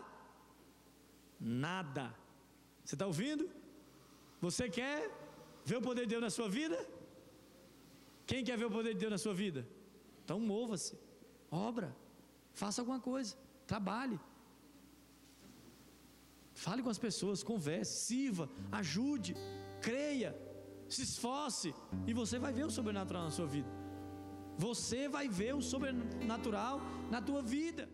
nada. 1.68 2.06
Você 2.86 2.96
está 2.96 3.06
ouvindo? 3.12 3.46
Você 4.40 4.70
quer 4.70 4.98
ver 5.70 5.78
o 5.80 5.86
poder 5.90 6.04
de 6.06 6.12
Deus 6.14 6.26
na 6.28 6.30
sua 6.38 6.48
vida? 6.60 6.78
Quem 8.32 8.46
quer 8.48 8.58
ver 8.60 8.68
o 8.68 8.76
poder 8.76 8.94
de 8.94 9.00
Deus 9.04 9.12
na 9.16 9.18
sua 9.24 9.34
vida? 9.44 9.62
Então 10.24 10.40
mova-se, 10.40 10.94
obra, 11.70 11.90
faça 12.62 12.82
alguma 12.82 13.00
coisa, 13.08 13.32
trabalhe. 13.72 14.18
Fale 16.66 16.82
com 16.86 16.92
as 16.96 17.02
pessoas, 17.08 17.44
converse, 17.52 17.94
sirva, 18.06 18.46
ajude, 18.80 19.36
creia, 19.88 20.32
se 20.88 21.02
esforce, 21.10 21.70
e 22.08 22.14
você 22.14 22.40
vai 22.46 22.54
ver 22.54 22.66
o 22.70 22.76
sobrenatural 22.78 23.24
na 23.26 23.32
sua 23.32 23.48
vida. 23.56 23.70
Você 24.58 25.02
vai 25.10 25.28
ver 25.28 25.54
o 25.54 25.62
sobrenatural 25.74 26.80
na 27.14 27.22
tua 27.22 27.42
vida. 27.42 27.90